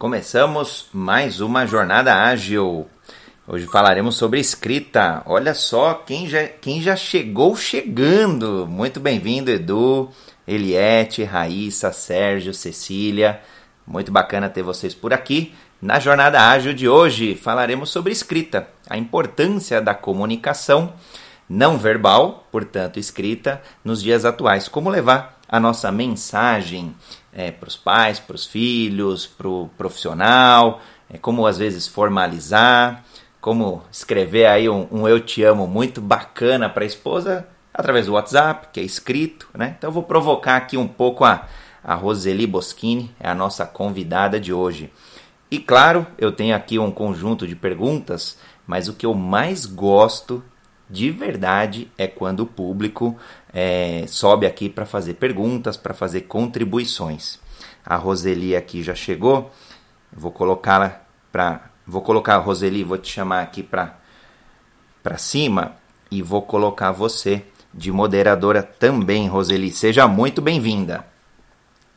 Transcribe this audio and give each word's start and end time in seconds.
Começamos 0.00 0.86
mais 0.94 1.42
uma 1.42 1.66
jornada 1.66 2.24
ágil. 2.24 2.88
Hoje 3.46 3.66
falaremos 3.66 4.14
sobre 4.16 4.40
escrita. 4.40 5.22
Olha 5.26 5.52
só 5.52 5.92
quem 5.92 6.26
já, 6.26 6.44
quem 6.46 6.80
já 6.80 6.96
chegou 6.96 7.54
chegando. 7.54 8.66
Muito 8.66 8.98
bem-vindo, 8.98 9.50
Edu, 9.50 10.08
Eliette, 10.48 11.22
Raíssa, 11.22 11.92
Sérgio, 11.92 12.54
Cecília. 12.54 13.42
Muito 13.86 14.10
bacana 14.10 14.48
ter 14.48 14.62
vocês 14.62 14.94
por 14.94 15.12
aqui. 15.12 15.54
Na 15.82 16.00
jornada 16.00 16.48
ágil 16.48 16.72
de 16.72 16.88
hoje 16.88 17.34
falaremos 17.34 17.90
sobre 17.90 18.10
escrita, 18.10 18.68
a 18.88 18.96
importância 18.96 19.82
da 19.82 19.92
comunicação 19.92 20.94
não 21.46 21.76
verbal, 21.76 22.48
portanto 22.50 22.98
escrita, 22.98 23.60
nos 23.84 24.02
dias 24.02 24.24
atuais. 24.24 24.66
Como 24.66 24.88
levar 24.88 25.38
a 25.46 25.60
nossa 25.60 25.92
mensagem 25.92 26.94
é, 27.32 27.50
para 27.50 27.68
os 27.68 27.76
pais, 27.76 28.18
para 28.18 28.34
os 28.34 28.46
filhos, 28.46 29.26
para 29.26 29.48
o 29.48 29.68
profissional, 29.76 30.80
é, 31.08 31.18
como 31.18 31.46
às 31.46 31.58
vezes 31.58 31.86
formalizar, 31.86 33.04
como 33.40 33.82
escrever 33.90 34.46
aí 34.46 34.68
um, 34.68 34.86
um 34.90 35.08
eu 35.08 35.20
te 35.20 35.42
amo 35.42 35.66
muito 35.66 36.00
bacana 36.00 36.68
para 36.68 36.84
a 36.84 36.86
esposa 36.86 37.46
através 37.72 38.06
do 38.06 38.12
WhatsApp, 38.12 38.68
que 38.72 38.80
é 38.80 38.82
escrito, 38.82 39.48
né? 39.54 39.74
Então 39.78 39.88
eu 39.88 39.94
vou 39.94 40.02
provocar 40.02 40.56
aqui 40.56 40.76
um 40.76 40.88
pouco 40.88 41.24
a, 41.24 41.46
a 41.82 41.94
Roseli 41.94 42.46
Boschini, 42.46 43.14
é 43.18 43.28
a 43.28 43.34
nossa 43.34 43.64
convidada 43.64 44.38
de 44.38 44.52
hoje. 44.52 44.92
E 45.50 45.58
claro, 45.58 46.06
eu 46.18 46.30
tenho 46.30 46.54
aqui 46.54 46.78
um 46.78 46.90
conjunto 46.90 47.46
de 47.46 47.56
perguntas, 47.56 48.38
mas 48.66 48.88
o 48.88 48.94
que 48.94 49.06
eu 49.06 49.14
mais 49.14 49.66
gosto 49.66 50.44
de 50.88 51.10
verdade 51.10 51.90
é 51.96 52.06
quando 52.06 52.40
o 52.40 52.46
público 52.46 53.16
é, 53.52 54.04
sobe 54.06 54.46
aqui 54.46 54.68
para 54.68 54.86
fazer 54.86 55.14
perguntas, 55.14 55.76
para 55.76 55.94
fazer 55.94 56.22
contribuições. 56.22 57.38
A 57.84 57.96
Roseli 57.96 58.54
aqui 58.54 58.82
já 58.82 58.94
chegou. 58.94 59.50
Vou 60.12 60.32
colocá-la 60.32 61.02
para. 61.30 61.70
Vou 61.86 62.02
colocar 62.02 62.34
a 62.36 62.38
Roseli, 62.38 62.84
vou 62.84 62.98
te 62.98 63.10
chamar 63.10 63.42
aqui 63.42 63.62
para 63.62 65.18
cima 65.18 65.76
e 66.10 66.22
vou 66.22 66.42
colocar 66.42 66.92
você 66.92 67.44
de 67.74 67.90
moderadora 67.90 68.62
também, 68.62 69.26
Roseli. 69.26 69.72
Seja 69.72 70.06
muito 70.06 70.40
bem-vinda. 70.40 71.04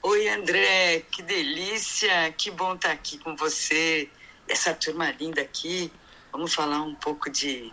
Oi, 0.02 0.28
André, 0.30 1.04
que 1.12 1.22
delícia, 1.22 2.32
que 2.36 2.50
bom 2.50 2.74
estar 2.74 2.92
aqui 2.92 3.18
com 3.20 3.36
você, 3.36 4.10
essa 4.48 4.74
turma 4.74 5.12
linda 5.12 5.42
aqui. 5.42 5.92
Vamos 6.32 6.54
falar 6.54 6.82
um 6.82 6.96
pouco 6.96 7.30
de 7.30 7.72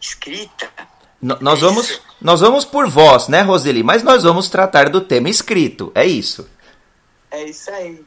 escrita. 0.00 0.70
Nós, 1.20 1.60
vamos, 1.60 2.00
nós 2.22 2.40
vamos 2.40 2.64
por 2.64 2.88
voz, 2.88 3.28
né, 3.28 3.42
Roseli? 3.42 3.82
Mas 3.82 4.02
nós 4.02 4.22
vamos 4.22 4.48
tratar 4.48 4.88
do 4.88 5.00
tema 5.00 5.28
escrito, 5.28 5.90
é 5.94 6.06
isso? 6.06 6.48
É 7.30 7.44
isso 7.44 7.70
aí. 7.70 8.00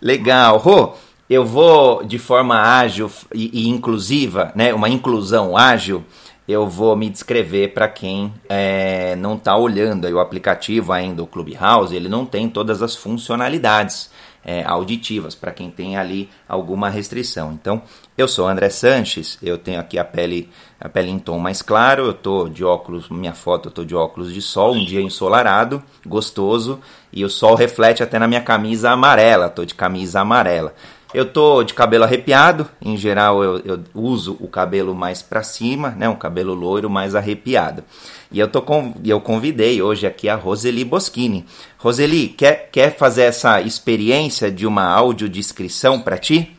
Legal. 0.00 0.56
Rô, 0.56 0.94
eu 1.28 1.44
vou 1.44 2.02
de 2.02 2.18
forma 2.18 2.58
ágil 2.58 3.10
e, 3.34 3.64
e 3.64 3.68
inclusiva, 3.68 4.50
né, 4.54 4.72
uma 4.72 4.88
inclusão 4.88 5.56
ágil, 5.56 6.04
eu 6.46 6.68
vou 6.68 6.96
me 6.96 7.08
descrever 7.08 7.72
para 7.72 7.88
quem 7.88 8.32
é, 8.48 9.14
não 9.16 9.36
está 9.36 9.56
olhando 9.56 10.06
aí 10.06 10.12
o 10.12 10.18
aplicativo 10.18 10.92
ainda, 10.92 11.22
o 11.22 11.26
Clubhouse, 11.26 11.94
ele 11.94 12.08
não 12.08 12.26
tem 12.26 12.48
todas 12.48 12.82
as 12.82 12.96
funcionalidades 12.96 14.10
é, 14.44 14.64
auditivas, 14.64 15.34
para 15.34 15.52
quem 15.52 15.70
tem 15.70 15.96
ali 15.96 16.28
alguma 16.48 16.88
restrição. 16.88 17.52
Então, 17.52 17.82
eu 18.18 18.26
sou 18.26 18.48
André 18.48 18.70
Sanches, 18.70 19.38
eu 19.42 19.56
tenho 19.56 19.80
aqui 19.80 19.98
a 19.98 20.04
pele, 20.04 20.50
a 20.82 20.88
pele 20.88 21.10
em 21.12 21.18
tom 21.18 21.38
mais 21.38 21.62
claro, 21.62 22.06
eu 22.06 22.12
tô 22.12 22.48
de 22.48 22.64
óculos, 22.64 23.08
minha 23.08 23.32
foto 23.32 23.68
eu 23.68 23.72
tô 23.72 23.84
de 23.84 23.94
óculos 23.94 24.34
de 24.34 24.42
sol, 24.42 24.74
um 24.74 24.84
dia 24.84 25.00
ensolarado, 25.00 25.80
gostoso, 26.04 26.80
e 27.12 27.24
o 27.24 27.30
sol 27.30 27.54
reflete 27.54 28.02
até 28.02 28.18
na 28.18 28.26
minha 28.26 28.40
camisa 28.40 28.90
amarela, 28.90 29.48
tô 29.48 29.64
de 29.64 29.76
camisa 29.76 30.20
amarela. 30.20 30.74
Eu 31.14 31.26
tô 31.26 31.62
de 31.62 31.72
cabelo 31.72 32.02
arrepiado, 32.02 32.68
em 32.80 32.96
geral 32.96 33.44
eu, 33.44 33.58
eu 33.58 33.84
uso 33.94 34.36
o 34.40 34.48
cabelo 34.48 34.92
mais 34.92 35.22
para 35.22 35.44
cima, 35.44 35.90
né, 35.90 36.08
um 36.08 36.16
cabelo 36.16 36.52
loiro 36.52 36.90
mais 36.90 37.14
arrepiado. 37.14 37.84
E 38.32 38.40
eu, 38.40 38.48
tô 38.48 38.60
com, 38.60 38.92
eu 39.04 39.20
convidei 39.20 39.80
hoje 39.80 40.04
aqui 40.04 40.28
a 40.28 40.34
Roseli 40.34 40.84
Boschini. 40.84 41.46
Roseli, 41.78 42.28
quer, 42.28 42.70
quer 42.72 42.96
fazer 42.96 43.22
essa 43.22 43.60
experiência 43.60 44.50
de 44.50 44.66
uma 44.66 44.86
audiodescrição 44.86 46.00
para 46.00 46.18
ti? 46.18 46.56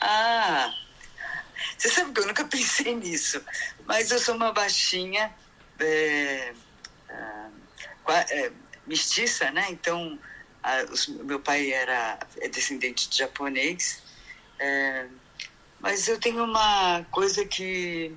Ah, 0.00 0.70
você 1.84 1.88
sabe 1.90 2.12
que 2.12 2.20
eu 2.20 2.26
nunca 2.26 2.44
pensei 2.48 2.94
nisso, 2.94 3.44
mas 3.84 4.10
eu 4.10 4.18
sou 4.18 4.34
uma 4.34 4.52
baixinha, 4.52 5.30
é, 5.78 6.54
é, 8.30 8.52
mestiça, 8.86 9.50
né? 9.50 9.66
Então, 9.68 10.18
a, 10.62 10.82
os, 10.84 11.08
meu 11.08 11.40
pai 11.40 11.72
era 11.72 12.18
é 12.40 12.48
descendente 12.48 13.08
de 13.10 13.18
japonês, 13.18 14.02
é, 14.58 15.06
mas 15.78 16.08
eu 16.08 16.18
tenho 16.18 16.44
uma 16.44 17.04
coisa 17.10 17.44
que 17.44 18.16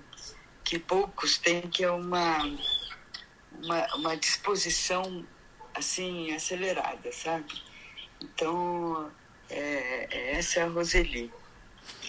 que 0.63 0.78
poucos 0.78 1.38
têm, 1.38 1.61
que 1.61 1.85
é 1.85 1.89
uma, 1.89 2.39
uma, 3.63 3.95
uma 3.95 4.17
disposição 4.17 5.25
assim 5.73 6.34
acelerada, 6.34 7.09
sabe? 7.13 7.63
Então, 8.22 9.09
é, 9.49 10.07
é, 10.11 10.38
essa 10.38 10.59
é 10.59 10.63
a 10.63 10.67
Roseli. 10.67 11.31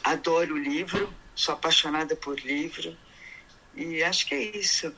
Adoro 0.02 0.54
o 0.54 0.58
livro, 0.58 1.14
sou 1.38 1.54
apaixonada 1.54 2.16
por 2.16 2.36
livro 2.40 2.96
e 3.76 4.02
acho 4.02 4.26
que 4.26 4.34
é 4.34 4.56
isso. 4.56 4.92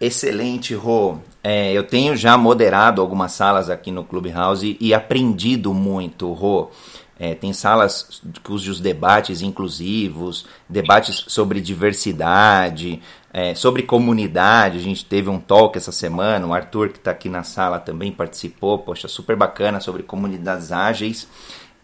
Excelente, 0.00 0.74
Rô. 0.74 1.18
É, 1.44 1.72
eu 1.72 1.84
tenho 1.84 2.16
já 2.16 2.36
moderado 2.36 3.00
algumas 3.00 3.30
salas 3.30 3.70
aqui 3.70 3.92
no 3.92 4.02
Clubhouse 4.02 4.76
e 4.80 4.92
aprendido 4.92 5.72
muito, 5.72 6.32
Rô. 6.32 6.70
É, 7.16 7.36
tem 7.36 7.52
salas 7.52 8.20
cujos 8.42 8.80
debates 8.80 9.42
inclusivos, 9.42 10.44
debates 10.68 11.24
sobre 11.28 11.60
diversidade, 11.60 13.00
é, 13.32 13.54
sobre 13.54 13.84
comunidade. 13.84 14.78
A 14.78 14.82
gente 14.82 15.04
teve 15.04 15.30
um 15.30 15.38
talk 15.38 15.78
essa 15.78 15.92
semana, 15.92 16.44
o 16.44 16.52
Arthur, 16.52 16.88
que 16.88 16.98
está 16.98 17.12
aqui 17.12 17.28
na 17.28 17.44
sala, 17.44 17.78
também 17.78 18.10
participou. 18.10 18.80
Poxa, 18.80 19.06
super 19.06 19.36
bacana 19.36 19.78
sobre 19.78 20.02
comunidades 20.02 20.72
ágeis. 20.72 21.28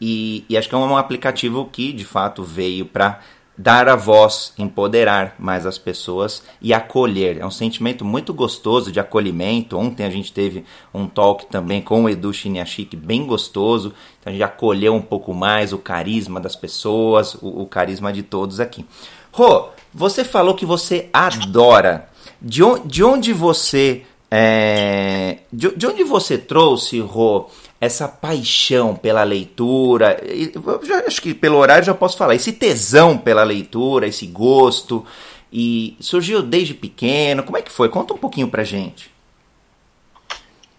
E, 0.01 0.45
e 0.49 0.57
acho 0.57 0.69
que 0.69 0.75
é 0.75 0.79
um 0.79 0.97
aplicativo 0.97 1.69
que 1.71 1.93
de 1.93 2.05
fato 2.05 2.43
veio 2.43 2.87
para 2.87 3.21
dar 3.61 3.91
a 3.91 3.95
voz, 3.95 4.55
empoderar 4.57 5.35
mais 5.39 5.67
as 5.67 5.77
pessoas 5.77 6.43
e 6.63 6.73
acolher. 6.73 7.37
É 7.37 7.45
um 7.45 7.51
sentimento 7.51 8.07
muito 8.07 8.33
gostoso 8.33 8.91
de 8.91 8.99
acolhimento. 8.99 9.77
Ontem 9.77 10.05
a 10.07 10.09
gente 10.09 10.33
teve 10.33 10.65
um 10.95 11.07
talk 11.07 11.45
também 11.45 11.83
com 11.83 12.05
o 12.05 12.09
Edu 12.09 12.33
Chiniachik, 12.33 12.97
bem 12.97 13.27
gostoso. 13.27 13.93
Então 14.19 14.31
a 14.31 14.33
gente 14.33 14.43
acolheu 14.43 14.95
um 14.95 15.03
pouco 15.03 15.35
mais 15.35 15.75
o 15.75 15.79
carisma 15.79 16.41
das 16.41 16.57
pessoas, 16.57 17.35
o, 17.35 17.63
o 17.63 17.67
carisma 17.67 18.11
de 18.11 18.23
todos 18.23 18.61
aqui. 18.61 18.87
Rô, 19.31 19.69
você 19.93 20.25
falou 20.25 20.55
que 20.55 20.65
você 20.65 21.11
adora. 21.13 22.09
De 22.41 22.63
onde, 22.63 22.89
de 22.89 23.05
onde 23.05 23.33
você. 23.35 24.07
É, 24.31 25.41
de, 25.53 25.77
de 25.77 25.87
onde 25.87 26.03
você 26.05 26.39
trouxe, 26.39 26.99
Rô, 27.01 27.51
essa 27.81 28.07
paixão 28.07 28.95
pela 28.95 29.23
leitura, 29.23 30.21
eu 30.23 30.85
já, 30.85 30.99
acho 31.07 31.23
que 31.23 31.33
pelo 31.33 31.57
horário 31.57 31.87
já 31.87 31.95
posso 31.95 32.19
falar, 32.19 32.35
esse 32.35 32.53
tesão 32.53 33.17
pela 33.17 33.43
leitura, 33.43 34.07
esse 34.07 34.27
gosto, 34.27 35.07
e 35.51 35.97
surgiu 35.99 36.43
desde 36.43 36.75
pequeno, 36.75 37.43
como 37.43 37.57
é 37.57 37.63
que 37.63 37.73
foi? 37.73 37.89
Conta 37.89 38.13
um 38.13 38.19
pouquinho 38.19 38.49
pra 38.49 38.65
gente. 38.65 39.11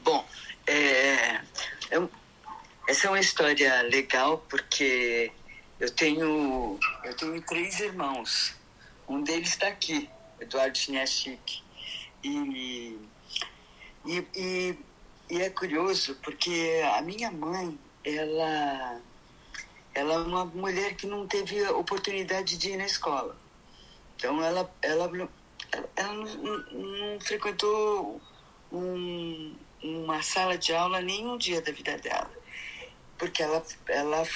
Bom, 0.04 0.24
é, 0.68 1.40
é, 1.90 2.02
essa 2.88 3.08
é 3.08 3.10
uma 3.10 3.20
história 3.20 3.82
legal 3.82 4.46
porque 4.48 5.32
eu 5.80 5.90
tenho, 5.90 6.80
eu 7.04 7.16
tenho 7.16 7.42
três 7.42 7.80
irmãos, 7.80 8.54
um 9.10 9.24
deles 9.24 9.50
está 9.50 9.68
aqui, 9.68 10.08
Eduardo 10.40 10.78
Chiniachik, 10.78 11.64
e, 12.24 12.96
e, 14.06 14.28
e 14.36 14.78
e 15.32 15.42
é 15.42 15.50
curioso 15.50 16.18
porque 16.22 16.84
a 16.94 17.02
minha 17.02 17.32
mãe, 17.32 17.80
ela, 18.04 19.02
ela 19.94 20.14
é 20.16 20.18
uma 20.18 20.44
mulher 20.44 20.94
que 20.96 21.08
não 21.08 21.26
teve 21.26 21.66
oportunidade 21.70 22.58
de 22.58 22.72
ir 22.72 22.76
na 22.76 22.86
escola. 22.86 23.38
Então 24.18 24.44
ela, 24.44 24.70
ela, 24.82 25.10
ela 25.96 26.14
não, 26.14 26.58
não 26.74 27.22
frequentou 27.22 28.20
um, 28.74 29.56
uma 29.82 30.22
sala 30.22 30.58
de 30.58 30.74
aula 30.74 31.02
nenhum 31.02 31.38
dia 31.38 31.62
da 31.62 31.72
vida 31.72 31.98
dela. 31.98 32.30
Porque 33.18 33.42
ela, 33.42 33.66
ela 33.88 34.28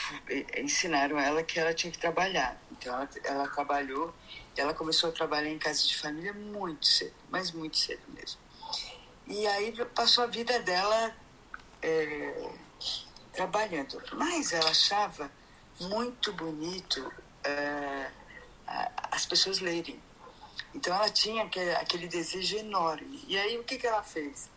ensinaram 0.58 1.20
ela 1.20 1.44
que 1.44 1.60
ela 1.60 1.74
tinha 1.74 1.92
que 1.92 2.00
trabalhar. 2.00 2.58
Então 2.72 2.94
ela, 2.94 3.10
ela 3.26 3.48
trabalhou, 3.50 4.16
ela 4.56 4.74
começou 4.74 5.10
a 5.10 5.12
trabalhar 5.12 5.50
em 5.50 5.60
casa 5.60 5.86
de 5.86 5.98
família 5.98 6.32
muito 6.32 6.86
cedo, 6.86 7.16
mas 7.30 7.52
muito 7.52 7.76
cedo 7.76 8.04
mesmo. 8.14 8.45
E 9.28 9.48
aí 9.48 9.74
passou 9.96 10.24
a 10.24 10.28
vida 10.28 10.60
dela 10.60 11.16
é, 11.82 12.50
trabalhando. 13.34 14.02
Mas 14.14 14.54
ela 14.54 14.70
achava 14.70 15.32
muito 15.80 16.32
bonito 16.34 17.12
é, 17.44 18.10
as 19.12 19.26
pessoas 19.26 19.60
lerem. 19.60 20.00
Então 20.74 20.94
ela 20.94 21.10
tinha 21.10 21.44
aquele 21.80 22.08
desejo 22.08 22.58
enorme. 22.58 23.24
E 23.28 23.38
aí 23.38 23.58
o 23.58 23.64
que, 23.64 23.78
que 23.78 23.88
ela 23.88 24.04
fez? 24.04 24.50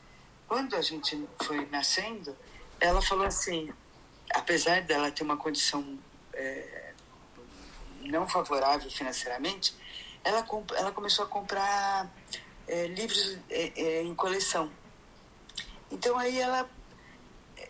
Quando 0.46 0.74
a 0.76 0.82
gente 0.82 1.28
foi 1.42 1.66
nascendo, 1.66 2.36
ela 2.80 3.00
falou 3.00 3.26
assim: 3.26 3.72
apesar 4.30 4.82
dela 4.82 5.10
ter 5.10 5.22
uma 5.22 5.36
condição 5.36 5.98
é, 6.32 6.92
não 8.02 8.28
favorável 8.28 8.90
financeiramente, 8.90 9.74
ela, 10.24 10.44
ela 10.76 10.92
começou 10.92 11.24
a 11.24 11.28
comprar 11.28 12.10
é, 12.68 12.86
livros 12.86 13.38
é, 13.50 13.72
é, 13.76 14.02
em 14.02 14.14
coleção. 14.14 14.70
Então 15.90 16.18
aí 16.18 16.38
ela 16.38 16.68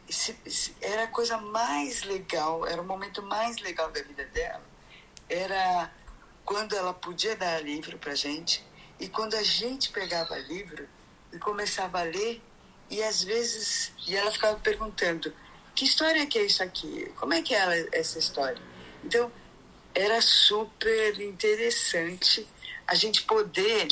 se, 0.08 0.36
se, 0.46 0.74
era 0.80 1.04
a 1.04 1.08
coisa 1.08 1.38
mais 1.38 2.02
legal, 2.02 2.66
era 2.66 2.80
o 2.80 2.84
momento 2.84 3.22
mais 3.22 3.58
legal 3.58 3.90
da 3.90 4.02
vida 4.02 4.24
dela, 4.26 4.62
era 5.28 5.92
quando 6.44 6.74
ela 6.74 6.92
podia 6.92 7.36
dar 7.36 7.62
livro 7.62 7.98
para 7.98 8.14
gente 8.14 8.64
e 8.98 9.08
quando 9.08 9.34
a 9.34 9.42
gente 9.42 9.90
pegava 9.90 10.36
livro 10.38 10.88
e 11.32 11.38
começava 11.38 12.00
a 12.00 12.02
ler 12.02 12.42
e 12.90 13.02
às 13.02 13.22
vezes 13.22 13.92
e 14.06 14.16
ela 14.16 14.30
ficava 14.32 14.58
perguntando 14.58 15.32
que 15.74 15.84
história 15.84 16.26
que 16.26 16.38
é 16.38 16.44
isso 16.44 16.62
aqui? 16.62 17.12
Como 17.16 17.34
é 17.34 17.42
que 17.42 17.54
é 17.54 17.88
essa 17.92 18.18
história? 18.18 18.60
Então 19.04 19.30
era 19.94 20.20
super 20.20 21.20
interessante 21.20 22.48
a 22.86 22.94
gente 22.94 23.22
poder 23.22 23.86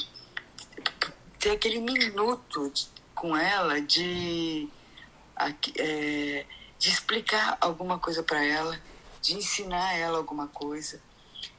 ter 1.47 1.53
aquele 1.53 1.79
minuto 1.79 2.73
com 3.15 3.37
ela 3.37 3.81
de, 3.81 4.69
é, 5.79 6.45
de 6.77 6.89
explicar 6.89 7.57
alguma 7.61 8.01
coisa 8.01 8.21
para 8.21 8.45
ela, 8.45 8.77
de 9.23 9.35
ensinar 9.35 9.95
ela 9.95 10.19
alguma 10.19 10.49
coisa 10.49 11.01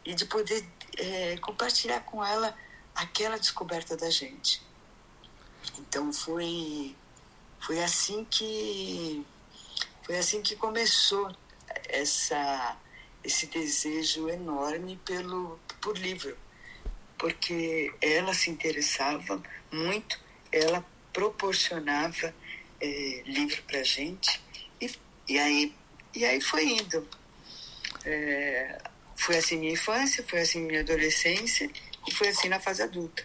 e 0.03 0.13
de 0.13 0.25
poder 0.25 0.67
é, 0.97 1.37
compartilhar 1.37 2.01
com 2.01 2.23
ela 2.23 2.53
aquela 2.93 3.39
descoberta 3.39 3.95
da 3.95 4.09
gente. 4.09 4.61
Então 5.79 6.11
foi 6.11 6.93
foi 7.61 7.81
assim 7.81 8.25
que 8.25 9.25
foi 10.03 10.17
assim 10.17 10.41
que 10.41 10.57
começou 10.57 11.33
essa 11.87 12.77
esse 13.23 13.47
desejo 13.47 14.27
enorme 14.27 14.99
pelo 15.05 15.57
por 15.79 15.97
livro, 15.97 16.37
porque 17.17 17.93
ela 18.01 18.33
se 18.33 18.49
interessava 18.49 19.41
muito, 19.71 20.19
ela 20.51 20.83
proporcionava 21.11 22.33
é, 22.79 23.23
livro 23.25 23.61
para 23.63 23.83
gente 23.83 24.39
e, 24.79 24.89
e 25.27 25.39
aí 25.39 25.73
e 26.17 26.25
aí 26.25 26.41
foi 26.41 26.65
indo. 26.65 27.07
É, 28.03 28.77
foi 29.15 29.37
assim 29.37 29.57
minha 29.57 29.73
infância, 29.73 30.23
foi 30.27 30.39
assim 30.39 30.61
minha 30.61 30.79
adolescência 30.79 31.69
e 32.07 32.11
foi 32.11 32.29
assim 32.29 32.49
na 32.49 32.59
fase 32.59 32.81
adulta. 32.81 33.23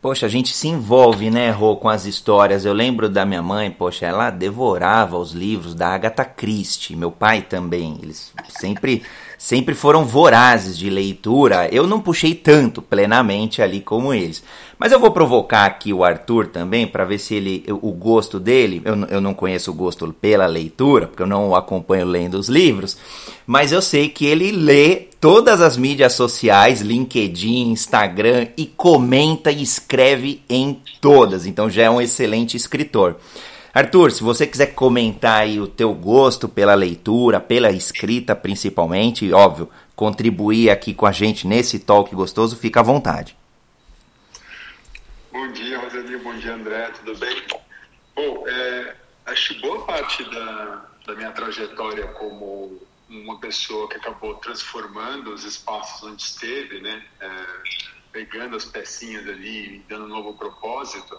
Poxa, 0.00 0.26
a 0.26 0.28
gente 0.28 0.52
se 0.52 0.68
envolve, 0.68 1.28
né, 1.30 1.50
Rô, 1.50 1.76
com 1.76 1.88
as 1.88 2.06
histórias. 2.06 2.64
Eu 2.64 2.72
lembro 2.72 3.08
da 3.08 3.24
minha 3.24 3.42
mãe, 3.42 3.70
poxa, 3.70 4.06
ela 4.06 4.30
devorava 4.30 5.16
os 5.16 5.32
livros 5.32 5.74
da 5.74 5.88
Agatha 5.88 6.24
Christie, 6.24 6.94
meu 6.94 7.10
pai 7.10 7.42
também. 7.42 7.98
Eles 8.00 8.32
sempre 8.48 9.04
sempre 9.42 9.74
foram 9.74 10.04
vorazes 10.04 10.78
de 10.78 10.88
leitura. 10.88 11.68
Eu 11.72 11.84
não 11.84 12.00
puxei 12.00 12.32
tanto 12.32 12.80
plenamente 12.80 13.60
ali 13.60 13.80
como 13.80 14.14
eles. 14.14 14.40
Mas 14.78 14.92
eu 14.92 15.00
vou 15.00 15.10
provocar 15.10 15.64
aqui 15.64 15.92
o 15.92 16.04
Arthur 16.04 16.46
também 16.46 16.86
para 16.86 17.04
ver 17.04 17.18
se 17.18 17.34
ele 17.34 17.64
o 17.68 17.90
gosto 17.90 18.38
dele, 18.38 18.80
eu, 18.84 18.94
eu 19.06 19.20
não 19.20 19.34
conheço 19.34 19.72
o 19.72 19.74
gosto 19.74 20.12
pela 20.12 20.46
leitura, 20.46 21.08
porque 21.08 21.24
eu 21.24 21.26
não 21.26 21.56
acompanho 21.56 22.06
lendo 22.06 22.34
os 22.34 22.48
livros, 22.48 22.96
mas 23.44 23.72
eu 23.72 23.82
sei 23.82 24.08
que 24.08 24.26
ele 24.26 24.52
lê 24.52 25.08
todas 25.20 25.60
as 25.60 25.76
mídias 25.76 26.12
sociais, 26.12 26.80
LinkedIn, 26.80 27.70
Instagram 27.70 28.46
e 28.56 28.64
comenta 28.64 29.50
e 29.50 29.60
escreve 29.60 30.40
em 30.48 30.80
todas. 31.00 31.46
Então 31.46 31.68
já 31.68 31.82
é 31.82 31.90
um 31.90 32.00
excelente 32.00 32.56
escritor. 32.56 33.16
Arthur, 33.74 34.10
se 34.12 34.22
você 34.22 34.46
quiser 34.46 34.74
comentar 34.74 35.40
aí 35.40 35.58
o 35.58 35.66
teu 35.66 35.94
gosto 35.94 36.46
pela 36.46 36.74
leitura, 36.74 37.40
pela 37.40 37.70
escrita 37.70 38.36
principalmente, 38.36 39.32
óbvio, 39.32 39.70
contribuir 39.96 40.68
aqui 40.68 40.92
com 40.92 41.06
a 41.06 41.12
gente 41.12 41.46
nesse 41.46 41.78
talk 41.78 42.14
gostoso, 42.14 42.54
fica 42.54 42.80
à 42.80 42.82
vontade. 42.82 43.34
Bom 45.32 45.50
dia, 45.52 45.78
Roseli, 45.78 46.18
bom 46.18 46.34
dia, 46.36 46.54
André, 46.54 46.90
tudo 46.90 47.18
bem? 47.18 47.42
Bom, 48.14 48.44
é, 48.46 48.94
acho 49.24 49.58
boa 49.62 49.86
parte 49.86 50.22
da, 50.24 50.84
da 51.06 51.14
minha 51.14 51.32
trajetória 51.32 52.06
como 52.08 52.78
uma 53.08 53.38
pessoa 53.38 53.88
que 53.88 53.96
acabou 53.96 54.34
transformando 54.34 55.32
os 55.32 55.44
espaços 55.44 56.02
onde 56.02 56.22
esteve, 56.22 56.78
né, 56.82 57.02
é, 57.20 57.46
pegando 58.12 58.54
as 58.54 58.66
pecinhas 58.66 59.26
ali 59.26 59.76
e 59.76 59.84
dando 59.88 60.04
um 60.04 60.08
novo 60.08 60.34
propósito, 60.34 61.18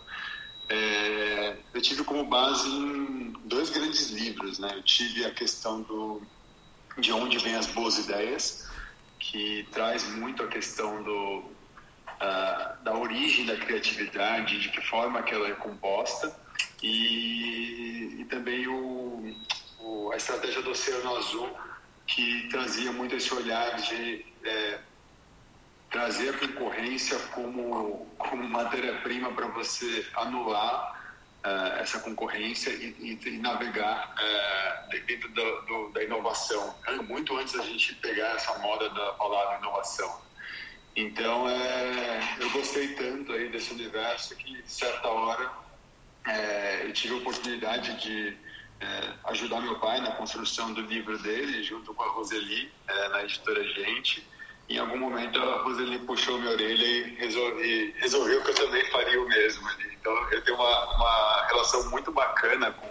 é, 0.69 1.57
eu 1.73 1.81
tive 1.81 2.03
como 2.03 2.25
base 2.25 2.67
em 2.69 3.33
dois 3.45 3.69
grandes 3.69 4.09
livros, 4.11 4.59
né? 4.59 4.71
Eu 4.75 4.83
tive 4.83 5.25
a 5.25 5.31
questão 5.31 5.81
do 5.81 6.21
de 6.97 7.11
onde 7.11 7.39
vêm 7.39 7.55
as 7.55 7.65
boas 7.67 7.97
ideias, 7.97 8.69
que 9.19 9.67
traz 9.71 10.07
muito 10.15 10.43
a 10.43 10.47
questão 10.47 11.01
do 11.01 11.39
uh, 11.39 12.83
da 12.83 12.95
origem 12.95 13.45
da 13.45 13.55
criatividade, 13.55 14.59
de 14.59 14.69
que 14.69 14.81
forma 14.81 15.23
que 15.23 15.33
ela 15.33 15.47
é 15.47 15.53
composta, 15.53 16.35
e, 16.81 18.17
e 18.19 18.25
também 18.25 18.67
o, 18.67 19.35
o, 19.79 20.11
a 20.11 20.17
estratégia 20.17 20.61
do 20.61 20.71
Oceano 20.71 21.15
Azul, 21.17 21.49
que 22.05 22.47
trazia 22.49 22.91
muito 22.91 23.15
esse 23.15 23.33
olhar 23.33 23.75
de 23.77 24.25
é, 24.43 24.79
trazer 26.03 26.31
a 26.31 26.37
concorrência 26.37 27.17
como, 27.33 28.05
como 28.17 28.43
matéria-prima 28.49 29.31
para 29.31 29.47
você 29.47 30.05
anular 30.15 31.01
uh, 31.45 31.79
essa 31.79 31.97
concorrência 32.01 32.71
e, 32.71 32.93
e, 32.99 33.29
e 33.29 33.37
navegar 33.37 34.13
uh, 34.13 35.05
dentro 35.07 35.29
do, 35.29 35.61
do, 35.61 35.89
da 35.93 36.03
inovação, 36.03 36.75
muito 37.07 37.37
antes 37.37 37.53
da 37.53 37.63
gente 37.63 37.95
pegar 37.95 38.35
essa 38.35 38.57
moda 38.59 38.89
da 38.89 39.13
palavra 39.13 39.59
inovação. 39.59 40.21
Então, 40.93 41.49
é, 41.49 42.37
eu 42.37 42.49
gostei 42.49 42.89
tanto 42.95 43.31
aí 43.31 43.47
desse 43.49 43.73
universo 43.73 44.35
que, 44.35 44.61
certa 44.65 45.07
hora, 45.07 45.51
é, 46.27 46.85
eu 46.85 46.91
tive 46.91 47.13
a 47.13 47.17
oportunidade 47.17 47.95
de 48.01 48.37
é, 48.81 49.13
ajudar 49.29 49.61
meu 49.61 49.79
pai 49.79 50.01
na 50.01 50.11
construção 50.11 50.73
do 50.73 50.81
livro 50.81 51.17
dele, 51.19 51.63
junto 51.63 51.93
com 51.93 52.03
a 52.03 52.09
Roseli, 52.09 52.71
na 53.09 53.23
editora 53.23 53.63
Gente 53.63 54.32
em 54.69 54.77
algum 54.77 54.97
momento 54.97 55.39
a 55.39 55.61
Roseli 55.63 55.99
puxou 55.99 56.39
minha 56.39 56.51
orelha 56.51 56.85
e 56.85 57.15
resolvi, 57.15 57.93
resolveu 57.97 58.41
que 58.43 58.51
eu 58.51 58.55
também 58.55 58.85
faria 58.91 59.21
o 59.21 59.27
mesmo. 59.27 59.69
Então 59.99 60.31
eu 60.31 60.41
tenho 60.43 60.57
uma, 60.57 60.95
uma 60.95 61.47
relação 61.47 61.89
muito 61.89 62.11
bacana 62.11 62.71
com, 62.71 62.87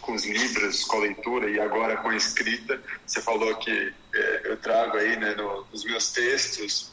com 0.00 0.14
os 0.14 0.24
livros, 0.24 0.84
com 0.84 0.96
a 0.96 1.00
leitura 1.00 1.50
e 1.50 1.60
agora 1.60 1.96
com 1.98 2.08
a 2.08 2.16
escrita. 2.16 2.82
Você 3.06 3.20
falou 3.20 3.54
que 3.56 3.92
é, 4.14 4.40
eu 4.44 4.56
trago 4.56 4.96
aí 4.96 5.16
né, 5.16 5.34
no, 5.34 5.66
nos 5.70 5.84
meus 5.84 6.10
textos, 6.12 6.90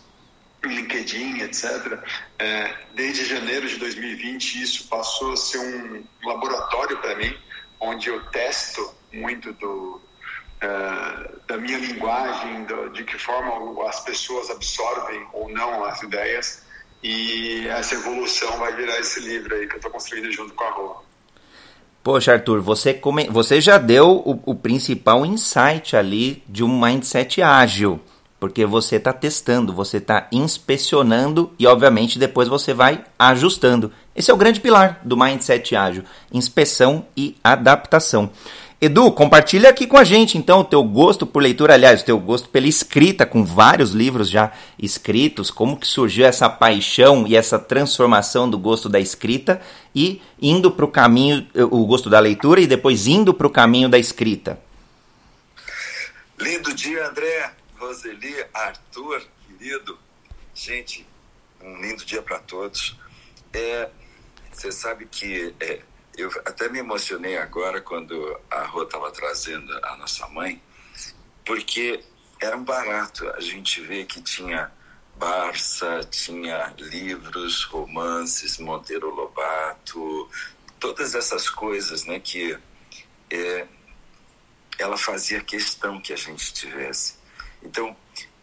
LinkedIn, 0.63 1.39
etc. 1.41 1.99
É, 2.37 2.75
desde 2.93 3.25
janeiro 3.25 3.67
de 3.67 3.77
2020 3.77 4.61
isso 4.61 4.87
passou 4.89 5.33
a 5.33 5.37
ser 5.37 5.59
um 5.59 6.03
laboratório 6.23 6.97
para 6.97 7.15
mim, 7.15 7.33
onde 7.79 8.09
eu 8.09 8.21
testo 8.27 8.93
muito 9.11 9.53
do, 9.53 10.01
é, 10.61 11.31
da 11.47 11.57
minha 11.57 11.77
linguagem, 11.77 12.63
do, 12.65 12.89
de 12.89 13.03
que 13.03 13.17
forma 13.17 13.87
as 13.87 13.99
pessoas 14.01 14.49
absorvem 14.49 15.25
ou 15.33 15.49
não 15.49 15.83
as 15.85 16.01
ideias. 16.01 16.63
E 17.01 17.67
essa 17.67 17.95
evolução 17.95 18.57
vai 18.57 18.75
virar 18.75 18.99
esse 18.99 19.21
livro 19.21 19.55
aí 19.55 19.67
que 19.67 19.73
eu 19.73 19.77
estou 19.77 19.91
construindo 19.91 20.31
junto 20.31 20.53
com 20.53 20.63
a 20.63 20.71
Rô. 20.71 20.95
Poxa, 22.03 22.33
Arthur, 22.33 22.61
você, 22.61 22.93
come... 22.93 23.29
você 23.29 23.61
já 23.61 23.77
deu 23.77 24.21
o, 24.25 24.41
o 24.45 24.55
principal 24.55 25.25
insight 25.25 25.95
ali 25.95 26.43
de 26.47 26.63
um 26.63 26.79
mindset 26.79 27.41
ágil 27.41 28.01
porque 28.39 28.65
você 28.65 28.95
está 28.95 29.11
testando, 29.11 29.73
você 29.73 29.97
está 29.97 30.27
inspecionando 30.31 31.51
e, 31.59 31.67
obviamente, 31.67 32.17
depois 32.17 32.47
você 32.47 32.73
vai 32.73 33.03
ajustando. 33.17 33.91
Esse 34.15 34.31
é 34.31 34.33
o 34.33 34.37
grande 34.37 34.61
pilar 34.61 35.01
do 35.03 35.17
mindset 35.17 35.75
ágil: 35.75 36.03
inspeção 36.31 37.05
e 37.17 37.35
adaptação. 37.43 38.31
Edu, 38.81 39.11
compartilha 39.11 39.69
aqui 39.69 39.85
com 39.85 39.97
a 39.97 40.05
gente 40.05 40.37
então 40.37 40.61
o 40.61 40.63
teu 40.63 40.81
gosto 40.81 41.27
por 41.27 41.43
leitura, 41.43 41.73
aliás, 41.73 42.01
o 42.01 42.05
teu 42.05 42.17
gosto 42.17 42.47
pela 42.47 42.65
escrita, 42.65 43.25
com 43.25 43.43
vários 43.43 43.91
livros 43.91 44.29
já 44.29 44.53
escritos, 44.81 45.51
como 45.51 45.77
que 45.77 45.85
surgiu 45.85 46.25
essa 46.25 46.49
paixão 46.49 47.27
e 47.27 47.35
essa 47.35 47.59
transformação 47.59 48.49
do 48.49 48.57
gosto 48.57 48.87
da 48.87 48.97
escrita 48.97 49.61
e 49.93 50.21
indo 50.41 50.71
para 50.71 50.85
o 50.85 50.87
caminho, 50.87 51.45
o 51.53 51.85
gosto 51.85 52.09
da 52.09 52.21
leitura 52.21 52.61
e 52.61 52.67
depois 52.67 53.05
indo 53.05 53.33
para 53.33 53.47
o 53.47 53.49
caminho 53.49 53.89
da 53.89 53.99
escrita. 53.99 54.57
Lindo 56.39 56.73
dia, 56.73 57.05
André, 57.05 57.51
Roseli, 57.77 58.33
Arthur, 58.53 59.21
querido. 59.45 59.99
Gente, 60.55 61.05
um 61.61 61.81
lindo 61.81 62.05
dia 62.05 62.21
para 62.21 62.39
todos. 62.39 62.97
É, 63.51 63.89
você 64.53 64.71
sabe 64.71 65.05
que 65.05 65.53
é, 65.59 65.81
eu 66.19 66.29
até 66.45 66.67
me 66.69 66.79
emocionei 66.79 67.37
agora 67.37 67.81
quando 67.81 68.39
a 68.49 68.63
Rô 68.63 68.83
estava 68.83 69.11
trazendo 69.11 69.71
a 69.85 69.95
nossa 69.97 70.27
mãe, 70.27 70.61
porque 71.45 72.03
era 72.39 72.55
um 72.57 72.63
barato. 72.63 73.27
A 73.29 73.41
gente 73.41 73.81
vê 73.81 74.05
que 74.05 74.21
tinha 74.21 74.71
Barça, 75.15 76.01
tinha 76.09 76.73
livros, 76.77 77.63
romances, 77.65 78.57
Monteiro 78.57 79.13
Lobato, 79.13 80.29
todas 80.79 81.13
essas 81.13 81.49
coisas, 81.49 82.05
né, 82.05 82.21
que 82.21 82.57
é, 83.29 83.67
ela 84.77 84.97
fazia 84.97 85.41
questão 85.41 85.99
que 85.99 86.13
a 86.13 86.15
gente 86.15 86.53
tivesse. 86.53 87.15
Então, 87.61 87.95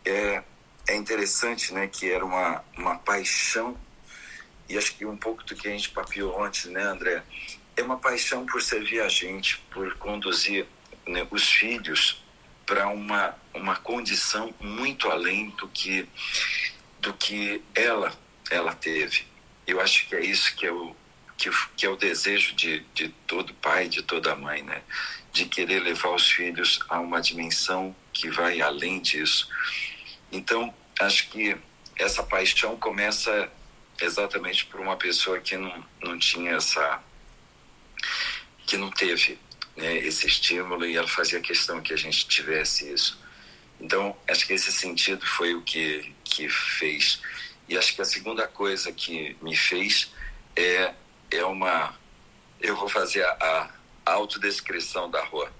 é, 0.04 0.42
é 0.87 0.97
interessante 0.97 1.73
né, 1.73 1.88
que 1.88 2.11
era 2.11 2.25
uma, 2.25 2.62
uma 2.76 2.99
paixão, 2.99 3.75
e 4.68 4.76
acho 4.76 4.95
que 4.97 5.06
um 5.06 5.16
pouco 5.16 5.45
do 5.45 5.54
que 5.56 5.68
a 5.68 5.71
gente 5.71 5.90
papiou 5.90 6.38
ontem, 6.38 6.71
né, 6.71 6.83
André? 6.83 7.23
É 7.76 7.83
uma 7.83 7.99
paixão 7.99 8.47
por 8.47 8.62
servir 8.62 9.00
a 9.00 9.09
gente, 9.09 9.59
por 9.71 9.95
conduzir 9.97 10.66
né, 11.06 11.26
os 11.30 11.49
filhos 11.49 12.23
para 12.64 12.88
uma, 12.88 13.37
uma 13.54 13.76
condição 13.76 14.52
muito 14.61 15.09
além 15.11 15.50
do 15.50 15.68
que, 15.68 16.09
do 17.00 17.12
que 17.14 17.62
ela, 17.75 18.12
ela 18.50 18.75
teve. 18.75 19.26
Eu 19.66 19.80
acho 19.80 20.09
que 20.09 20.16
é 20.16 20.25
isso 20.25 20.54
que 20.56 20.66
é 20.66 20.73
o, 20.73 20.95
que, 21.37 21.50
que 21.76 21.87
é 21.87 21.88
o 21.88 21.97
desejo 21.97 22.54
de, 22.54 22.80
de 22.95 23.09
todo 23.26 23.54
pai, 23.54 23.88
de 23.88 24.02
toda 24.02 24.35
mãe, 24.35 24.62
né? 24.62 24.83
De 25.33 25.45
querer 25.45 25.80
levar 25.83 26.11
os 26.11 26.30
filhos 26.30 26.80
a 26.88 26.99
uma 26.99 27.21
dimensão 27.21 27.95
que 28.12 28.30
vai 28.30 28.61
além 28.61 29.00
disso. 29.00 29.49
Então, 30.33 30.75
acho 30.99 31.28
que 31.28 31.56
essa 31.99 32.23
paixão 32.23 32.76
começa 32.76 33.50
exatamente 34.00 34.66
por 34.66 34.80
uma 34.80 34.97
pessoa 34.97 35.38
que 35.40 35.56
não, 35.56 35.85
não 36.02 36.18
tinha 36.18 36.52
essa. 36.52 37.02
Que 38.66 38.76
não 38.76 38.90
teve 38.90 39.38
né, 39.76 39.96
esse 39.99 40.26
estímulo 40.26 40.85
e 40.85 40.96
ela 40.96 41.08
fazia 41.08 41.40
questão 41.40 41.80
que 41.80 41.92
a 41.92 41.96
gente 41.96 42.26
tivesse 42.26 42.92
isso. 42.92 43.18
Então, 43.80 44.16
acho 44.28 44.46
que 44.46 44.54
esse 44.54 44.73
sentido 44.73 45.25
foi 45.25 45.54
o 45.54 45.62
que, 45.62 46.12
que 46.25 46.49
fez. 46.49 47.20
E 47.68 47.76
acho 47.76 47.94
que 47.94 48.02
a 48.02 48.04
segunda 48.04 48.46
coisa 48.49 48.92
que 48.92 49.37
me 49.40 49.56
fez 49.56 50.11
é 50.54 50.94
é 51.30 51.44
uma. 51.44 51.94
Eu 52.61 52.76
vou 52.76 52.88
fazer 52.88 53.25
a, 53.25 53.70
a 54.04 54.12
autodescrição 54.12 55.11
da 55.11 55.23
rua. 55.25 55.52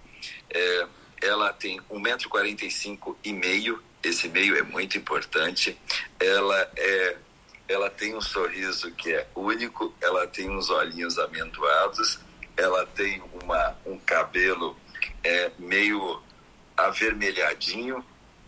É, 0.49 0.87
ela 1.23 1.53
tem 1.53 1.81
1,45m 1.91 3.17
e 3.25 3.33
meio, 3.33 3.83
esse 4.03 4.29
meio 4.29 4.57
é 4.57 4.63
muito 4.63 4.97
importante. 4.97 5.77
Ela 6.19 6.71
é 6.77 7.17
ela 7.69 7.91
tem 7.91 8.15
um 8.15 8.21
sorriso 8.21 8.93
que 8.93 9.13
é 9.13 9.27
único, 9.35 9.93
ela 10.01 10.25
tem 10.25 10.49
uns 10.49 10.71
olhinhos 10.71 11.19
amendoados, 11.19 12.21
ela 12.57 12.87
tem 12.87 13.23
uma, 13.43 13.77
um 13.85 13.99
cabelo 13.99 14.77
é, 15.23 15.51
meio 15.59 16.23
avermelhadinho 16.77 18.05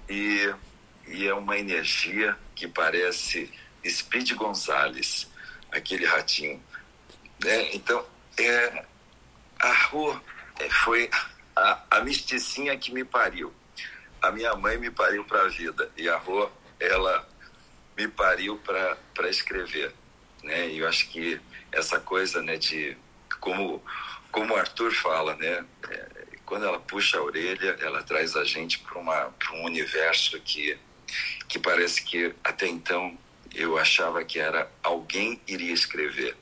e, 0.09 0.53
e 1.07 1.27
é 1.27 1.35
uma 1.35 1.59
energia 1.59 2.37
que 2.55 2.67
parece 2.67 3.53
Speed 3.87 4.33
Gonzalez, 4.35 5.29
aquele 5.71 6.07
ratinho. 6.07 6.62
Né? 7.43 7.75
Então, 7.75 8.05
é, 8.38 8.85
a 9.59 9.73
rua 9.88 10.23
é, 10.59 10.69
foi 10.71 11.11
a, 11.55 11.83
a 11.91 12.00
misticinha 12.00 12.77
que 12.77 12.93
me 12.93 13.05
pariu. 13.05 13.53
A 14.21 14.31
minha 14.31 14.55
mãe 14.57 14.79
me 14.79 14.91
pariu 14.91 15.25
para 15.25 15.43
a 15.43 15.49
vida 15.49 15.91
e 15.97 16.09
a 16.09 16.17
rua, 16.17 16.50
ela 16.81 17.29
me 17.97 18.09
pariu 18.09 18.59
para 18.59 19.29
escrever. 19.29 19.95
Né? 20.43 20.69
E 20.69 20.79
eu 20.79 20.88
acho 20.88 21.09
que 21.09 21.41
essa 21.71 22.00
coisa 22.00 22.43
né, 22.43 22.57
de, 22.57 22.97
como, 23.40 23.83
como 24.30 24.54
o 24.54 24.57
Arthur 24.57 24.92
fala, 24.92 25.35
né? 25.37 25.64
É, 25.90 26.09
quando 26.45 26.64
ela 26.64 26.80
puxa 26.80 27.18
a 27.18 27.23
orelha, 27.23 27.76
ela 27.80 28.02
traz 28.02 28.35
a 28.35 28.45
gente 28.45 28.78
para 28.78 28.99
um 29.52 29.64
universo 29.64 30.40
que, 30.40 30.78
que 31.47 31.59
parece 31.59 32.02
que 32.02 32.35
até 32.42 32.66
então 32.66 33.16
eu 33.54 33.78
achava 33.78 34.25
que 34.25 34.38
era 34.38 34.71
alguém 34.83 35.40
iria 35.47 35.73
escrever 35.73 36.37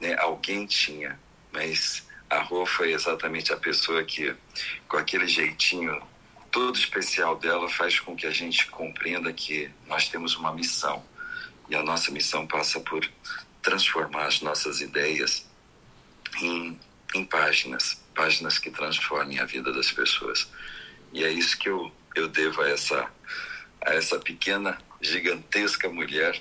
né, 0.00 0.16
alguém 0.18 0.66
tinha, 0.66 1.20
mas 1.52 2.08
a 2.28 2.40
Rô 2.40 2.64
foi 2.64 2.92
exatamente 2.92 3.52
a 3.52 3.56
pessoa 3.56 4.02
que, 4.02 4.34
com 4.88 4.96
aquele 4.96 5.28
jeitinho 5.28 6.00
todo 6.50 6.76
especial 6.76 7.36
dela, 7.36 7.68
faz 7.68 8.00
com 8.00 8.16
que 8.16 8.26
a 8.26 8.30
gente 8.30 8.66
compreenda 8.68 9.32
que 9.32 9.70
nós 9.86 10.08
temos 10.08 10.34
uma 10.36 10.52
missão. 10.52 11.04
E 11.68 11.76
a 11.76 11.82
nossa 11.82 12.10
missão 12.10 12.46
passa 12.46 12.80
por 12.80 13.06
transformar 13.62 14.26
as 14.26 14.40
nossas 14.40 14.80
ideias 14.80 15.48
em, 16.40 16.78
em 17.14 17.24
páginas, 17.24 18.00
páginas 18.14 18.58
que 18.58 18.70
transformem 18.70 19.38
a 19.38 19.44
vida 19.44 19.72
das 19.72 19.90
pessoas. 19.90 20.48
E 21.12 21.24
é 21.24 21.30
isso 21.30 21.58
que 21.58 21.68
eu, 21.68 21.90
eu 22.14 22.28
devo 22.28 22.62
a 22.62 22.68
essa, 22.68 23.06
a 23.84 23.94
essa 23.94 24.18
pequena, 24.18 24.78
gigantesca 25.00 25.88
mulher 25.88 26.40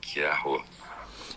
que 0.00 0.20
é 0.20 0.30
a 0.30 0.34
Rô. 0.34 0.62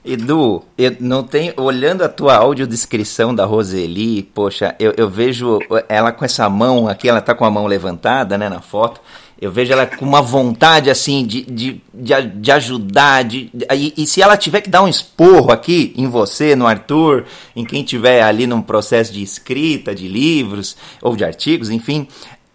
Edu, 0.04 0.64
eu 0.78 0.96
não 1.02 1.24
tenho, 1.24 1.54
olhando 1.58 2.04
a 2.04 2.10
tua 2.10 2.36
audiodescrição 2.36 3.36
da 3.36 3.44
Roseli, 3.44 4.24
poxa, 4.24 4.74
eu, 4.80 4.94
eu 4.96 5.10
vejo 5.10 5.60
ela 5.90 6.12
com 6.14 6.24
essa 6.24 6.50
mão 6.50 6.88
aqui, 6.88 7.10
ela 7.10 7.20
tá 7.20 7.36
com 7.36 7.44
a 7.44 7.52
mão 7.52 7.68
levantada, 7.68 8.38
né, 8.38 8.48
na 8.48 8.62
foto. 8.62 9.02
Eu 9.42 9.52
vejo 9.52 9.72
ela 9.72 9.86
com 9.86 10.04
uma 10.04 10.22
vontade, 10.22 10.90
assim, 10.90 11.26
de, 11.26 11.44
de, 11.44 11.82
de, 11.94 12.22
de 12.36 12.52
ajudar. 12.52 13.24
De, 13.24 13.50
e, 13.74 13.94
e, 13.96 14.06
se 14.06 14.22
ela 14.22 14.36
tiver 14.36 14.60
que 14.60 14.70
dar 14.70 14.84
um 14.84 14.88
esporro 14.88 15.50
aqui 15.50 15.94
em 15.96 16.10
você, 16.10 16.58
no 16.58 16.68
Arthur, 16.68 17.24
em 17.56 17.64
quem 17.64 17.82
tiver 17.82 18.22
ali 18.22 18.46
num 18.46 18.62
processo 18.62 19.14
de 19.14 19.24
escrita, 19.24 19.96
de 19.96 20.10
livros 20.10 20.76
ou 21.02 21.16
de 21.16 21.24
artigos, 21.24 21.70
enfim, 21.70 22.06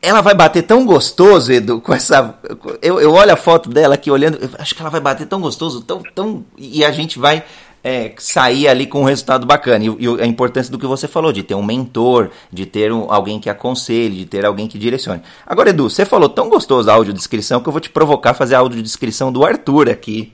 ela 0.04 0.20
vai 0.20 0.34
bater 0.34 0.62
tão 0.62 0.84
gostoso, 0.84 1.50
Edu, 1.50 1.80
com 1.80 1.94
essa. 1.94 2.38
Eu, 2.82 3.00
eu 3.00 3.12
olho 3.12 3.32
a 3.32 3.36
foto 3.36 3.70
dela 3.70 3.94
aqui 3.94 4.10
olhando, 4.10 4.38
acho 4.58 4.74
que 4.74 4.82
ela 4.82 4.90
vai 4.90 5.00
bater 5.00 5.26
tão 5.26 5.40
gostoso, 5.40 5.80
tão. 5.80 6.02
tão 6.14 6.44
e 6.58 6.84
a 6.84 6.92
gente 6.92 7.18
vai 7.18 7.42
é, 7.84 8.14
sair 8.16 8.66
ali 8.66 8.86
com 8.86 9.02
um 9.02 9.04
resultado 9.04 9.46
bacana. 9.46 9.84
E, 9.84 9.88
e, 9.88 10.22
a 10.22 10.26
importância 10.26 10.72
do 10.72 10.78
que 10.78 10.86
você 10.86 11.06
falou, 11.06 11.30
de 11.30 11.42
ter 11.42 11.54
um 11.54 11.62
mentor, 11.62 12.30
de 12.50 12.64
ter 12.64 12.90
um, 12.90 13.12
alguém 13.12 13.38
que 13.38 13.50
aconselhe, 13.50 14.16
de 14.16 14.24
ter 14.24 14.46
alguém 14.46 14.66
que 14.66 14.78
direcione. 14.78 15.22
Agora, 15.46 15.68
Edu, 15.68 15.90
você 15.90 16.06
falou 16.06 16.30
tão 16.30 16.48
gostoso 16.48 16.90
a 16.90 16.94
audiodescrição 16.94 17.62
que 17.62 17.68
eu 17.68 17.72
vou 17.72 17.80
te 17.80 17.90
provocar 17.90 18.30
a 18.30 18.34
fazer 18.34 18.54
a 18.54 18.60
audiodescrição 18.60 19.30
do 19.30 19.44
Arthur 19.44 19.90
aqui. 19.90 20.32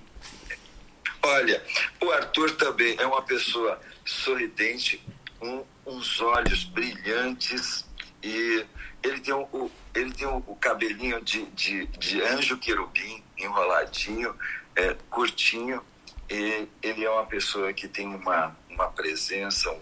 Olha, 1.22 1.60
o 2.00 2.10
Arthur 2.12 2.52
também 2.52 2.94
é 2.98 3.06
uma 3.06 3.20
pessoa 3.22 3.78
sorridente, 4.04 5.04
com 5.40 5.64
uns 5.86 6.20
olhos 6.20 6.64
brilhantes 6.64 7.84
e 8.22 8.64
ele 9.02 9.20
tem, 9.20 9.34
o, 9.34 9.70
ele 9.94 10.12
tem 10.12 10.26
o, 10.26 10.56
cabelinho 10.60 11.20
de, 11.22 11.44
de, 11.46 11.86
de 11.86 12.22
anjo 12.22 12.56
querubim, 12.58 13.22
enroladinho, 13.36 14.34
é, 14.76 14.94
curtinho. 15.08 15.82
E 16.30 16.68
ele 16.82 17.04
é 17.04 17.10
uma 17.10 17.26
pessoa 17.26 17.72
que 17.72 17.88
tem 17.88 18.06
uma, 18.06 18.56
uma 18.68 18.88
presença, 18.88 19.70
um 19.70 19.80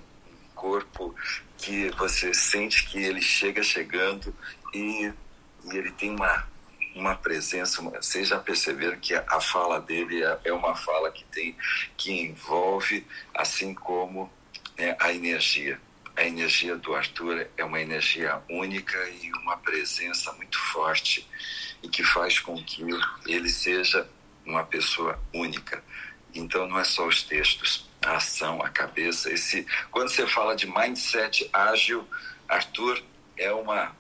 corpo 0.55 1.15
que 1.59 1.91
você 1.91 2.33
sente 2.33 2.87
que 2.89 2.99
ele 2.99 3.21
chega 3.21 3.63
chegando 3.63 4.35
e, 4.73 5.13
e 5.65 5.77
ele 5.77 5.91
tem 5.93 6.11
uma, 6.15 6.49
uma 6.95 7.15
presença. 7.15 7.83
Vocês 7.83 8.29
já 8.29 8.39
perceberam 8.39 8.99
que 8.99 9.15
a 9.15 9.41
fala 9.41 9.81
dele 9.81 10.25
é, 10.25 10.41
é 10.45 10.53
uma 10.53 10.75
fala 10.75 11.11
que 11.11 11.25
tem 11.25 11.55
que 11.97 12.13
envolve, 12.13 13.07
assim 13.35 13.75
como 13.75 14.33
né, 14.77 14.97
a 14.99 15.13
energia 15.13 15.79
a 16.19 16.25
energia 16.25 16.75
do 16.77 16.97
Arthur 16.97 17.47
é 17.57 17.65
uma 17.65 17.81
energia 17.81 18.43
única 18.51 18.99
e 19.09 19.31
uma 19.35 19.57
presença 19.57 20.33
muito 20.33 20.59
forte 20.59 21.25
e 21.81 21.89
que 21.89 22.03
faz 22.03 22.41
com 22.41 22.57
que 22.57 22.83
ele 23.25 23.49
seja 23.49 24.09
uma 24.45 24.65
pessoa 24.65 25.17
única. 25.33 25.81
Então 26.39 26.69
não 26.69 26.79
é 26.79 26.85
só 26.85 27.07
os 27.07 27.23
textos, 27.23 27.89
a 28.03 28.17
ação, 28.17 28.63
a 28.63 28.69
cabeça. 28.69 29.33
Esse, 29.33 29.67
quando 29.91 30.09
você 30.09 30.27
fala 30.27 30.55
de 30.55 30.67
mindset 30.67 31.49
ágil, 31.53 32.07
Arthur 32.49 33.03
é 33.37 33.53
uma 33.53 33.97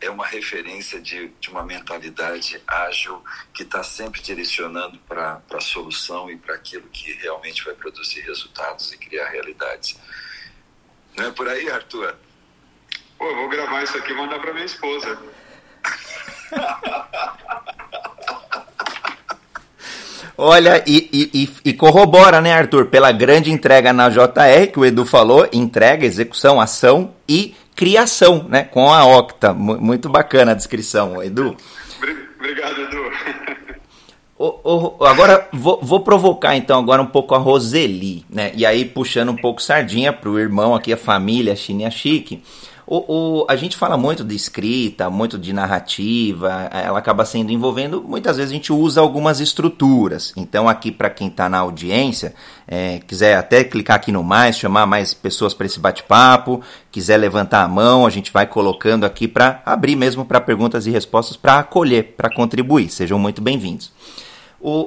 é 0.00 0.08
uma 0.08 0.24
referência 0.24 1.00
de, 1.00 1.26
de 1.40 1.50
uma 1.50 1.64
mentalidade 1.64 2.62
ágil 2.68 3.20
que 3.52 3.64
está 3.64 3.82
sempre 3.82 4.22
direcionando 4.22 4.96
para 5.00 5.42
a 5.50 5.60
solução 5.60 6.30
e 6.30 6.36
para 6.36 6.54
aquilo 6.54 6.88
que 6.88 7.14
realmente 7.14 7.64
vai 7.64 7.74
produzir 7.74 8.20
resultados 8.20 8.92
e 8.92 8.96
criar 8.96 9.28
realidades. 9.28 9.98
Não 11.16 11.26
é 11.26 11.32
por 11.32 11.48
aí, 11.48 11.68
Arthur? 11.68 12.16
Pô, 13.18 13.28
eu 13.28 13.34
vou 13.34 13.48
gravar 13.48 13.82
isso 13.82 13.98
aqui 13.98 14.12
e 14.12 14.14
mandar 14.14 14.38
para 14.38 14.52
minha 14.52 14.66
esposa. 14.66 15.18
Olha, 20.40 20.84
e, 20.86 21.30
e, 21.34 21.50
e, 21.64 21.72
corrobora, 21.72 22.40
né, 22.40 22.52
Arthur, 22.52 22.86
pela 22.86 23.10
grande 23.10 23.50
entrega 23.50 23.92
na 23.92 24.08
JR, 24.08 24.70
que 24.72 24.78
o 24.78 24.84
Edu 24.84 25.04
falou, 25.04 25.48
entrega, 25.52 26.06
execução, 26.06 26.60
ação 26.60 27.10
e 27.28 27.56
criação, 27.74 28.46
né, 28.48 28.62
com 28.62 28.92
a 28.92 29.04
Octa. 29.04 29.52
Muito 29.52 30.08
bacana 30.08 30.52
a 30.52 30.54
descrição, 30.54 31.20
Edu. 31.20 31.56
Obrigado, 32.38 32.80
Edu. 32.80 32.98
O, 34.38 34.96
o, 35.00 35.04
agora 35.04 35.48
vou, 35.52 35.80
vou, 35.82 35.98
provocar 35.98 36.56
então 36.56 36.78
agora 36.78 37.02
um 37.02 37.06
pouco 37.06 37.34
a 37.34 37.38
Roseli, 37.38 38.24
né? 38.30 38.52
E 38.54 38.64
aí 38.64 38.84
puxando 38.84 39.30
um 39.30 39.36
pouco 39.36 39.60
sardinha 39.60 40.12
pro 40.12 40.38
irmão 40.38 40.76
aqui, 40.76 40.92
a 40.92 40.96
família 40.96 41.56
Chinia 41.56 41.90
Chique. 41.90 42.40
O, 42.90 43.42
o, 43.42 43.46
a 43.50 43.54
gente 43.54 43.76
fala 43.76 43.98
muito 43.98 44.24
de 44.24 44.34
escrita, 44.34 45.10
muito 45.10 45.38
de 45.38 45.52
narrativa, 45.52 46.70
ela 46.72 46.98
acaba 46.98 47.22
sendo 47.26 47.52
envolvendo, 47.52 48.02
muitas 48.02 48.38
vezes 48.38 48.50
a 48.50 48.54
gente 48.54 48.72
usa 48.72 48.98
algumas 48.98 49.40
estruturas. 49.40 50.32
Então, 50.34 50.66
aqui 50.66 50.90
para 50.90 51.10
quem 51.10 51.28
está 51.28 51.50
na 51.50 51.58
audiência, 51.58 52.34
é, 52.66 53.00
quiser 53.06 53.36
até 53.36 53.62
clicar 53.62 53.96
aqui 53.96 54.10
no 54.10 54.24
mais, 54.24 54.56
chamar 54.56 54.86
mais 54.86 55.12
pessoas 55.12 55.52
para 55.52 55.66
esse 55.66 55.78
bate-papo, 55.78 56.62
quiser 56.90 57.18
levantar 57.18 57.62
a 57.62 57.68
mão, 57.68 58.06
a 58.06 58.10
gente 58.10 58.32
vai 58.32 58.46
colocando 58.46 59.04
aqui 59.04 59.28
para 59.28 59.60
abrir 59.66 59.94
mesmo 59.94 60.24
para 60.24 60.40
perguntas 60.40 60.86
e 60.86 60.90
respostas, 60.90 61.36
para 61.36 61.58
acolher, 61.58 62.14
para 62.16 62.34
contribuir. 62.34 62.88
Sejam 62.88 63.18
muito 63.18 63.42
bem-vindos. 63.42 63.92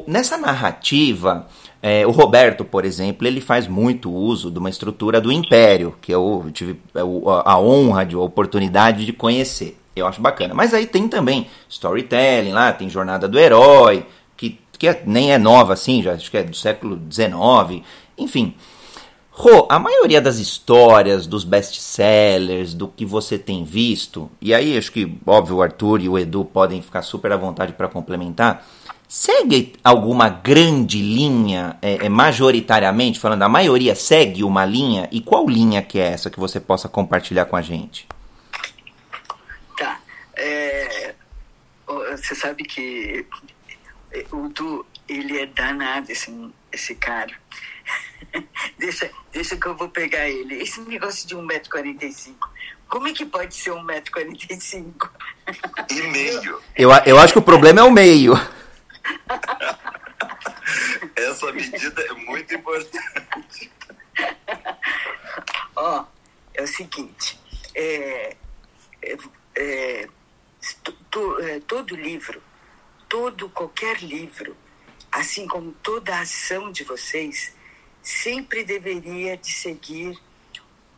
nessa 0.08 0.40
narrativa, 0.40 1.46
é, 1.82 2.06
o 2.06 2.12
Roberto, 2.12 2.64
por 2.64 2.86
exemplo, 2.86 3.26
ele 3.26 3.42
faz 3.42 3.68
muito 3.68 4.12
uso 4.12 4.52
de 4.52 4.60
uma 4.60 4.70
estrutura 4.70 5.20
do 5.20 5.32
Império, 5.32 5.96
que 6.00 6.14
eu 6.14 6.46
tive 6.54 6.80
é, 6.94 7.00
a 7.00 7.60
honra, 7.60 8.08
a 8.14 8.20
oportunidade 8.20 9.04
de 9.04 9.12
conhecer. 9.12 9.78
Eu 9.96 10.06
acho 10.06 10.22
bacana. 10.22 10.54
Mas 10.54 10.74
aí 10.74 10.86
tem 10.86 11.08
também 11.08 11.48
storytelling 11.68 12.54
lá, 12.54 12.72
tem 12.72 12.88
Jornada 12.88 13.28
do 13.28 13.40
Herói, 13.40 14.06
que, 14.38 14.60
que 14.78 14.88
é, 14.88 15.02
nem 15.06 15.34
é 15.34 15.40
nova 15.40 15.74
assim, 15.74 16.04
já 16.04 16.14
acho 16.14 16.30
que 16.30 16.38
é 16.38 16.44
do 16.44 16.56
século 16.56 17.00
XIX. 17.10 17.84
Enfim. 18.18 18.54
Rô, 19.34 19.66
a 19.70 19.80
maioria 19.80 20.22
das 20.22 20.38
histórias, 20.38 21.26
dos 21.26 21.44
best-sellers, 21.44 22.74
do 22.76 22.88
que 22.88 23.06
você 23.06 23.40
tem 23.40 23.64
visto, 23.64 24.30
e 24.42 24.54
aí 24.54 24.78
acho 24.78 24.92
que, 24.92 25.18
óbvio, 25.26 25.56
o 25.56 25.62
Arthur 25.64 26.02
e 26.02 26.10
o 26.10 26.20
Edu 26.20 26.44
podem 26.44 26.82
ficar 26.82 27.02
super 27.02 27.32
à 27.32 27.38
vontade 27.38 27.74
para 27.74 27.88
complementar, 27.88 28.68
segue 29.12 29.74
alguma 29.84 30.30
grande 30.30 31.02
linha, 31.02 31.78
é, 31.82 32.06
é, 32.06 32.08
majoritariamente 32.08 33.20
falando, 33.20 33.44
a 33.44 33.50
maioria 33.50 33.94
segue 33.94 34.42
uma 34.42 34.64
linha? 34.64 35.10
E 35.12 35.20
qual 35.20 35.50
linha 35.50 35.82
que 35.82 36.00
é 36.00 36.14
essa 36.14 36.30
que 36.30 36.40
você 36.40 36.62
possa 36.62 36.88
compartilhar 36.88 37.44
com 37.44 37.58
a 37.58 37.62
gente? 37.62 38.08
Tá. 39.78 40.00
É, 40.34 41.14
você 41.86 42.34
sabe 42.34 42.64
que 42.64 43.26
é, 44.14 44.26
o 44.32 44.48
Du, 44.48 44.86
ele 45.10 45.40
é 45.40 45.46
danado, 45.46 46.10
esse, 46.10 46.34
esse 46.72 46.96
cara. 46.96 47.34
deixa, 48.80 49.12
deixa 49.34 49.58
que 49.58 49.66
eu 49.66 49.76
vou 49.76 49.90
pegar 49.90 50.30
ele. 50.30 50.56
Esse 50.56 50.80
negócio 50.80 51.28
de 51.28 51.36
1,45m. 51.36 52.34
Como 52.88 53.10
é 53.10 53.12
que 53.12 53.26
pode 53.26 53.56
ser 53.56 53.72
1,45m? 53.72 55.10
E 55.90 56.02
meio. 56.04 56.62
Eu, 56.78 56.90
eu 57.06 57.20
acho 57.20 57.34
que 57.34 57.40
o 57.40 57.42
problema 57.42 57.82
é 57.82 57.84
o 57.84 57.92
meio. 57.92 58.40
Essa 61.16 61.52
medida 61.52 62.02
é 62.02 62.14
muito 62.14 62.54
importante. 62.54 63.72
Ó, 65.76 66.02
oh, 66.02 66.06
é 66.54 66.64
o 66.64 66.68
seguinte, 66.68 67.40
é, 67.74 68.36
é, 69.02 69.18
é, 69.56 70.04
é, 70.04 70.10
todo 71.68 71.96
livro, 71.96 72.42
todo 73.08 73.50
qualquer 73.50 74.02
livro, 74.02 74.56
assim 75.12 75.48
como 75.48 75.72
toda 75.84 76.16
a 76.16 76.22
ação 76.22 76.72
de 76.72 76.84
vocês, 76.84 77.54
sempre 78.02 78.64
deveria 78.64 79.38
de 79.38 79.52
seguir 79.52 80.20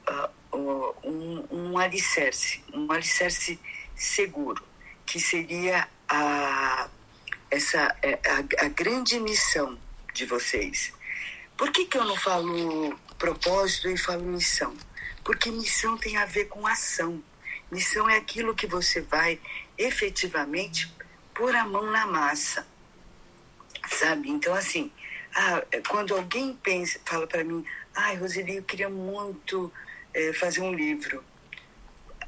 uh, 0.08 0.30
um, 1.04 1.46
um 1.50 1.78
alicerce, 1.78 2.64
um 2.74 2.92
alicerce 2.92 3.60
seguro, 3.96 4.64
que 5.06 5.20
seria 5.20 5.88
a 6.08 6.90
essa 7.54 7.96
é 8.02 8.20
a, 8.26 8.66
a 8.66 8.70
grande 8.70 9.20
missão 9.20 9.78
de 10.12 10.26
vocês. 10.26 10.92
Por 11.56 11.72
que, 11.72 11.86
que 11.86 11.96
eu 11.96 12.04
não 12.04 12.16
falo 12.16 12.98
propósito 13.20 13.88
e 13.90 13.96
falo 13.96 14.24
missão? 14.24 14.76
Porque 15.24 15.52
missão 15.52 15.96
tem 15.96 16.18
a 16.18 16.26
ver 16.26 16.46
com 16.46 16.66
ação. 16.66 17.24
Missão 17.72 18.10
é 18.10 18.18
aquilo 18.18 18.56
que 18.56 18.66
você 18.66 19.02
vai 19.02 19.40
efetivamente 19.78 20.92
pôr 21.36 21.56
a 21.56 21.64
mão 21.64 21.92
na 21.92 22.08
massa. 22.08 22.66
Sabe? 23.88 24.32
Então, 24.32 24.56
assim, 24.56 24.92
ah, 25.36 25.64
quando 25.88 26.16
alguém 26.16 26.56
pensa, 26.56 27.00
fala 27.06 27.28
para 27.28 27.44
mim, 27.44 27.64
ai, 27.94 28.16
Roseli, 28.16 28.56
eu 28.58 28.64
queria 28.64 28.90
muito 28.90 29.72
é, 30.12 30.34
fazer 30.34 30.62
um 30.62 30.74
livro. 30.74 31.24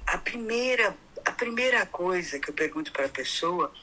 A 0.05 0.19
primeira, 0.19 0.95
a 1.25 1.31
primeira 1.31 1.83
coisa 1.87 2.37
que 2.37 2.51
eu 2.51 2.53
pergunto 2.53 2.91
para 2.91 3.07
a 3.07 3.09
pessoa 3.09 3.73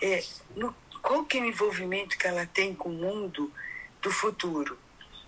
é 0.00 0.22
no 0.54 0.72
qual 1.02 1.24
que 1.24 1.36
é 1.36 1.42
o 1.42 1.46
envolvimento 1.46 2.16
que 2.16 2.26
ela 2.26 2.46
tem 2.46 2.72
com 2.74 2.88
o 2.88 2.92
mundo 2.92 3.52
do 4.00 4.10
futuro? 4.10 4.78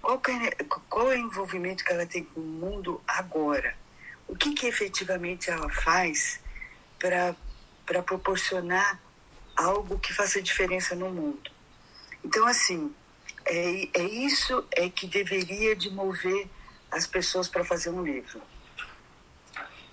Qual, 0.00 0.20
é, 0.28 0.64
qual 0.88 1.12
é 1.12 1.16
o 1.16 1.18
envolvimento 1.18 1.84
que 1.84 1.92
ela 1.92 2.06
tem 2.06 2.24
com 2.24 2.40
o 2.40 2.44
mundo 2.44 3.02
agora? 3.06 3.76
O 4.28 4.36
que, 4.36 4.54
que 4.54 4.66
efetivamente 4.66 5.50
ela 5.50 5.68
faz 5.68 6.40
para 6.98 8.02
proporcionar 8.02 9.00
algo 9.56 9.98
que 9.98 10.12
faça 10.12 10.40
diferença 10.40 10.94
no 10.94 11.10
mundo? 11.10 11.50
Então, 12.24 12.46
assim, 12.46 12.94
é, 13.44 13.88
é 13.92 14.02
isso 14.02 14.64
é 14.72 14.88
que 14.88 15.06
deveria 15.06 15.74
de 15.74 15.90
mover 15.90 16.48
as 16.90 17.06
pessoas 17.06 17.48
para 17.48 17.64
fazer 17.64 17.90
um 17.90 18.02
livro. 18.02 18.40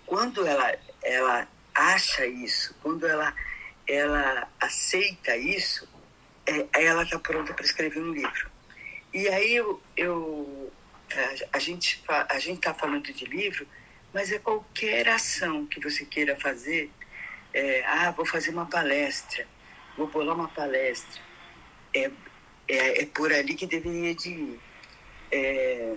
Quando 0.05 0.45
ela, 0.45 0.77
ela 1.01 1.47
acha 1.73 2.25
isso, 2.25 2.75
quando 2.81 3.07
ela 3.07 3.33
ela 3.87 4.47
aceita 4.59 5.35
isso, 5.35 5.87
é, 6.45 6.85
ela 6.85 7.03
está 7.03 7.19
pronta 7.19 7.53
para 7.53 7.65
escrever 7.65 7.99
um 7.99 8.11
livro. 8.11 8.49
E 9.13 9.27
aí 9.27 9.55
eu, 9.55 9.81
eu 9.97 10.71
a, 11.51 11.57
a 11.57 11.59
gente 11.59 12.03
a 12.07 12.39
gente 12.39 12.57
está 12.57 12.73
falando 12.73 13.11
de 13.11 13.25
livro, 13.25 13.67
mas 14.13 14.31
é 14.31 14.39
qualquer 14.39 15.07
ação 15.09 15.65
que 15.65 15.79
você 15.79 16.05
queira 16.05 16.35
fazer. 16.35 16.89
É, 17.53 17.83
ah, 17.85 18.11
vou 18.11 18.25
fazer 18.25 18.51
uma 18.51 18.65
palestra, 18.65 19.45
vou 19.97 20.07
bolar 20.07 20.35
uma 20.35 20.47
palestra. 20.47 21.21
É, 21.93 22.09
é, 22.67 23.01
é 23.01 23.05
por 23.05 23.31
ali 23.33 23.53
que 23.53 23.67
deveria 23.67 24.15
de 24.15 24.29
ir. 24.29 24.59
É, 25.31 25.93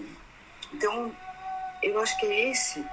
então, 0.73 1.15
eu 1.83 2.01
acho 2.01 2.19
que 2.19 2.27
é 2.27 2.51
esse. 2.51 2.85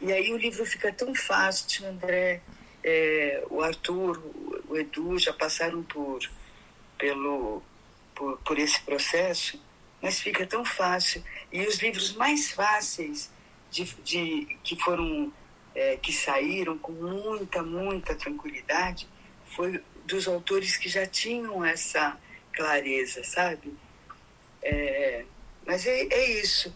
E 0.00 0.12
aí 0.12 0.32
o 0.32 0.36
livro 0.36 0.66
fica 0.66 0.92
tão 0.92 1.14
fácil, 1.14 1.86
André, 1.86 2.42
é, 2.84 3.42
o 3.48 3.62
Arthur, 3.62 4.22
o 4.68 4.76
Edu 4.76 5.18
já 5.18 5.32
passaram 5.32 5.82
por, 5.82 6.20
pelo, 6.98 7.62
por, 8.14 8.36
por 8.38 8.58
esse 8.58 8.80
processo, 8.82 9.58
mas 10.02 10.20
fica 10.20 10.46
tão 10.46 10.64
fácil. 10.64 11.24
E 11.50 11.66
os 11.66 11.76
livros 11.78 12.12
mais 12.12 12.52
fáceis 12.52 13.32
de, 13.70 13.84
de 14.04 14.58
que 14.62 14.76
foram 14.76 15.32
é, 15.74 15.96
que 15.96 16.12
saíram 16.12 16.78
com 16.78 16.92
muita, 16.92 17.62
muita 17.62 18.14
tranquilidade 18.14 19.08
foi 19.46 19.82
dos 20.04 20.28
autores 20.28 20.76
que 20.76 20.88
já 20.88 21.06
tinham 21.06 21.64
essa 21.64 22.18
clareza, 22.52 23.24
sabe? 23.24 23.74
É, 24.62 25.24
mas 25.66 25.86
é, 25.86 26.02
é 26.02 26.40
isso. 26.40 26.74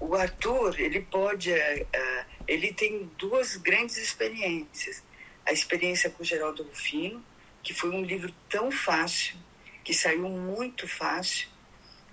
O 0.00 0.14
Arthur, 0.14 0.80
ele 0.80 1.00
pode 1.00 1.52
é, 1.52 1.86
é, 1.92 2.17
ele 2.48 2.72
tem 2.72 3.04
duas 3.18 3.56
grandes 3.56 3.98
experiências. 3.98 5.04
A 5.44 5.52
experiência 5.52 6.08
com 6.08 6.24
Geraldo 6.24 6.62
Rufino, 6.62 7.22
que 7.62 7.74
foi 7.74 7.90
um 7.90 8.02
livro 8.02 8.34
tão 8.48 8.70
fácil, 8.72 9.36
que 9.84 9.92
saiu 9.92 10.28
muito 10.28 10.88
fácil, 10.88 11.48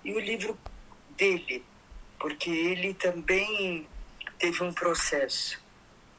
e 0.04 0.12
o 0.12 0.20
livro 0.20 0.56
dele, 1.16 1.64
porque 2.20 2.50
ele 2.50 2.92
também 2.92 3.88
teve 4.38 4.62
um 4.62 4.72
processo. 4.72 5.58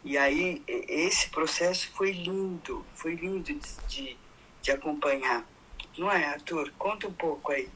E 0.04 0.18
aí, 0.18 0.64
esse 0.68 1.30
processo 1.30 1.92
foi 1.96 2.12
lindo, 2.12 2.86
foi 2.96 3.14
lindo 3.14 3.54
de, 3.88 4.18
de 4.62 4.72
acompanhar. 4.72 5.46
Não 5.98 6.12
é, 6.12 6.26
Arthur? 6.26 6.72
Conta 6.78 7.08
um 7.08 7.14
pouco 7.14 7.52
aí 7.52 7.70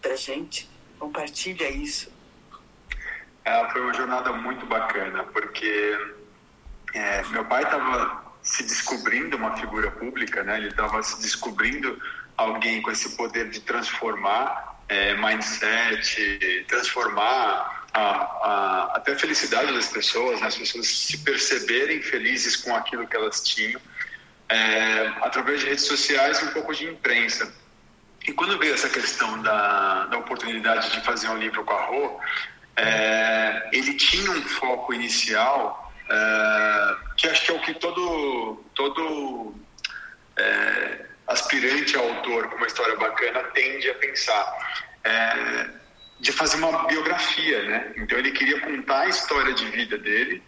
pra 0.00 0.16
gente, 0.16 0.68
compartilha 0.98 1.70
isso. 1.70 2.10
É, 3.44 3.70
foi 3.70 3.80
uma 3.80 3.94
jornada 3.94 4.32
muito 4.32 4.64
bacana, 4.66 5.24
porque 5.24 5.98
é, 6.94 7.22
meu 7.30 7.44
pai 7.44 7.62
estava 7.62 8.22
se 8.42 8.62
descobrindo 8.62 9.36
uma 9.36 9.56
figura 9.56 9.90
pública, 9.90 10.42
né? 10.42 10.58
Ele 10.58 10.68
estava 10.68 11.02
se 11.02 11.20
descobrindo 11.20 12.00
alguém 12.36 12.82
com 12.82 12.90
esse 12.90 13.16
poder 13.16 13.50
de 13.50 13.60
transformar 13.60 14.72
é, 14.88 15.14
mindset, 15.14 16.64
transformar 16.68 17.86
a, 17.94 18.00
a, 18.00 18.92
até 18.96 19.12
a 19.12 19.18
felicidade 19.18 19.72
das 19.72 19.88
pessoas, 19.88 20.40
né? 20.40 20.46
as 20.46 20.56
pessoas 20.56 20.86
se 20.86 21.18
perceberem 21.18 22.02
felizes 22.02 22.56
com 22.56 22.74
aquilo 22.74 23.06
que 23.06 23.16
elas 23.16 23.42
tinham, 23.42 23.80
é, 24.48 25.12
através 25.22 25.60
de 25.60 25.66
redes 25.66 25.86
sociais 25.86 26.40
e 26.40 26.44
um 26.44 26.48
pouco 26.48 26.74
de 26.74 26.84
imprensa. 26.86 27.52
E 28.26 28.32
quando 28.32 28.58
veio 28.58 28.74
essa 28.74 28.88
questão 28.88 29.42
da, 29.42 30.06
da 30.06 30.18
oportunidade 30.18 30.90
de 30.90 31.00
fazer 31.04 31.28
um 31.28 31.38
livro 31.38 31.64
com 31.64 31.72
a 31.72 31.82
Rô, 31.86 32.20
é, 32.76 33.68
ele 33.72 33.94
tinha 33.94 34.30
um 34.30 34.42
foco 34.42 34.94
inicial 34.94 35.92
é, 36.08 36.96
que 37.16 37.28
acho 37.28 37.44
que 37.44 37.50
é 37.50 37.54
o 37.54 37.60
que 37.60 37.74
todo, 37.74 38.64
todo 38.74 39.54
é, 40.36 41.06
aspirante 41.26 41.96
a 41.96 42.00
autor 42.00 42.48
com 42.48 42.56
uma 42.56 42.66
história 42.66 42.96
bacana 42.96 43.42
tende 43.54 43.88
a 43.90 43.94
pensar. 43.94 44.88
É, 45.04 45.82
de 46.22 46.30
fazer 46.30 46.56
uma 46.58 46.86
biografia, 46.86 47.64
né? 47.64 47.92
Então 47.96 48.16
ele 48.16 48.30
queria 48.30 48.60
contar 48.60 49.00
a 49.00 49.08
história 49.08 49.52
de 49.52 49.66
vida 49.66 49.98
dele 49.98 50.40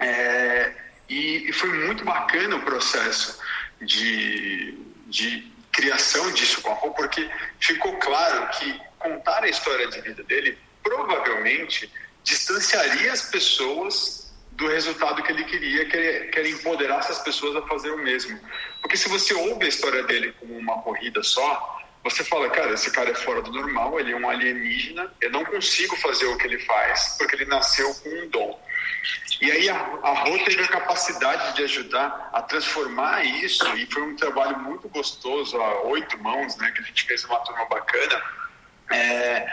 É, 0.00 0.72
e, 1.08 1.48
e, 1.48 1.52
foi 1.52 1.72
muito 1.86 2.04
bacana 2.04 2.56
o 2.56 2.62
processo 2.62 3.40
de, 3.80 4.78
de 5.06 5.52
criação 5.72 6.30
disso 6.32 6.60
com 6.60 6.70
a 6.70 6.74
Rô, 6.74 6.90
porque 6.92 7.28
ficou 7.58 7.96
claro 7.98 8.48
que 8.58 8.80
contar 8.98 9.42
a 9.42 9.48
história 9.48 9.88
de 9.88 10.00
vida 10.00 10.22
dele 10.24 10.58
provavelmente 10.82 11.90
distanciaria 12.22 13.12
as 13.12 13.22
pessoas 13.22 14.34
do 14.52 14.66
resultado 14.66 15.22
que 15.22 15.30
ele 15.30 15.44
queria, 15.44 15.84
que 15.86 15.96
era 15.96 16.48
empoderar 16.48 16.98
essas 16.98 17.20
pessoas 17.20 17.54
a 17.56 17.62
fazer 17.62 17.92
o 17.92 17.98
mesmo. 17.98 18.38
Porque 18.80 18.96
se 18.96 19.08
você 19.08 19.32
ouve 19.32 19.64
a 19.64 19.68
história 19.68 20.02
dele 20.02 20.34
como 20.40 20.58
uma 20.58 20.82
corrida 20.82 21.22
só, 21.22 21.78
você 22.02 22.24
fala, 22.24 22.48
cara, 22.50 22.72
esse 22.72 22.90
cara 22.90 23.10
é 23.10 23.14
fora 23.14 23.40
do 23.42 23.52
normal, 23.52 24.00
ele 24.00 24.12
é 24.12 24.16
um 24.16 24.28
alienígena, 24.28 25.12
eu 25.20 25.30
não 25.30 25.44
consigo 25.44 25.94
fazer 25.96 26.26
o 26.26 26.36
que 26.36 26.46
ele 26.46 26.58
faz 26.60 27.16
porque 27.18 27.36
ele 27.36 27.44
nasceu 27.44 27.92
com 27.94 28.08
um 28.08 28.28
dom. 28.28 28.60
E 29.40 29.50
aí 29.50 29.68
a, 29.68 29.76
a 29.76 30.24
Rô 30.24 30.38
teve 30.44 30.62
a 30.62 30.68
capacidade 30.68 31.54
de 31.54 31.62
ajudar 31.62 32.30
a 32.32 32.42
transformar 32.42 33.24
isso, 33.24 33.64
e 33.76 33.86
foi 33.86 34.02
um 34.02 34.16
trabalho 34.16 34.58
muito 34.58 34.88
gostoso, 34.88 35.56
a 35.60 35.82
oito 35.82 36.18
mãos, 36.18 36.56
né, 36.56 36.70
que 36.72 36.82
a 36.82 36.84
gente 36.84 37.04
fez 37.04 37.24
uma 37.24 37.38
turma 37.40 37.64
bacana, 37.66 38.22
é, 38.90 39.46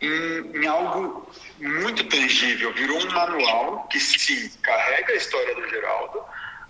em, 0.00 0.56
em, 0.56 0.66
algo 0.66 1.30
muito 1.58 2.04
tangível. 2.04 2.72
Virou 2.74 2.98
um 2.98 3.10
manual 3.10 3.86
que, 3.88 4.00
sim, 4.00 4.50
carrega 4.62 5.12
a 5.12 5.16
história 5.16 5.54
do 5.54 5.68
Geraldo, 5.68 6.22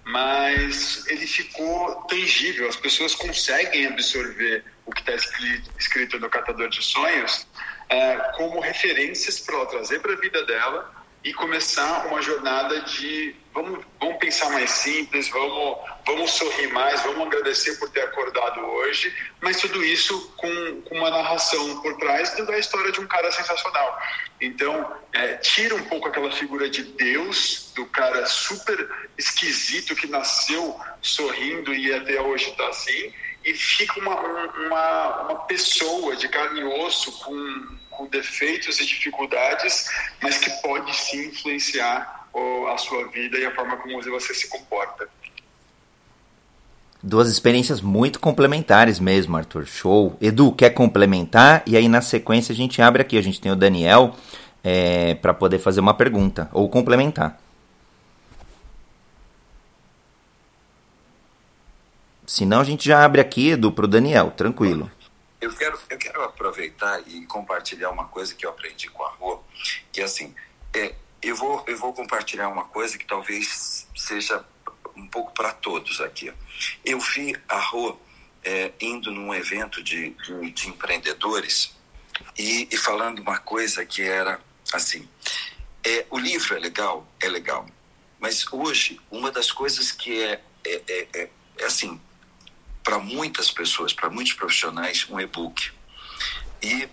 mas 0.05 1.07
ele 1.09 1.27
ficou 1.27 1.95
tangível. 2.09 2.69
As 2.69 2.77
pessoas 2.77 3.14
conseguem 3.14 3.87
absorver 3.87 4.64
o 4.87 4.93
que 4.93 5.01
está 5.01 5.14
escrito, 5.14 5.71
escrito, 5.79 6.19
no 6.19 6.29
Catador 6.29 6.69
de 6.69 6.83
Sonhos 6.83 7.47
é, 7.90 8.16
como 8.37 8.61
referências 8.61 9.40
para 9.40 9.57
ela 9.57 9.66
trazer 9.66 10.01
para 10.01 10.12
a 10.12 10.16
vida 10.16 10.45
dela 10.47 10.99
e 11.22 11.35
começar 11.35 12.06
uma 12.06 12.22
jornada 12.22 12.80
de 12.80 13.35
vamos, 13.52 13.85
vamos 14.00 14.16
pensar 14.18 14.50
mais 14.50 14.70
simples, 14.70 15.28
vamos, 15.28 15.78
vamos 16.06 16.30
sorrir 16.30 16.68
mais, 16.68 17.02
vamos 17.02 17.26
agradecer 17.26 17.76
por 17.78 17.90
ter 17.90 18.02
acordado 18.02 18.61
hoje, 18.61 19.14
mas 19.40 19.61
tudo 19.61 19.85
isso 19.85 20.33
com, 20.37 20.83
com 20.83 20.96
uma 20.96 21.11
narração 21.11 21.80
por 21.83 21.96
trás 21.98 22.35
da 22.37 22.59
história 22.59 22.92
de 22.92 23.00
um 23.00 23.06
cara 23.06 23.30
sensacional. 23.30 24.00
Então, 24.40 24.96
é, 25.12 25.35
tira 25.37 25.74
um 25.74 25.85
pouco 25.85 26.09
aquela 26.09 26.30
figura 26.30 26.70
de 26.70 26.85
Deus, 26.85 27.72
do 27.74 27.85
cara 27.87 28.24
super 28.26 28.88
esquisito 29.18 29.94
que 29.94 30.06
nasceu 30.06 30.78
sorrindo 31.02 31.74
e 31.74 31.92
até 31.92 32.20
hoje 32.20 32.50
está 32.50 32.68
assim, 32.68 33.12
e 33.44 33.54
fica 33.54 33.98
uma, 34.00 34.18
uma, 34.20 35.22
uma 35.22 35.38
pessoa 35.46 36.16
de 36.16 36.28
carne 36.28 36.61
e 36.61 36.64
osso 36.64 37.12
com 37.20 37.80
com 38.00 38.06
defeitos 38.06 38.80
e 38.80 38.86
dificuldades, 38.86 39.86
mas 40.22 40.38
que 40.38 40.50
pode 40.62 40.96
sim 40.96 41.26
influenciar 41.26 42.26
a 42.72 42.78
sua 42.78 43.08
vida 43.08 43.36
e 43.36 43.44
a 43.44 43.54
forma 43.54 43.76
como 43.76 44.00
você 44.00 44.32
se 44.32 44.48
comporta. 44.48 45.06
Duas 47.02 47.28
experiências 47.28 47.80
muito 47.80 48.18
complementares 48.18 48.98
mesmo, 48.98 49.36
Arthur. 49.36 49.66
Show. 49.66 50.16
Edu, 50.20 50.52
quer 50.52 50.70
complementar? 50.70 51.62
E 51.66 51.76
aí 51.76 51.88
na 51.88 52.00
sequência 52.00 52.52
a 52.52 52.56
gente 52.56 52.80
abre 52.80 53.02
aqui. 53.02 53.18
A 53.18 53.22
gente 53.22 53.40
tem 53.40 53.50
o 53.52 53.56
Daniel 53.56 54.14
é, 54.62 55.14
para 55.14 55.34
poder 55.34 55.58
fazer 55.58 55.80
uma 55.80 55.94
pergunta 55.94 56.48
ou 56.52 56.68
complementar. 56.68 57.38
Se 62.26 62.46
não, 62.46 62.60
a 62.60 62.64
gente 62.64 62.86
já 62.86 63.04
abre 63.04 63.20
aqui, 63.20 63.50
Edu, 63.50 63.72
para 63.72 63.86
o 63.86 63.88
Daniel. 63.88 64.30
Tranquilo. 64.30 64.90
Eu 65.40 65.55
quero, 65.55 65.79
eu 65.88 65.98
quero 65.98 66.22
aproveitar 66.22 67.03
e 67.09 67.24
compartilhar 67.26 67.90
uma 67.90 68.07
coisa 68.07 68.35
que 68.35 68.44
eu 68.44 68.50
aprendi 68.50 68.88
com 68.88 69.03
a 69.05 69.11
Rô, 69.11 69.42
que 69.90 70.00
é 70.00 70.05
assim, 70.05 70.35
é, 70.74 70.94
eu, 71.22 71.35
vou, 71.35 71.64
eu 71.66 71.76
vou 71.79 71.92
compartilhar 71.92 72.48
uma 72.48 72.64
coisa 72.64 72.98
que 72.98 73.07
talvez 73.07 73.88
seja 73.96 74.44
um 74.94 75.07
pouco 75.07 75.33
para 75.33 75.53
todos 75.53 76.00
aqui. 76.00 76.33
Eu 76.85 77.00
vi 77.00 77.35
a 77.48 77.59
Rô 77.59 77.98
é, 78.44 78.72
indo 78.81 79.11
num 79.11 79.35
evento 79.35 79.83
de, 79.83 80.11
de, 80.11 80.50
de 80.50 80.68
empreendedores 80.68 81.74
e, 82.37 82.68
e, 82.70 82.76
falando 82.76 83.20
uma 83.20 83.38
coisa 83.38 83.85
que 83.85 84.03
era 84.03 84.40
assim, 84.72 85.09
é, 85.85 86.07
o 86.11 86.18
livro 86.18 86.55
é 86.55 86.59
legal, 86.59 87.07
é 87.20 87.29
legal, 87.29 87.66
mas 88.18 88.44
hoje 88.53 89.00
uma 89.11 89.31
das 89.31 89.50
coisas 89.50 89.90
que 89.90 90.22
é, 90.22 90.42
é, 90.64 90.83
é, 90.88 91.09
é, 91.14 91.31
é 91.59 91.64
assim, 91.64 92.00
para 92.83 92.99
muitas 92.99 93.51
pessoas, 93.51 93.93
para 93.93 94.11
muitos 94.11 94.33
profissionais, 94.33 95.07
um 95.09 95.21
e-book. 95.21 95.73
E 96.62 96.88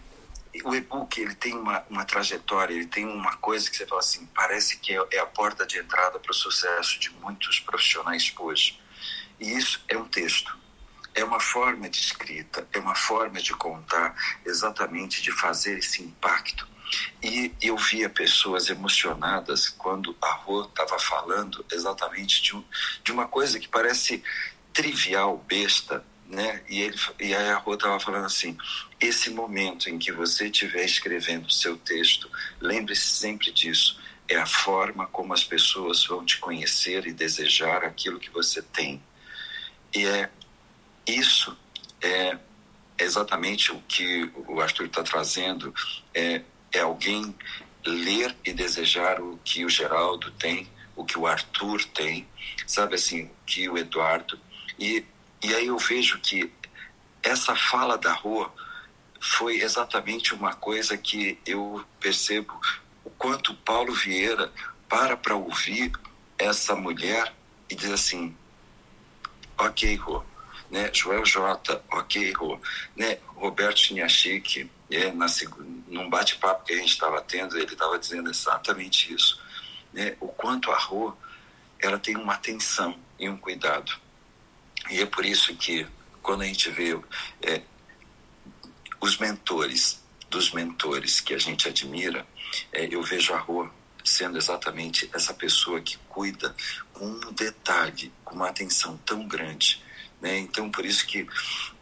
o 0.63 0.75
e-book 0.75 1.19
ele 1.19 1.35
tem 1.35 1.53
uma, 1.53 1.83
uma 1.89 2.05
trajetória, 2.05 2.73
ele 2.73 2.87
tem 2.87 3.05
uma 3.05 3.35
coisa 3.37 3.69
que 3.69 3.77
você 3.77 3.85
fala 3.85 4.01
assim, 4.01 4.25
parece 4.33 4.77
que 4.79 4.93
é, 4.93 5.05
é 5.11 5.19
a 5.19 5.25
porta 5.25 5.65
de 5.65 5.77
entrada 5.77 6.19
para 6.19 6.31
o 6.31 6.35
sucesso 6.35 6.99
de 6.99 7.09
muitos 7.11 7.59
profissionais 7.59 8.33
hoje. 8.37 8.79
E 9.39 9.55
isso 9.55 9.83
é 9.87 9.97
um 9.97 10.05
texto, 10.05 10.57
é 11.13 11.23
uma 11.23 11.39
forma 11.39 11.89
de 11.89 11.99
escrita, 11.99 12.67
é 12.73 12.79
uma 12.79 12.95
forma 12.95 13.39
de 13.39 13.53
contar, 13.53 14.15
exatamente 14.45 15.21
de 15.21 15.31
fazer 15.31 15.77
esse 15.77 16.01
impacto. 16.01 16.67
E 17.21 17.53
eu 17.61 17.75
via 17.77 18.09
pessoas 18.09 18.69
emocionadas 18.69 19.67
quando 19.69 20.15
a 20.21 20.31
Rô 20.31 20.63
estava 20.63 20.97
falando 20.97 21.65
exatamente 21.71 22.41
de, 22.41 22.55
um, 22.55 22.63
de 23.03 23.11
uma 23.11 23.27
coisa 23.27 23.59
que 23.59 23.67
parece 23.67 24.23
trivial, 24.77 25.43
besta, 25.47 26.05
né? 26.27 26.61
E, 26.69 26.81
ele, 26.81 26.95
e 27.19 27.33
aí 27.33 27.49
a 27.49 27.57
Rô 27.57 27.73
estava 27.73 27.99
falando 27.99 28.25
assim: 28.25 28.55
esse 29.01 29.31
momento 29.31 29.89
em 29.89 29.97
que 29.97 30.11
você 30.11 30.45
estiver 30.45 30.85
escrevendo 30.85 31.47
o 31.47 31.51
seu 31.51 31.75
texto, 31.77 32.29
lembre-se 32.61 33.07
sempre 33.07 33.51
disso. 33.51 33.99
É 34.29 34.35
a 34.35 34.45
forma 34.45 35.07
como 35.07 35.33
as 35.33 35.43
pessoas 35.43 36.05
vão 36.05 36.23
te 36.23 36.37
conhecer 36.37 37.07
e 37.07 37.13
desejar 37.13 37.83
aquilo 37.83 38.19
que 38.19 38.29
você 38.29 38.61
tem. 38.61 39.01
E 39.95 40.05
é 40.05 40.29
isso 41.07 41.57
é 41.99 42.37
exatamente 42.99 43.71
o 43.71 43.81
que 43.87 44.31
o 44.47 44.61
Arthur 44.61 44.85
está 44.85 45.01
trazendo. 45.01 45.73
É, 46.13 46.43
é 46.71 46.81
alguém 46.81 47.33
ler 47.83 48.35
e 48.45 48.53
desejar 48.53 49.19
o 49.21 49.39
que 49.43 49.65
o 49.65 49.69
Geraldo 49.69 50.29
tem, 50.31 50.69
o 50.95 51.03
que 51.03 51.17
o 51.17 51.25
Arthur 51.25 51.83
tem, 51.85 52.27
sabe 52.67 52.95
assim, 52.95 53.23
o 53.23 53.45
que 53.45 53.69
o 53.69 53.77
Eduardo 53.77 54.39
e, 54.79 55.03
e 55.43 55.53
aí 55.53 55.67
eu 55.67 55.77
vejo 55.77 56.19
que 56.19 56.51
essa 57.23 57.55
fala 57.55 57.97
da 57.97 58.13
rua 58.13 58.53
foi 59.19 59.61
exatamente 59.61 60.33
uma 60.33 60.53
coisa 60.53 60.97
que 60.97 61.39
eu 61.45 61.83
percebo 61.99 62.59
o 63.03 63.09
quanto 63.09 63.55
Paulo 63.55 63.93
Vieira 63.93 64.51
para 64.87 65.17
para 65.17 65.35
ouvir 65.35 65.91
essa 66.37 66.75
mulher 66.75 67.33
e 67.69 67.75
diz 67.75 67.91
assim, 67.91 68.35
ok, 69.57 69.95
Rô, 69.95 70.23
né? 70.69 70.89
Joel 70.93 71.25
J, 71.25 71.81
ok, 71.91 72.31
Rô, 72.33 72.59
né? 72.95 73.17
Roberto 73.35 73.79
Chiniachique, 73.79 74.69
é, 74.89 75.11
na, 75.11 75.25
num 75.87 76.09
bate-papo 76.09 76.63
que 76.63 76.73
a 76.73 76.77
gente 76.77 76.91
estava 76.91 77.21
tendo, 77.21 77.57
ele 77.57 77.73
estava 77.73 77.97
dizendo 77.97 78.29
exatamente 78.29 79.13
isso, 79.13 79.41
né? 79.91 80.15
O 80.19 80.27
quanto 80.27 80.71
a 80.71 80.77
Rô, 80.77 81.13
ela 81.79 81.97
tem 81.97 82.15
uma 82.15 82.33
atenção 82.33 82.97
e 83.19 83.27
um 83.27 83.37
cuidado 83.37 84.06
e 84.89 85.01
é 85.01 85.05
por 85.05 85.25
isso 85.25 85.55
que, 85.55 85.85
quando 86.21 86.41
a 86.41 86.45
gente 86.45 86.69
vê 86.71 86.99
é, 87.41 87.61
os 88.99 89.17
mentores 89.17 90.03
dos 90.29 90.51
mentores 90.51 91.19
que 91.19 91.33
a 91.33 91.37
gente 91.37 91.67
admira, 91.67 92.25
é, 92.71 92.87
eu 92.93 93.01
vejo 93.01 93.33
a 93.33 93.39
Rô 93.39 93.69
sendo 94.03 94.37
exatamente 94.37 95.09
essa 95.13 95.33
pessoa 95.33 95.81
que 95.81 95.97
cuida 96.09 96.55
com 96.93 97.05
um 97.05 97.33
detalhe, 97.33 98.11
com 98.23 98.35
uma 98.35 98.49
atenção 98.49 98.97
tão 99.05 99.27
grande. 99.27 99.83
Né? 100.21 100.37
Então, 100.39 100.69
por 100.69 100.85
isso 100.85 101.05
que 101.05 101.27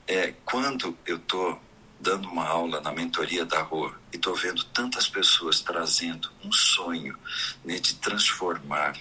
é, 0.08 0.34
quando 0.44 0.98
eu 1.06 1.18
estou 1.18 1.62
dando 2.00 2.28
uma 2.28 2.46
aula 2.46 2.82
na 2.82 2.92
mentoria 2.92 3.46
da 3.46 3.62
Rô 3.62 3.92
e 4.12 4.16
estou 4.16 4.36
vendo 4.36 4.64
tantas 4.66 5.08
pessoas 5.08 5.62
trazendo 5.62 6.30
um 6.44 6.52
sonho 6.52 7.18
né, 7.64 7.80
de 7.80 7.96
transformar 7.96 8.98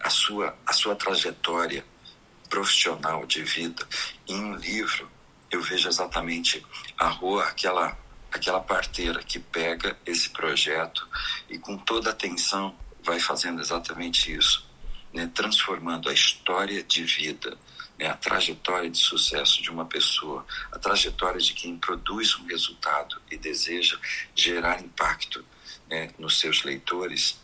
a 0.00 0.10
sua, 0.10 0.56
a 0.66 0.72
sua 0.72 0.96
trajetória 0.96 1.84
profissional 2.50 3.24
de 3.24 3.42
vida 3.42 3.86
em 4.28 4.44
um 4.44 4.56
livro, 4.56 5.10
eu 5.50 5.62
vejo 5.62 5.88
exatamente 5.88 6.64
a 6.98 7.08
rua, 7.08 7.44
aquela 7.44 7.96
aquela 8.30 8.60
parteira 8.60 9.22
que 9.22 9.38
pega 9.38 9.96
esse 10.06 10.30
projeto 10.30 11.06
e 11.48 11.58
com 11.58 11.76
toda 11.76 12.10
atenção 12.10 12.76
vai 13.02 13.18
fazendo 13.18 13.60
exatamente 13.60 14.32
isso, 14.32 14.68
né? 15.12 15.28
transformando 15.34 16.08
a 16.08 16.12
história 16.12 16.82
de 16.82 17.02
vida, 17.02 17.58
né? 17.98 18.06
a 18.08 18.16
trajetória 18.16 18.88
de 18.88 18.98
sucesso 18.98 19.60
de 19.62 19.70
uma 19.70 19.84
pessoa, 19.84 20.46
a 20.70 20.78
trajetória 20.78 21.40
de 21.40 21.52
quem 21.54 21.76
produz 21.76 22.36
um 22.36 22.46
resultado 22.46 23.20
e 23.30 23.36
deseja 23.36 23.98
gerar 24.34 24.80
impacto 24.80 25.44
né? 25.88 26.10
nos 26.18 26.38
seus 26.38 26.62
leitores, 26.62 27.40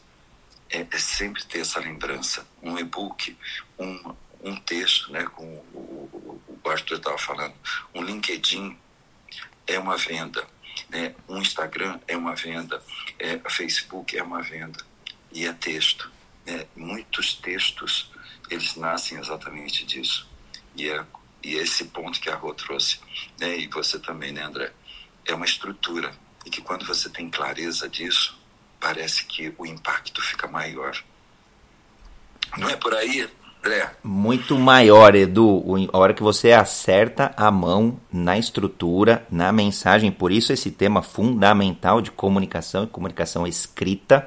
é, 0.71 0.87
é 0.89 0.99
sempre 0.99 1.45
ter 1.45 1.61
essa 1.61 1.81
lembrança. 1.81 2.47
Um 2.63 2.79
e-book, 2.79 3.37
um, 3.79 4.15
um 4.43 4.57
texto, 4.57 5.13
né, 5.13 5.25
como 5.25 5.51
o, 5.73 6.41
o 6.63 6.71
Arthur 6.71 6.99
estava 6.99 7.19
falando, 7.19 7.55
um 7.95 8.03
LinkedIn 8.03 8.77
é 9.67 9.79
uma 9.79 9.97
venda, 9.97 10.47
né, 10.89 11.15
um 11.29 11.39
Instagram 11.39 11.99
é 12.07 12.17
uma 12.17 12.35
venda, 12.35 12.83
é, 13.19 13.39
Facebook 13.51 14.17
é 14.17 14.23
uma 14.23 14.43
venda 14.43 14.85
e 15.33 15.47
é 15.47 15.53
texto. 15.53 16.11
é, 16.47 16.67
muitos 16.77 17.35
textos 17.35 18.11
eles 18.49 18.77
nascem 18.77 19.19
exatamente 19.19 19.85
disso. 19.85 20.29
E 20.77 20.89
é, 20.89 21.05
e 21.43 21.59
é 21.59 21.63
esse 21.63 21.85
ponto 21.87 22.21
que 22.21 22.31
a 22.31 22.37
Rô 22.37 22.55
trouxe, 22.55 23.01
né, 23.39 23.59
e 23.59 23.67
você 23.69 23.99
também, 23.99 24.33
né, 24.33 24.43
André? 24.43 24.73
É 25.25 25.35
uma 25.35 25.45
estrutura. 25.45 26.15
E 26.45 26.51
que 26.51 26.63
quando 26.63 26.87
você 26.87 27.09
tem 27.11 27.29
clareza 27.29 27.89
disso, 27.89 28.39
parece 28.81 29.25
que 29.25 29.53
o 29.59 29.67
impacto 29.67 30.23
fica 30.23 30.47
maior. 30.47 30.97
Não 32.57 32.69
é 32.69 32.77
por 32.77 32.95
aí, 32.95 33.29
Muito 34.03 34.59
maior, 34.59 35.15
Edu. 35.15 35.65
A 35.93 35.99
hora 35.99 36.15
que 36.15 36.23
você 36.23 36.53
acerta 36.53 37.33
a 37.37 37.51
mão 37.51 37.97
na 38.13 38.39
estrutura, 38.39 39.27
na 39.31 39.53
mensagem, 39.53 40.11
por 40.11 40.31
isso 40.31 40.53
esse 40.53 40.71
tema 40.71 41.03
fundamental 41.03 42.01
de 42.01 42.11
comunicação 42.11 42.85
e 42.85 42.87
comunicação 42.87 43.47
escrita 43.47 44.27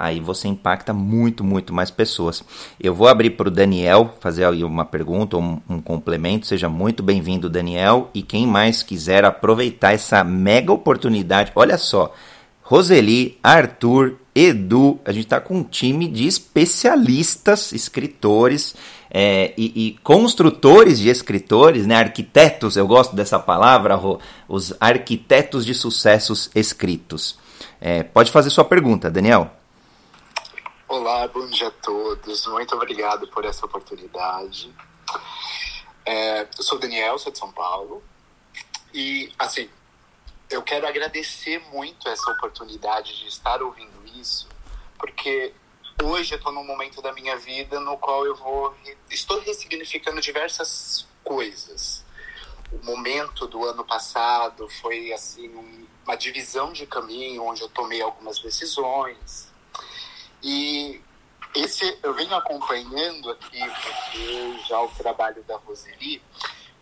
aí 0.00 0.18
você 0.18 0.48
impacta 0.48 0.94
muito, 0.94 1.44
muito 1.44 1.74
mais 1.74 1.90
pessoas. 1.90 2.42
Eu 2.80 2.94
vou 2.94 3.06
abrir 3.06 3.30
para 3.30 3.48
o 3.48 3.50
Daniel 3.50 4.14
fazer 4.18 4.46
aí 4.46 4.64
uma 4.64 4.84
pergunta 4.84 5.36
ou 5.36 5.42
um, 5.42 5.60
um 5.68 5.80
complemento. 5.80 6.46
Seja 6.46 6.70
muito 6.70 7.02
bem-vindo, 7.02 7.50
Daniel. 7.50 8.08
E 8.14 8.22
quem 8.22 8.46
mais 8.46 8.82
quiser 8.82 9.26
aproveitar 9.26 9.92
essa 9.92 10.24
mega 10.24 10.72
oportunidade, 10.72 11.52
olha 11.54 11.76
só. 11.76 12.14
Roseli, 12.70 13.36
Arthur, 13.42 14.16
Edu, 14.32 15.00
a 15.04 15.10
gente 15.10 15.24
está 15.24 15.40
com 15.40 15.56
um 15.56 15.64
time 15.64 16.06
de 16.06 16.28
especialistas, 16.28 17.72
escritores 17.72 18.76
é, 19.10 19.52
e, 19.58 19.88
e, 19.88 19.98
construtores 20.04 21.00
de 21.00 21.08
escritores, 21.08 21.84
né? 21.84 21.96
arquitetos, 21.96 22.76
eu 22.76 22.86
gosto 22.86 23.16
dessa 23.16 23.40
palavra, 23.40 23.98
os 24.46 24.72
arquitetos 24.80 25.66
de 25.66 25.74
sucessos 25.74 26.48
escritos. 26.54 27.40
É, 27.80 28.04
pode 28.04 28.30
fazer 28.30 28.50
sua 28.50 28.64
pergunta, 28.64 29.10
Daniel. 29.10 29.50
Olá, 30.86 31.26
bom 31.26 31.48
dia 31.48 31.66
a 31.66 31.72
todos. 31.72 32.46
Muito 32.46 32.76
obrigado 32.76 33.26
por 33.32 33.44
essa 33.44 33.66
oportunidade. 33.66 34.72
É, 36.06 36.42
eu 36.42 36.62
sou 36.62 36.78
Daniel, 36.78 37.18
sou 37.18 37.32
de 37.32 37.38
São 37.38 37.50
Paulo. 37.50 38.00
E, 38.94 39.28
assim, 39.36 39.68
eu 40.50 40.62
quero 40.62 40.86
agradecer 40.86 41.60
muito 41.72 42.08
essa 42.08 42.30
oportunidade 42.32 43.18
de 43.20 43.28
estar 43.28 43.62
ouvindo 43.62 44.04
isso, 44.18 44.48
porque 44.98 45.54
hoje 46.02 46.34
eu 46.34 46.38
estou 46.38 46.52
num 46.52 46.64
momento 46.64 47.00
da 47.00 47.12
minha 47.12 47.36
vida 47.36 47.78
no 47.78 47.96
qual 47.96 48.26
eu 48.26 48.34
vou 48.34 48.74
estou 49.08 49.40
ressignificando 49.40 50.20
diversas 50.20 51.06
coisas. 51.22 52.04
O 52.72 52.84
momento 52.84 53.46
do 53.46 53.64
ano 53.64 53.84
passado 53.84 54.68
foi 54.80 55.12
assim 55.12 55.48
uma 56.04 56.16
divisão 56.16 56.72
de 56.72 56.86
caminho 56.86 57.44
onde 57.44 57.62
eu 57.62 57.68
tomei 57.68 58.02
algumas 58.02 58.40
decisões 58.40 59.50
e 60.42 61.00
esse 61.54 61.98
eu 62.02 62.14
venho 62.14 62.34
acompanhando 62.34 63.30
aqui 63.30 63.60
já 64.68 64.80
o 64.80 64.88
trabalho 64.88 65.42
da 65.44 65.56
Roseli, 65.56 66.22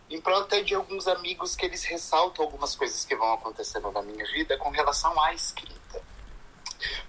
em 0.09 0.19
prol 0.19 0.41
até 0.41 0.61
de 0.61 0.73
alguns 0.73 1.07
amigos 1.07 1.55
que 1.55 1.65
eles 1.65 1.83
ressaltam 1.83 2.43
algumas 2.43 2.75
coisas 2.75 3.05
que 3.05 3.15
vão 3.15 3.33
acontecendo 3.33 3.91
na 3.91 4.01
minha 4.01 4.25
vida 4.25 4.57
com 4.57 4.69
relação 4.69 5.19
à 5.21 5.33
escrita. 5.33 6.01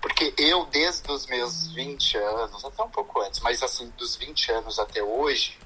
Porque 0.00 0.34
eu, 0.36 0.66
desde 0.66 1.10
os 1.10 1.26
meus 1.26 1.72
20 1.72 2.16
anos, 2.18 2.64
até 2.64 2.82
um 2.82 2.90
pouco 2.90 3.20
antes, 3.20 3.40
mas 3.40 3.62
assim, 3.62 3.88
dos 3.96 4.16
20 4.16 4.52
anos 4.52 4.78
até 4.78 5.02
hoje, 5.02 5.58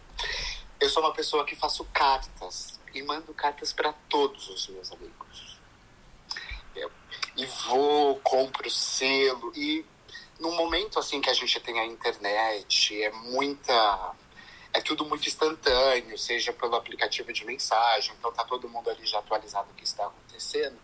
eu 0.79 0.89
sou 0.89 1.03
uma 1.03 1.13
pessoa 1.13 1.45
que 1.45 1.57
faço 1.57 1.85
cartas 1.87 2.79
e 2.93 3.03
mando 3.03 3.35
cartas 3.35 3.73
para 3.73 3.93
todos 4.09 4.49
os 4.49 4.69
meus 4.69 4.93
amigos. 4.93 5.59
Eu, 6.77 6.91
e 7.37 7.47
vou, 7.47 8.21
compro 8.21 8.71
selo 8.71 9.53
e 9.57 9.85
num 10.39 10.55
momento 10.55 10.99
assim 10.99 11.21
que 11.21 11.31
a 11.31 11.35
gente 11.35 11.59
tem 11.61 11.79
a 11.79 11.87
internet, 11.87 13.03
é 13.03 13.11
muita 13.11 14.15
é 14.75 14.81
tudo 14.81 15.05
muito 15.05 15.27
instantâneo, 15.29 16.19
seja 16.19 16.53
pelo 16.53 16.75
aplicativo 16.75 17.33
de 17.33 17.45
mensagem, 17.45 18.13
então 18.19 18.33
tá 18.33 18.45
todo 18.45 18.69
mundo 18.69 18.91
ali 18.91 19.07
já 19.07 19.21
atualizado 19.21 19.71
o 19.71 19.75
que 19.75 19.85
está 19.85 20.05
acontecendo. 20.05 20.77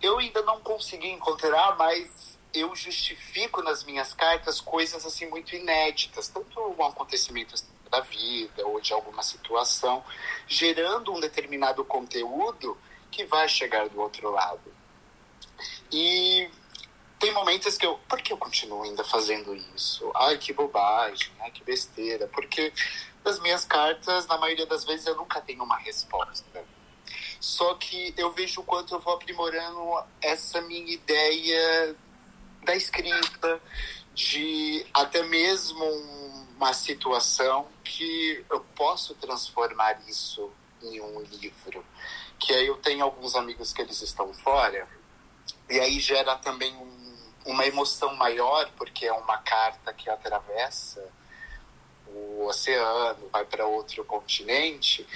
Eu 0.00 0.18
ainda 0.18 0.40
não 0.42 0.60
consegui 0.60 1.08
encontrar, 1.08 1.76
mas 1.76 2.38
eu 2.54 2.74
justifico 2.76 3.60
nas 3.60 3.82
minhas 3.82 4.14
cartas 4.14 4.60
coisas 4.60 5.04
assim 5.04 5.26
muito 5.26 5.56
inéditas, 5.56 6.28
tanto 6.28 6.60
um 6.60 6.84
acontecimento 6.86 7.54
da 7.90 8.00
vida 8.00 8.64
ou 8.66 8.80
de 8.80 8.92
alguma 8.92 9.22
situação, 9.22 10.04
gerando 10.46 11.12
um 11.12 11.18
determinado 11.18 11.84
conteúdo 11.84 12.78
que 13.10 13.24
vai 13.24 13.48
chegar 13.48 13.88
do 13.88 14.00
outro 14.00 14.30
lado. 14.30 14.72
E 15.90 16.48
tem 17.18 17.32
momentos 17.32 17.78
que 17.78 17.86
eu. 17.86 17.98
Por 18.08 18.20
que 18.20 18.32
eu 18.32 18.36
continuo 18.36 18.82
ainda 18.82 19.02
fazendo 19.04 19.54
isso? 19.74 20.10
Ai, 20.14 20.38
que 20.38 20.52
bobagem, 20.52 21.32
ai, 21.40 21.50
que 21.50 21.64
besteira. 21.64 22.26
Porque 22.28 22.72
das 23.24 23.40
minhas 23.40 23.64
cartas, 23.64 24.26
na 24.26 24.38
maioria 24.38 24.66
das 24.66 24.84
vezes, 24.84 25.06
eu 25.06 25.16
nunca 25.16 25.40
tenho 25.40 25.62
uma 25.64 25.78
resposta. 25.78 26.64
Só 27.40 27.74
que 27.74 28.14
eu 28.16 28.32
vejo 28.32 28.60
o 28.60 28.64
quanto 28.64 28.94
eu 28.94 29.00
vou 29.00 29.14
aprimorando 29.14 30.04
essa 30.20 30.60
minha 30.62 30.92
ideia 30.92 31.96
da 32.64 32.74
escrita, 32.74 33.60
de 34.14 34.84
até 34.92 35.22
mesmo 35.22 35.84
uma 36.56 36.72
situação 36.72 37.68
que 37.84 38.44
eu 38.50 38.60
posso 38.74 39.14
transformar 39.14 40.00
isso 40.08 40.50
em 40.82 41.00
um 41.00 41.20
livro. 41.22 41.84
Que 42.38 42.52
aí 42.52 42.66
eu 42.66 42.76
tenho 42.76 43.04
alguns 43.04 43.34
amigos 43.34 43.72
que 43.72 43.82
eles 43.82 44.00
estão 44.02 44.32
fora, 44.34 44.88
e 45.68 45.78
aí 45.78 46.00
gera 46.00 46.36
também 46.36 46.74
um 46.76 46.95
uma 47.46 47.64
emoção 47.64 48.14
maior, 48.16 48.70
porque 48.76 49.06
é 49.06 49.12
uma 49.12 49.38
carta 49.38 49.92
que 49.92 50.10
atravessa 50.10 51.02
o 52.08 52.46
oceano, 52.46 53.28
vai 53.30 53.44
para 53.44 53.66
outro 53.66 54.04
continente. 54.04 55.06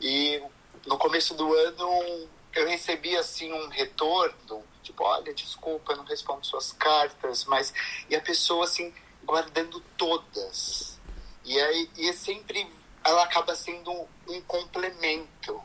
E 0.00 0.42
no 0.86 0.98
começo 0.98 1.34
do 1.34 1.54
ano 1.54 2.28
eu 2.54 2.68
recebi 2.68 3.16
assim 3.16 3.52
um 3.52 3.68
retorno, 3.68 4.64
tipo, 4.82 5.04
olha, 5.04 5.32
desculpa, 5.32 5.92
eu 5.92 5.98
não 5.98 6.04
respondo 6.04 6.46
suas 6.46 6.72
cartas, 6.72 7.44
mas 7.44 7.72
e 8.10 8.16
a 8.16 8.20
pessoa 8.20 8.64
assim 8.64 8.92
guardando 9.24 9.80
todas. 9.96 10.98
E 11.44 11.58
aí 11.60 11.90
e 11.96 12.08
é 12.08 12.12
sempre 12.12 12.68
ela 13.04 13.22
acaba 13.22 13.54
sendo 13.54 13.92
um, 13.92 14.06
um 14.28 14.40
complemento 14.42 15.62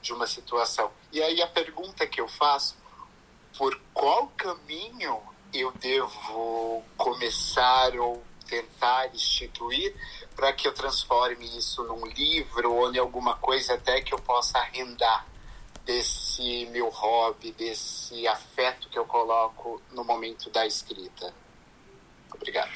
de 0.00 0.12
uma 0.12 0.26
situação. 0.26 0.92
E 1.10 1.20
aí 1.20 1.42
a 1.42 1.48
pergunta 1.48 2.06
que 2.06 2.20
eu 2.20 2.28
faço, 2.28 2.76
por 3.58 3.78
qual 3.92 4.28
caminho 4.36 5.20
eu 5.52 5.72
devo 5.72 6.82
começar 6.96 7.94
ou 7.96 8.22
tentar 8.48 9.08
instituir 9.14 9.94
para 10.34 10.52
que 10.52 10.66
eu 10.66 10.72
transforme 10.72 11.44
isso 11.56 11.84
num 11.84 12.06
livro 12.06 12.72
ou 12.72 12.92
em 12.92 12.98
alguma 12.98 13.36
coisa 13.36 13.74
até 13.74 14.00
que 14.00 14.12
eu 14.12 14.18
possa 14.18 14.58
arrendar 14.58 15.26
desse 15.84 16.66
meu 16.72 16.88
hobby, 16.88 17.52
desse 17.52 18.26
afeto 18.26 18.88
que 18.88 18.98
eu 18.98 19.04
coloco 19.04 19.80
no 19.92 20.04
momento 20.04 20.50
da 20.50 20.66
escrita. 20.66 21.32
Obrigado. 22.34 22.70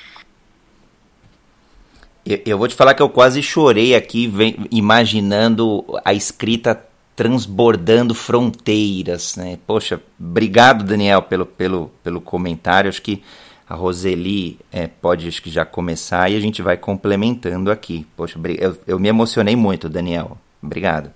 Eu 2.24 2.56
vou 2.56 2.66
te 2.66 2.74
falar 2.74 2.94
que 2.94 3.02
eu 3.02 3.10
quase 3.10 3.42
chorei 3.42 3.94
aqui 3.94 4.32
imaginando 4.70 5.84
a 6.04 6.14
escrita 6.14 6.88
transbordando 7.16 8.14
fronteiras, 8.14 9.36
né? 9.36 9.58
Poxa, 9.66 10.00
obrigado 10.18 10.84
Daniel 10.84 11.22
pelo, 11.22 11.46
pelo, 11.46 11.88
pelo 12.02 12.20
comentário. 12.20 12.88
Acho 12.88 13.02
que 13.02 13.22
a 13.68 13.74
Roseli 13.74 14.58
é, 14.72 14.86
pode 14.86 15.26
acho 15.28 15.40
que 15.42 15.50
já 15.50 15.64
começar 15.64 16.30
e 16.30 16.36
a 16.36 16.40
gente 16.40 16.60
vai 16.60 16.76
complementando 16.76 17.70
aqui. 17.70 18.06
Poxa, 18.16 18.38
eu, 18.58 18.78
eu 18.86 18.98
me 18.98 19.08
emocionei 19.08 19.56
muito, 19.56 19.88
Daniel. 19.88 20.38
Obrigado. 20.62 21.12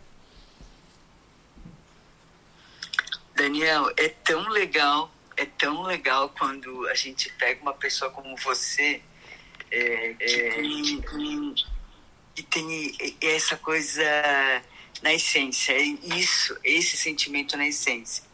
Daniel, 3.35 3.91
é 3.97 4.09
tão 4.09 4.49
legal, 4.49 5.11
é 5.37 5.47
tão 5.47 5.83
legal 5.83 6.33
quando 6.37 6.89
a 6.89 6.95
gente 6.95 7.33
pega 7.39 7.63
uma 7.63 7.73
pessoa 7.73 8.11
como 8.11 8.37
você 8.37 9.01
é, 9.71 10.15
que, 10.15 10.25
é, 10.25 10.51
tem, 10.51 11.55
que 12.35 12.43
tem 12.43 12.97
essa 13.23 13.57
coisa 13.57 14.03
na 15.03 15.15
essência, 15.15 15.73
é 15.73 15.83
isso, 15.83 16.57
esse 16.65 16.97
sentimento 16.97 17.57
na 17.57 17.67
essência. 17.67 18.25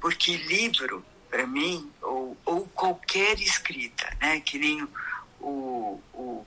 Porque 0.00 0.36
livro, 0.36 1.04
para 1.30 1.46
mim, 1.46 1.90
ou, 2.02 2.36
ou 2.44 2.66
qualquer 2.68 3.40
escrita, 3.40 4.16
né, 4.20 4.40
que 4.40 4.58
nem 4.58 4.86
o, 5.40 6.00
o, 6.12 6.46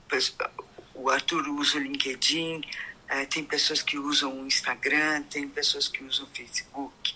o 0.94 1.10
Arthur 1.10 1.48
usa 1.48 1.78
o 1.78 1.80
LinkedIn, 1.80 2.62
é, 3.08 3.26
tem 3.26 3.44
pessoas 3.44 3.82
que 3.82 3.98
usam 3.98 4.40
o 4.40 4.46
Instagram, 4.46 5.22
tem 5.24 5.46
pessoas 5.48 5.86
que 5.86 6.02
usam 6.02 6.24
o 6.24 6.28
Facebook. 6.28 7.14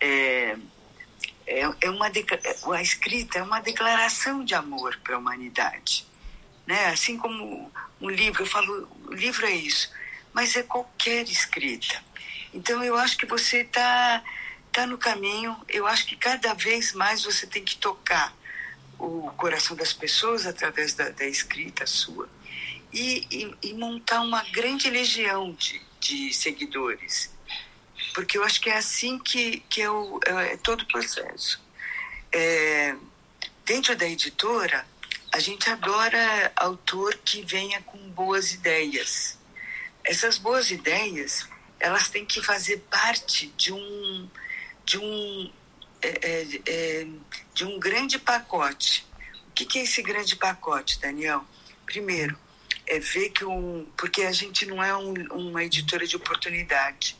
É, 0.00 0.56
é, 1.46 1.60
é 1.80 1.90
uma 1.90 2.10
a 2.74 2.82
escrita 2.82 3.38
é 3.38 3.42
uma 3.42 3.60
declaração 3.60 4.44
de 4.44 4.54
amor 4.54 4.98
para 5.04 5.14
a 5.14 5.18
humanidade. 5.18 6.06
Né? 6.66 6.86
Assim 6.86 7.16
como 7.16 7.72
um 8.00 8.10
livro, 8.10 8.42
eu 8.42 8.46
falo, 8.46 8.88
o 9.06 9.14
livro 9.14 9.46
é 9.46 9.52
isso 9.52 9.96
mas 10.38 10.54
é 10.54 10.62
qualquer 10.62 11.28
escrita. 11.28 12.00
Então 12.54 12.84
eu 12.84 12.96
acho 12.96 13.18
que 13.18 13.26
você 13.26 13.62
está 13.62 14.22
tá 14.70 14.86
no 14.86 14.96
caminho, 14.96 15.56
eu 15.68 15.84
acho 15.84 16.06
que 16.06 16.14
cada 16.14 16.54
vez 16.54 16.92
mais 16.92 17.24
você 17.24 17.44
tem 17.44 17.64
que 17.64 17.76
tocar 17.76 18.32
o 19.00 19.32
coração 19.36 19.74
das 19.74 19.92
pessoas 19.92 20.46
através 20.46 20.94
da, 20.94 21.08
da 21.08 21.26
escrita 21.26 21.88
sua 21.88 22.28
e, 22.92 23.26
e, 23.32 23.70
e, 23.70 23.74
montar 23.74 24.20
uma 24.20 24.44
grande 24.52 24.88
legião 24.88 25.54
de, 25.54 25.82
de 25.98 26.32
seguidores. 26.32 27.34
Porque 28.14 28.38
eu 28.38 28.44
acho 28.44 28.60
que 28.60 28.70
é 28.70 28.76
assim 28.76 29.18
que, 29.18 29.58
que 29.68 29.82
é, 29.82 29.90
o, 29.90 30.20
é 30.24 30.56
todo 30.58 30.82
o 30.82 30.86
processo. 30.86 31.60
É, 32.30 32.94
dentro 33.64 33.96
da 33.96 34.06
editora, 34.06 34.86
a 35.32 35.40
gente 35.40 35.68
adora 35.68 36.52
autor 36.54 37.16
que 37.24 37.42
venha 37.42 37.82
com 37.82 37.98
boas 38.10 38.52
ideias. 38.52 39.37
Essas 40.08 40.38
boas 40.38 40.70
ideias, 40.70 41.46
elas 41.78 42.08
têm 42.08 42.24
que 42.24 42.42
fazer 42.42 42.78
parte 42.90 43.48
de 43.58 43.74
um, 43.74 44.30
de 44.82 44.96
um, 44.96 45.52
é, 46.00 46.08
é, 46.08 46.60
é 46.66 47.06
de 47.52 47.66
um 47.66 47.78
grande 47.78 48.18
pacote. 48.18 49.06
O 49.48 49.52
que 49.52 49.78
é 49.78 49.82
esse 49.82 50.00
grande 50.00 50.34
pacote, 50.34 50.98
Daniel? 50.98 51.44
Primeiro, 51.84 52.38
é 52.86 52.98
ver 52.98 53.28
que 53.28 53.44
um. 53.44 53.86
Porque 53.98 54.22
a 54.22 54.32
gente 54.32 54.64
não 54.64 54.82
é 54.82 54.96
um, 54.96 55.12
uma 55.30 55.62
editora 55.62 56.06
de 56.06 56.16
oportunidade. 56.16 57.14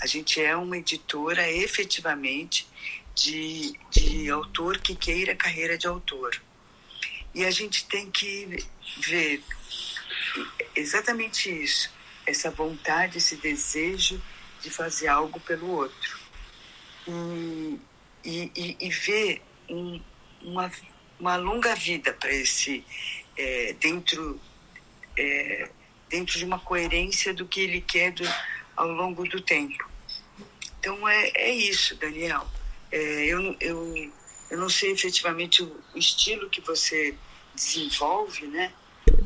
A 0.00 0.06
gente 0.06 0.40
é 0.40 0.56
uma 0.56 0.78
editora 0.78 1.46
efetivamente 1.46 2.66
de, 3.14 3.78
de 3.90 4.30
autor 4.30 4.78
que 4.78 4.94
queira 4.94 5.36
carreira 5.36 5.76
de 5.76 5.86
autor. 5.86 6.40
E 7.34 7.44
a 7.44 7.50
gente 7.50 7.84
tem 7.84 8.10
que 8.10 8.64
ver 8.96 9.44
exatamente 10.74 11.50
isso, 11.50 11.90
essa 12.26 12.50
vontade, 12.50 13.18
esse 13.18 13.36
desejo 13.36 14.20
de 14.60 14.70
fazer 14.70 15.08
algo 15.08 15.40
pelo 15.40 15.68
outro. 15.70 16.20
E, 17.06 17.78
e, 18.24 18.76
e 18.80 18.90
ver 18.90 19.42
um, 19.68 20.00
uma, 20.42 20.70
uma 21.18 21.36
longa 21.36 21.74
vida 21.74 22.12
para 22.12 22.32
esse, 22.32 22.84
é, 23.36 23.72
dentro 23.80 24.40
é, 25.16 25.70
dentro 26.10 26.38
de 26.38 26.44
uma 26.44 26.58
coerência 26.58 27.32
do 27.32 27.46
que 27.46 27.60
ele 27.60 27.80
quer 27.80 28.10
do, 28.12 28.24
ao 28.76 28.88
longo 28.88 29.26
do 29.28 29.40
tempo. 29.40 29.88
Então 30.78 31.08
é, 31.08 31.30
é 31.34 31.50
isso, 31.52 31.94
Daniel. 31.96 32.46
É, 32.90 33.26
eu, 33.26 33.56
eu, 33.60 34.12
eu 34.50 34.58
não 34.58 34.68
sei 34.68 34.90
efetivamente 34.90 35.62
o, 35.62 35.80
estilo 35.94 36.50
que 36.50 36.60
você 36.60 37.14
desenvolve, 37.54 38.46
né? 38.48 38.72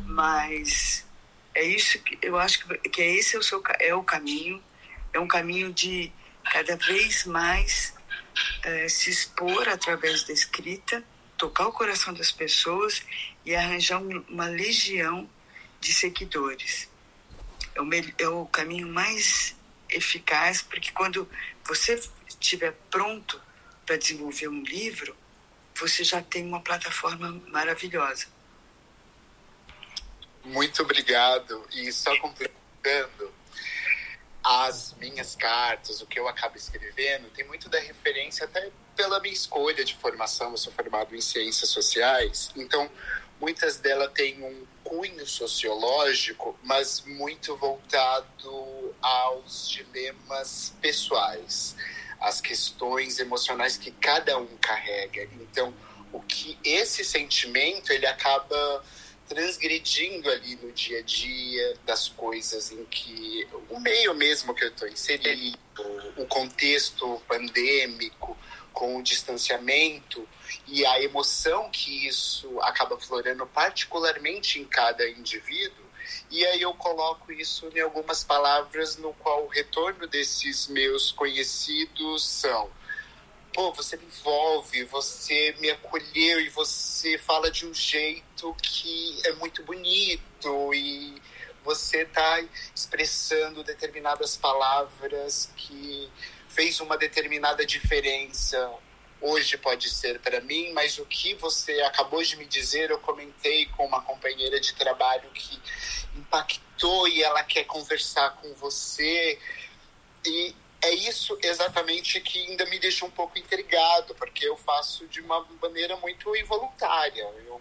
Mas 0.04 1.06
é 1.54 1.64
isso 1.64 1.98
que 2.00 2.18
eu 2.22 2.38
acho 2.38 2.66
que, 2.66 2.88
que 2.88 3.02
é 3.02 3.16
esse 3.16 3.36
é 3.36 3.38
o 3.38 3.42
seu 3.42 3.62
é 3.80 3.94
o 3.94 4.02
caminho, 4.02 4.62
é 5.12 5.20
um 5.20 5.28
caminho 5.28 5.72
de 5.72 6.12
cada 6.50 6.76
vez 6.76 7.24
mais 7.24 7.94
é, 8.62 8.88
se 8.88 9.10
expor 9.10 9.68
através 9.68 10.24
da 10.24 10.32
escrita, 10.32 11.02
tocar 11.36 11.66
o 11.68 11.72
coração 11.72 12.12
das 12.12 12.30
pessoas 12.30 13.02
e 13.44 13.54
arranjar 13.54 14.02
uma 14.02 14.46
legião 14.46 15.28
de 15.80 15.92
seguidores. 15.92 16.88
É 17.74 17.80
o, 17.80 17.88
é 18.18 18.28
o 18.28 18.46
caminho 18.46 18.88
mais 18.88 19.54
eficaz, 19.88 20.62
porque 20.62 20.90
quando 20.92 21.28
você 21.64 22.00
estiver 22.28 22.72
pronto 22.90 23.40
para 23.86 23.96
desenvolver 23.96 24.48
um 24.48 24.62
livro, 24.62 25.16
você 25.74 26.04
já 26.04 26.22
tem 26.22 26.46
uma 26.46 26.60
plataforma 26.60 27.40
maravilhosa. 27.48 28.26
Muito 30.44 30.82
obrigado. 30.82 31.66
E 31.72 31.90
só 31.92 32.16
completando, 32.18 33.32
as 34.42 34.94
minhas 34.98 35.34
cartas, 35.34 36.02
o 36.02 36.06
que 36.06 36.18
eu 36.18 36.28
acabo 36.28 36.56
escrevendo, 36.56 37.30
tem 37.30 37.46
muito 37.46 37.68
da 37.70 37.80
referência 37.80 38.44
até 38.44 38.70
pela 38.94 39.18
minha 39.20 39.32
escolha 39.32 39.82
de 39.82 39.94
formação. 39.94 40.50
Eu 40.50 40.58
sou 40.58 40.72
formado 40.72 41.16
em 41.16 41.20
ciências 41.20 41.70
sociais, 41.70 42.50
então 42.54 42.90
muitas 43.40 43.78
delas 43.78 44.12
têm 44.12 44.42
um 44.42 44.66
cunho 44.84 45.26
sociológico, 45.26 46.58
mas 46.62 47.00
muito 47.06 47.56
voltado 47.56 48.94
aos 49.00 49.68
dilemas 49.68 50.74
pessoais, 50.80 51.74
às 52.20 52.40
questões 52.42 53.18
emocionais 53.18 53.78
que 53.78 53.90
cada 53.92 54.36
um 54.36 54.56
carrega. 54.58 55.22
Então, 55.40 55.74
o 56.12 56.20
que 56.20 56.58
esse 56.62 57.02
sentimento 57.02 57.90
ele 57.90 58.06
acaba 58.06 58.84
transgredindo 59.28 60.30
ali 60.30 60.56
no 60.56 60.72
dia 60.72 60.98
a 60.98 61.02
dia 61.02 61.76
das 61.84 62.08
coisas 62.08 62.70
em 62.70 62.84
que 62.84 63.46
o 63.70 63.80
meio 63.80 64.14
mesmo 64.14 64.54
que 64.54 64.64
eu 64.64 64.68
estou 64.68 64.88
inserido, 64.88 65.58
o 66.16 66.26
contexto 66.26 67.20
pandêmico, 67.26 68.36
com 68.72 68.96
o 68.96 69.02
distanciamento 69.02 70.28
e 70.66 70.84
a 70.84 71.00
emoção 71.00 71.70
que 71.70 72.06
isso 72.08 72.60
acaba 72.60 72.98
florando 72.98 73.46
particularmente 73.46 74.58
em 74.58 74.64
cada 74.64 75.08
indivíduo. 75.08 75.84
E 76.30 76.44
aí 76.44 76.60
eu 76.60 76.74
coloco 76.74 77.32
isso 77.32 77.70
em 77.74 77.80
algumas 77.80 78.22
palavras 78.24 78.96
no 78.96 79.14
qual 79.14 79.44
o 79.44 79.48
retorno 79.48 80.06
desses 80.06 80.66
meus 80.66 81.12
conhecidos 81.12 82.26
são 82.26 82.70
pô, 83.54 83.72
você 83.72 83.96
me 83.96 84.04
envolve, 84.04 84.84
você 84.84 85.54
me 85.60 85.70
acolheu 85.70 86.40
e 86.40 86.48
você 86.50 87.16
fala 87.16 87.50
de 87.50 87.64
um 87.64 87.72
jeito 87.72 88.54
que 88.60 89.20
é 89.24 89.32
muito 89.34 89.62
bonito 89.62 90.74
e 90.74 91.22
você 91.64 92.02
está 92.02 92.44
expressando 92.74 93.62
determinadas 93.62 94.36
palavras 94.36 95.50
que 95.56 96.10
fez 96.48 96.80
uma 96.80 96.98
determinada 96.98 97.64
diferença. 97.64 98.72
Hoje 99.20 99.56
pode 99.56 99.88
ser 99.88 100.20
para 100.20 100.40
mim, 100.40 100.72
mas 100.72 100.98
o 100.98 101.06
que 101.06 101.34
você 101.36 101.80
acabou 101.82 102.22
de 102.22 102.36
me 102.36 102.44
dizer, 102.44 102.90
eu 102.90 102.98
comentei 102.98 103.66
com 103.66 103.86
uma 103.86 104.02
companheira 104.02 104.60
de 104.60 104.74
trabalho 104.74 105.30
que 105.30 105.58
impactou 106.16 107.08
e 107.08 107.22
ela 107.22 107.42
quer 107.44 107.64
conversar 107.64 108.30
com 108.42 108.52
você. 108.54 109.38
E 110.26 110.54
é 110.84 110.94
isso 110.94 111.38
exatamente 111.42 112.20
que 112.20 112.46
ainda 112.46 112.66
me 112.66 112.78
deixa 112.78 113.04
um 113.04 113.10
pouco 113.10 113.38
intrigado, 113.38 114.14
porque 114.14 114.46
eu 114.46 114.56
faço 114.56 115.06
de 115.08 115.20
uma 115.20 115.46
maneira 115.60 115.96
muito 115.96 116.34
involuntária. 116.36 117.22
Eu 117.46 117.60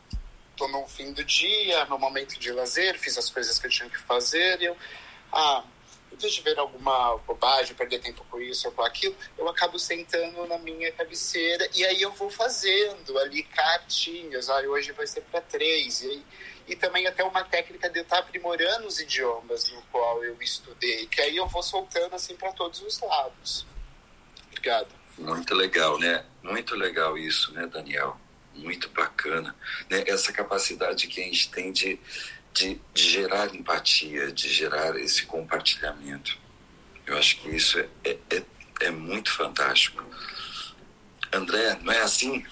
estou 0.51 0.67
no 0.67 0.85
fim 0.87 1.11
do 1.13 1.23
dia, 1.23 1.85
no 1.85 1.97
momento 1.97 2.37
de 2.39 2.51
lazer, 2.51 2.99
fiz 2.99 3.17
as 3.17 3.29
coisas 3.29 3.57
que 3.57 3.67
eu 3.67 3.71
tinha 3.71 3.89
que 3.89 3.97
fazer, 3.97 4.61
e 4.61 4.65
eu, 4.65 4.77
ah, 5.31 5.63
em 6.11 6.15
vez 6.15 6.33
de 6.33 6.41
ver 6.41 6.59
alguma 6.59 7.17
bobagem, 7.17 7.75
perder 7.75 7.99
tempo 7.99 8.23
com 8.29 8.39
isso 8.39 8.67
ou 8.67 8.73
com 8.73 8.83
aquilo, 8.83 9.15
eu 9.37 9.49
acabo 9.49 9.79
sentando 9.79 10.45
na 10.45 10.57
minha 10.59 10.91
cabeceira 10.91 11.67
e 11.73 11.83
aí 11.85 12.01
eu 12.01 12.11
vou 12.11 12.29
fazendo 12.29 13.17
ali 13.17 13.43
cartinhas. 13.43 14.49
Ah, 14.49 14.61
hoje 14.61 14.91
vai 14.91 15.07
ser 15.07 15.21
para 15.21 15.41
três. 15.41 16.03
E, 16.03 16.09
aí, 16.09 16.23
e 16.67 16.75
também 16.75 17.07
até 17.07 17.23
uma 17.23 17.43
técnica 17.43 17.89
de 17.89 17.99
eu 17.99 18.03
estar 18.03 18.19
aprimorando 18.19 18.87
os 18.87 18.99
idiomas 18.99 19.71
no 19.71 19.81
qual 19.83 20.23
eu 20.23 20.41
estudei, 20.41 21.05
que 21.07 21.21
aí 21.21 21.35
eu 21.35 21.47
vou 21.47 21.63
soltando 21.63 22.15
assim 22.15 22.35
para 22.35 22.51
todos 22.51 22.81
os 22.81 22.99
lados. 23.01 23.65
Obrigado. 24.47 24.89
Muito 25.17 25.53
legal, 25.53 25.99
né? 25.99 26.25
Muito 26.41 26.75
legal 26.75 27.17
isso, 27.17 27.53
né, 27.53 27.67
Daniel? 27.67 28.17
Muito 28.55 28.89
bacana. 28.89 29.55
Né? 29.89 30.03
Essa 30.07 30.31
capacidade 30.31 31.07
que 31.07 31.21
a 31.21 31.23
gente 31.23 31.49
tem 31.49 31.71
de 31.71 31.99
de, 32.53 32.79
de 32.93 33.03
gerar 33.09 33.53
empatia, 33.53 34.31
de 34.31 34.47
gerar 34.47 34.95
esse 34.97 35.25
compartilhamento. 35.25 36.37
Eu 37.05 37.17
acho 37.17 37.41
que 37.41 37.49
isso 37.49 37.79
é, 37.79 37.87
é, 38.05 38.17
é, 38.29 38.43
é 38.81 38.91
muito 38.91 39.31
fantástico. 39.31 40.03
André, 41.31 41.77
não 41.81 41.91
é 41.91 42.01
assim? 42.01 42.45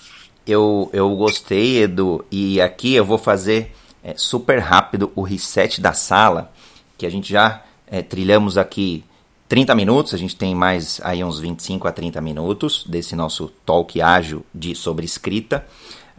Eu, 0.46 0.90
eu 0.92 1.16
gostei, 1.16 1.84
Edu, 1.84 2.26
e 2.32 2.60
aqui 2.60 2.96
eu 2.96 3.06
vou 3.06 3.18
fazer 3.18 3.72
é, 4.04 4.14
super 4.16 4.60
rápido 4.60 5.12
o 5.16 5.22
reset 5.22 5.80
da 5.80 5.94
sala, 5.94 6.52
que 6.98 7.06
a 7.06 7.10
gente 7.10 7.32
já 7.32 7.64
é, 7.88 8.02
trilhamos 8.02 8.58
aqui 8.58 9.04
30 9.48 9.76
minutos, 9.76 10.14
a 10.14 10.18
gente 10.18 10.36
tem 10.36 10.56
mais 10.56 11.02
aí 11.04 11.24
uns 11.24 11.40
25 11.40 11.88
a 11.88 11.92
30 11.92 12.22
minutos 12.22 12.86
desse 12.88 13.16
nosso 13.16 13.52
talk 13.66 14.02
ágil 14.02 14.46
de, 14.56 14.74
sobre 14.74 15.06
escrita. 15.06 15.68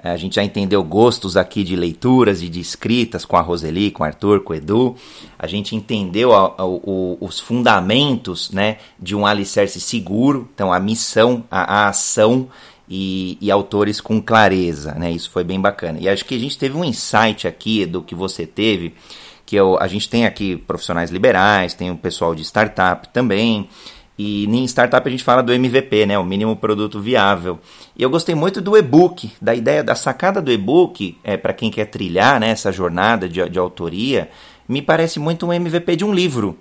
É, 0.05 0.11
a 0.11 0.17
gente 0.17 0.35
já 0.35 0.45
entendeu 0.45 0.83
gostos 0.83 1.37
aqui 1.37 1.65
de 1.65 1.77
leituras 1.77 2.43
e 2.43 2.49
de 2.49 2.61
escritas 2.61 3.25
com 3.25 3.37
a 3.37 3.41
Roseli, 3.41 3.91
com 3.91 4.03
o 4.03 4.07
Arthur, 4.07 4.41
com 4.41 4.53
o 4.53 4.57
Edu. 4.57 4.97
A 5.39 5.47
gente 5.47 5.77
entendeu 5.77 6.35
a, 6.35 6.55
a, 6.59 6.67
o, 6.67 7.17
os 7.21 7.39
fundamentos 7.39 8.51
né, 8.51 8.79
de 8.99 9.15
um 9.15 9.25
alicerce 9.25 9.81
seguro, 9.81 10.49
então 10.55 10.73
a 10.73 10.79
missão, 10.79 11.45
a, 11.51 11.85
a 11.85 11.89
ação 11.89 12.49
e, 12.95 13.39
e, 13.41 13.51
autores 13.51 14.03
com 14.03 14.21
clareza. 14.21 14.93
Né? 14.93 15.11
Isso 15.13 15.31
foi 15.31 15.43
bem 15.43 15.59
bacana. 15.59 15.99
E 15.99 16.11
acho 16.11 16.27
que 16.27 16.35
a 16.35 16.39
gente 16.39 16.59
teve 16.59 16.77
um 16.77 16.85
insight 16.85 17.49
aqui 17.49 17.87
do 17.87 18.03
que 18.03 18.15
você 18.15 18.47
teve, 18.47 18.95
que 19.47 19.57
eu, 19.57 19.79
a 19.81 19.89
gente 19.89 20.11
tem 20.11 20.27
aqui 20.27 20.59
profissionais 20.59 21.11
liberais, 21.11 21.73
tem 21.73 21.91
o 21.91 21.97
pessoal 21.97 22.35
de 22.35 22.43
startup 22.43 23.09
também. 23.09 23.67
E 24.19 24.45
em 24.45 24.65
startup 24.65 25.09
a 25.09 25.11
gente 25.11 25.25
fala 25.25 25.43
do 25.43 25.55
MVP, 25.55 26.05
né, 26.05 26.19
o 26.19 26.25
mínimo 26.25 26.55
produto 26.55 27.01
viável. 27.01 27.59
E 27.97 28.03
eu 28.03 28.11
gostei 28.11 28.35
muito 28.35 28.61
do 28.61 28.77
e-book, 28.77 29.33
da 29.41 29.55
ideia 29.55 29.83
da 29.83 29.95
sacada 29.95 30.43
do 30.43 30.53
e-book, 30.53 31.17
é, 31.25 31.39
para 31.39 31.55
quem 31.55 31.71
quer 31.71 31.87
trilhar 31.87 32.39
né, 32.39 32.51
essa 32.51 32.71
jornada 32.71 33.27
de, 33.27 33.49
de 33.49 33.59
autoria, 33.59 34.29
me 34.69 34.83
parece 34.83 35.19
muito 35.19 35.47
um 35.47 35.53
MVP 35.53 35.97
de 35.97 36.05
um 36.05 36.13
livro. 36.13 36.59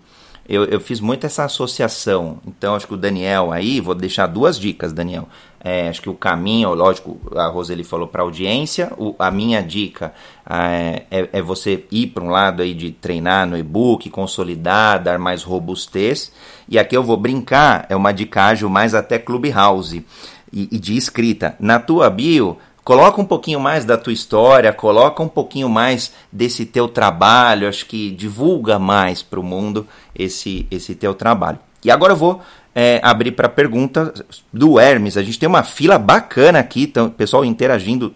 eu, 0.48 0.64
eu 0.64 0.80
fiz 0.80 1.02
muito 1.02 1.26
essa 1.26 1.44
associação. 1.44 2.40
Então, 2.48 2.74
acho 2.74 2.88
que 2.88 2.94
o 2.94 2.98
Daniel 2.98 3.52
aí, 3.52 3.82
vou 3.82 3.94
deixar 3.94 4.28
duas 4.28 4.58
dicas, 4.58 4.94
Daniel. 4.94 5.28
É, 5.64 5.88
acho 5.90 6.02
que 6.02 6.10
o 6.10 6.16
caminho, 6.16 6.74
lógico, 6.74 7.20
a 7.36 7.48
Roseli 7.48 7.84
falou 7.84 8.08
para 8.08 8.24
audiência. 8.24 8.92
O, 8.98 9.16
a 9.20 9.30
minha 9.30 9.62
dica 9.62 10.12
é, 10.50 11.04
é, 11.12 11.30
é 11.34 11.42
você 11.42 11.86
ir 11.92 12.08
para 12.08 12.24
um 12.24 12.30
lado 12.30 12.64
aí 12.64 12.74
de 12.74 12.92
treinar 12.92 13.46
no 13.46 13.58
e-book, 13.58 14.10
consolidar, 14.10 15.02
dar 15.02 15.20
mais 15.20 15.44
robustez. 15.44 16.32
E 16.68 16.80
aqui 16.80 16.98
eu 16.98 17.04
vou 17.04 17.18
brincar, 17.18 17.86
é 17.90 17.96
uma 17.96 18.12
dica 18.12 18.56
mais 18.70 18.96
até 18.96 19.20
Clubhouse 19.20 20.04
e, 20.52 20.68
e 20.72 20.80
de 20.80 20.98
escrita. 20.98 21.56
Na 21.60 21.80
tua 21.80 22.10
bio, 22.10 22.58
Coloca 22.84 23.22
um 23.22 23.26
pouquinho 23.26 23.60
mais 23.60 23.86
da 23.86 23.96
tua 23.96 24.12
história, 24.12 24.74
coloca 24.74 25.22
um 25.22 25.28
pouquinho 25.28 25.70
mais 25.70 26.12
desse 26.32 26.66
teu 26.66 26.88
trabalho, 26.88 27.68
acho 27.68 27.86
que 27.86 28.10
divulga 28.10 28.80
mais 28.80 29.22
para 29.22 29.40
o 29.40 29.44
mundo 29.44 29.86
esse, 30.16 30.66
esse 30.72 30.96
teu 30.96 31.14
trabalho. 31.14 31.60
E 31.84 31.92
agora 31.92 32.14
eu 32.14 32.18
vou 32.18 32.42
é, 32.74 33.00
abrir 33.04 33.32
para 33.32 33.50
pergunta 33.50 34.14
do 34.52 34.80
Hermes. 34.80 35.18
A 35.18 35.24
gente 35.24 35.38
tem 35.38 35.48
uma 35.48 35.64
fila 35.64 36.00
bacana 36.00 36.60
aqui, 36.60 36.84
então, 36.84 37.10
pessoal 37.10 37.44
interagindo, 37.44 38.16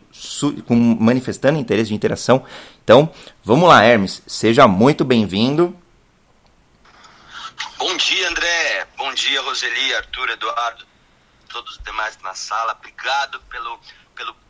com, 0.65 0.75
manifestando 0.75 1.59
interesse 1.59 1.89
de 1.89 1.95
interação. 1.95 2.43
Então, 2.83 3.11
vamos 3.43 3.67
lá, 3.67 3.83
Hermes, 3.83 4.21
seja 4.25 4.67
muito 4.67 5.03
bem-vindo. 5.03 5.75
Bom 7.77 7.97
dia, 7.97 8.29
André. 8.29 8.87
Bom 8.97 9.13
dia, 9.13 9.41
Roseli, 9.41 9.95
Arthur, 9.95 10.29
Eduardo, 10.29 10.85
todos 11.49 11.77
os 11.77 11.83
demais 11.83 12.17
na 12.23 12.33
sala. 12.33 12.75
Obrigado 12.79 13.39
pelo 13.49 13.79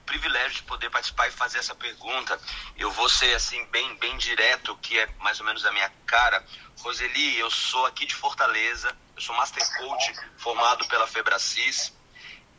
privilégio 0.06 0.58
de 0.58 0.64
poder 0.64 0.90
participar 0.90 1.28
e 1.28 1.32
fazer 1.32 1.60
essa 1.60 1.76
pergunta. 1.76 2.40
Eu 2.78 2.92
vou 2.92 3.10
ser 3.10 3.34
assim 3.36 3.64
bem 3.66 3.96
bem 3.98 4.18
direto, 4.18 4.78
que 4.78 4.98
é 4.98 5.08
mais 5.20 5.40
ou 5.40 5.46
menos 5.46 5.66
a 5.66 5.72
minha 5.72 5.90
cara. 6.06 6.46
Roseli, 6.80 7.38
eu 7.38 7.50
sou 7.50 7.86
aqui 7.86 8.06
de 8.06 8.16
Fortaleza, 8.16 8.96
eu 9.16 9.22
sou 9.22 9.36
Master 9.36 9.64
Coach 9.78 10.14
formado 10.38 10.88
pela 10.88 11.08
Febracis. 11.08 11.94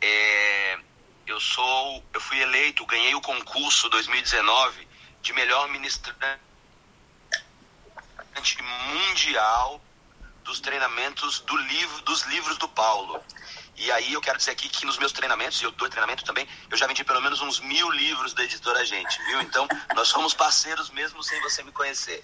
É, 0.01 0.79
eu 1.25 1.39
sou, 1.39 2.03
eu 2.13 2.21
fui 2.21 2.39
eleito, 2.39 2.85
ganhei 2.85 3.15
o 3.15 3.21
concurso 3.21 3.89
2019 3.89 4.87
de 5.21 5.33
melhor 5.33 5.67
ministrante 5.69 6.39
mundial 8.93 9.81
dos 10.43 10.61
treinamentos 10.61 11.39
do 11.41 11.57
livro, 11.57 12.01
dos 12.03 12.23
livros 12.23 12.57
do 12.57 12.69
Paulo. 12.69 13.21
E 13.77 13.91
aí 13.91 14.13
eu 14.13 14.21
quero 14.21 14.39
dizer 14.39 14.51
aqui 14.51 14.67
que 14.67 14.85
nos 14.85 14.97
meus 14.97 15.11
treinamentos, 15.11 15.61
e 15.61 15.65
eu 15.65 15.71
dou 15.71 15.87
treinamento 15.87 16.25
também, 16.25 16.47
eu 16.69 16.75
já 16.75 16.87
vendi 16.87 17.03
pelo 17.03 17.21
menos 17.21 17.41
uns 17.41 17.59
mil 17.59 17.89
livros 17.91 18.33
da 18.33 18.43
editora 18.43 18.83
Gente, 18.83 19.21
viu? 19.25 19.39
Então, 19.41 19.67
nós 19.95 20.07
somos 20.07 20.33
parceiros 20.33 20.89
mesmo 20.89 21.21
sem 21.21 21.39
você 21.41 21.61
me 21.61 21.71
conhecer. 21.71 22.23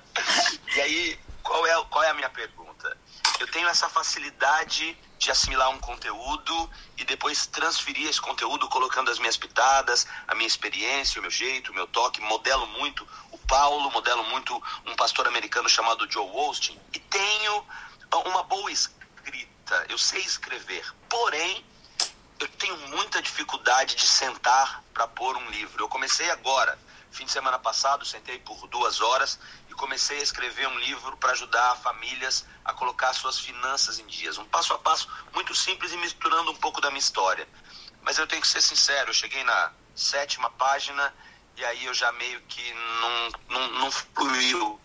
e 0.76 0.80
aí, 0.80 1.20
qual 1.42 1.66
é, 1.66 1.84
qual 1.88 2.04
é 2.04 2.10
a 2.10 2.14
minha 2.14 2.28
pergunta? 2.28 2.96
Eu 3.40 3.46
tenho 3.46 3.68
essa 3.68 3.88
facilidade 3.88 4.96
de 5.18 5.30
assimilar 5.30 5.70
um 5.70 5.78
conteúdo 5.78 6.70
e 6.98 7.04
depois 7.04 7.46
transferir 7.46 8.08
esse 8.08 8.20
conteúdo 8.20 8.68
colocando 8.68 9.10
as 9.10 9.18
minhas 9.18 9.36
pitadas, 9.36 10.06
a 10.28 10.34
minha 10.34 10.46
experiência, 10.46 11.18
o 11.20 11.22
meu 11.22 11.30
jeito, 11.30 11.70
o 11.72 11.74
meu 11.74 11.86
toque, 11.86 12.20
modelo 12.20 12.66
muito 12.66 13.06
o 13.30 13.38
Paulo, 13.38 13.90
modelo 13.90 14.24
muito 14.24 14.62
um 14.84 14.94
pastor 14.94 15.26
americano 15.26 15.68
chamado 15.68 16.10
Joe 16.10 16.28
Osteen 16.34 16.78
e 16.92 16.98
tenho 16.98 17.64
uma 18.26 18.42
boa 18.42 18.70
escrita 18.70 19.01
escrita, 19.72 19.86
eu 19.88 19.98
sei 19.98 20.20
escrever. 20.20 20.84
Porém, 21.08 21.64
eu 22.38 22.48
tenho 22.48 22.76
muita 22.88 23.22
dificuldade 23.22 23.96
de 23.96 24.06
sentar 24.06 24.82
para 24.92 25.08
pôr 25.08 25.36
um 25.36 25.50
livro. 25.50 25.82
Eu 25.82 25.88
comecei 25.88 26.30
agora, 26.30 26.78
fim 27.10 27.24
de 27.24 27.32
semana 27.32 27.58
passado, 27.58 28.04
sentei 28.04 28.38
por 28.38 28.66
duas 28.68 29.00
horas 29.00 29.38
e 29.68 29.74
comecei 29.74 30.18
a 30.18 30.22
escrever 30.22 30.68
um 30.68 30.78
livro 30.78 31.16
para 31.16 31.32
ajudar 31.32 31.76
famílias 31.76 32.44
a 32.64 32.72
colocar 32.72 33.12
suas 33.14 33.38
finanças 33.38 33.98
em 33.98 34.06
dias. 34.06 34.38
Um 34.38 34.44
passo 34.44 34.72
a 34.74 34.78
passo 34.78 35.08
muito 35.34 35.54
simples 35.54 35.92
e 35.92 35.96
misturando 35.96 36.50
um 36.50 36.56
pouco 36.56 36.80
da 36.80 36.90
minha 36.90 37.00
história. 37.00 37.48
Mas 38.02 38.18
eu 38.18 38.26
tenho 38.26 38.42
que 38.42 38.48
ser 38.48 38.60
sincero, 38.60 39.10
eu 39.10 39.14
cheguei 39.14 39.42
na 39.44 39.72
sétima 39.94 40.50
página 40.50 41.14
e 41.56 41.64
aí 41.64 41.84
eu 41.84 41.94
já 41.94 42.10
meio 42.12 42.40
que 42.42 42.74
não, 42.74 43.30
não, 43.48 43.68
não 43.80 43.90
fluiu. 43.90 44.80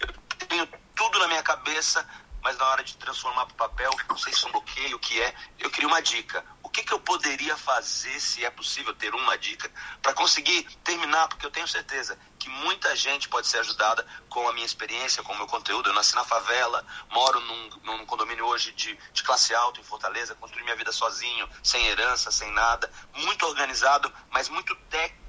Eu 0.00 0.46
tenho 0.46 0.68
tudo 0.94 1.18
na 1.18 1.28
minha 1.28 1.42
cabeça, 1.42 2.06
mas 2.42 2.58
na 2.58 2.66
hora 2.68 2.82
de 2.82 2.96
transformar 2.96 3.46
para 3.46 3.54
o 3.54 3.56
papel, 3.56 3.90
não 4.08 4.18
sei 4.18 4.32
se 4.32 4.44
é 4.44 4.48
um 4.48 4.52
bloqueio, 4.52 4.96
o 4.96 4.98
que 4.98 5.20
é, 5.20 5.34
eu 5.60 5.70
queria 5.70 5.88
uma 5.88 6.02
dica. 6.02 6.44
O 6.62 6.68
que, 6.68 6.82
que 6.82 6.92
eu 6.92 6.98
poderia 6.98 7.56
fazer, 7.56 8.18
se 8.18 8.44
é 8.44 8.50
possível 8.50 8.94
ter 8.94 9.14
uma 9.14 9.36
dica, 9.38 9.70
para 10.00 10.12
conseguir 10.12 10.64
terminar? 10.82 11.28
Porque 11.28 11.46
eu 11.46 11.50
tenho 11.50 11.68
certeza 11.68 12.18
que 12.38 12.48
muita 12.48 12.96
gente 12.96 13.28
pode 13.28 13.46
ser 13.46 13.58
ajudada 13.58 14.04
com 14.28 14.48
a 14.48 14.52
minha 14.52 14.66
experiência, 14.66 15.22
com 15.22 15.32
o 15.32 15.36
meu 15.36 15.46
conteúdo. 15.46 15.90
Eu 15.90 15.94
nasci 15.94 16.14
na 16.14 16.24
favela, 16.24 16.84
moro 17.10 17.40
num, 17.40 17.70
num 17.84 18.06
condomínio 18.06 18.46
hoje 18.46 18.72
de, 18.72 18.98
de 19.12 19.22
classe 19.22 19.54
alta 19.54 19.80
em 19.80 19.84
Fortaleza, 19.84 20.34
construí 20.34 20.64
minha 20.64 20.76
vida 20.76 20.90
sozinho, 20.90 21.48
sem 21.62 21.86
herança, 21.86 22.32
sem 22.32 22.50
nada, 22.50 22.90
muito 23.14 23.46
organizado, 23.46 24.12
mas 24.30 24.48
muito 24.48 24.74
técnico. 24.90 25.22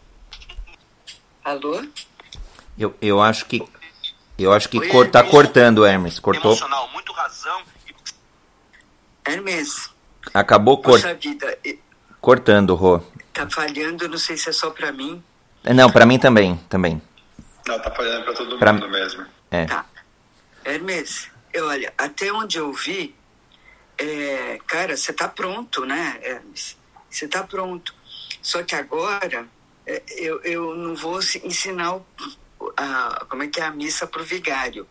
Alô? 1.43 1.86
Eu, 2.78 2.97
eu 3.01 3.22
acho 3.22 3.45
que 3.45 3.61
eu 4.38 4.51
acho 4.51 4.67
que 4.69 4.89
cor, 4.89 5.09
tá 5.09 5.23
cortando, 5.23 5.86
Hermes. 5.86 6.19
Cortou. 6.19 6.51
Emocional, 6.51 6.89
muito 6.91 7.11
razão. 7.11 7.61
Hermes. 9.25 9.89
Acabou 10.34 10.81
cor... 10.81 10.99
vida. 11.15 11.57
cortando, 12.19 12.75
Rô. 12.75 13.01
Tá 13.34 13.49
falhando, 13.49 14.07
não 14.07 14.17
sei 14.17 14.38
se 14.38 14.49
é 14.49 14.51
só 14.51 14.69
para 14.69 14.91
mim. 14.91 15.23
Não, 15.63 15.89
para 15.91 16.05
mim 16.05 16.19
também, 16.19 16.57
também. 16.69 17.01
Não, 17.67 17.79
tá 17.79 17.91
falhando 17.91 18.25
para 18.25 18.34
todo 18.34 18.57
pra... 18.57 18.73
mundo 18.73 18.89
mesmo. 18.89 19.25
É. 19.49 19.65
Tá. 19.65 19.86
Hermes, 20.65 21.29
olha, 21.55 21.93
até 21.97 22.31
onde 22.31 22.57
eu 22.57 22.71
vi, 22.73 23.15
é, 23.97 24.59
cara, 24.67 24.97
você 24.97 25.13
tá 25.13 25.27
pronto, 25.27 25.86
né, 25.86 26.19
Hermes? 26.21 26.77
Você 27.09 27.27
tá 27.27 27.43
pronto. 27.43 27.93
Só 28.41 28.63
que 28.63 28.75
agora 28.75 29.47
é, 29.86 30.01
eu, 30.17 30.41
eu 30.41 30.75
não 30.75 30.95
vou 30.95 31.19
ensinar 31.43 31.95
o 31.95 32.05
a, 32.78 33.26
como 33.30 33.43
é 33.43 33.47
que 33.47 33.59
é 33.59 33.64
a 33.64 33.72
missa 33.72 34.05
para 34.07 34.22
o 34.22 34.26
vigário. 34.26 34.88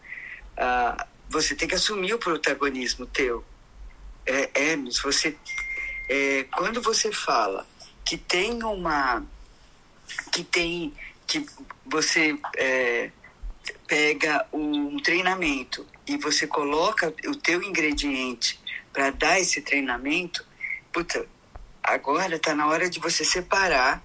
Você 1.32 1.54
tem 1.54 1.66
que 1.66 1.74
assumir 1.74 2.12
o 2.12 2.18
protagonismo 2.18 3.06
teu. 3.06 3.42
É, 4.26 4.50
Hermes, 4.54 5.00
você, 5.00 5.34
é, 6.06 6.44
quando 6.52 6.82
você 6.82 7.10
fala 7.10 7.66
que 8.04 8.18
tem 8.18 8.62
uma, 8.62 9.24
que 10.30 10.44
tem, 10.44 10.92
que 11.26 11.46
você 11.86 12.38
é, 12.58 13.10
pega 13.86 14.46
um 14.52 14.98
treinamento 14.98 15.86
e 16.06 16.18
você 16.18 16.46
coloca 16.46 17.14
o 17.26 17.34
teu 17.34 17.62
ingrediente 17.62 18.60
para 18.92 19.10
dar 19.10 19.40
esse 19.40 19.62
treinamento, 19.62 20.44
puta, 20.92 21.26
agora 21.82 22.36
está 22.36 22.54
na 22.54 22.66
hora 22.66 22.90
de 22.90 23.00
você 23.00 23.24
separar 23.24 24.04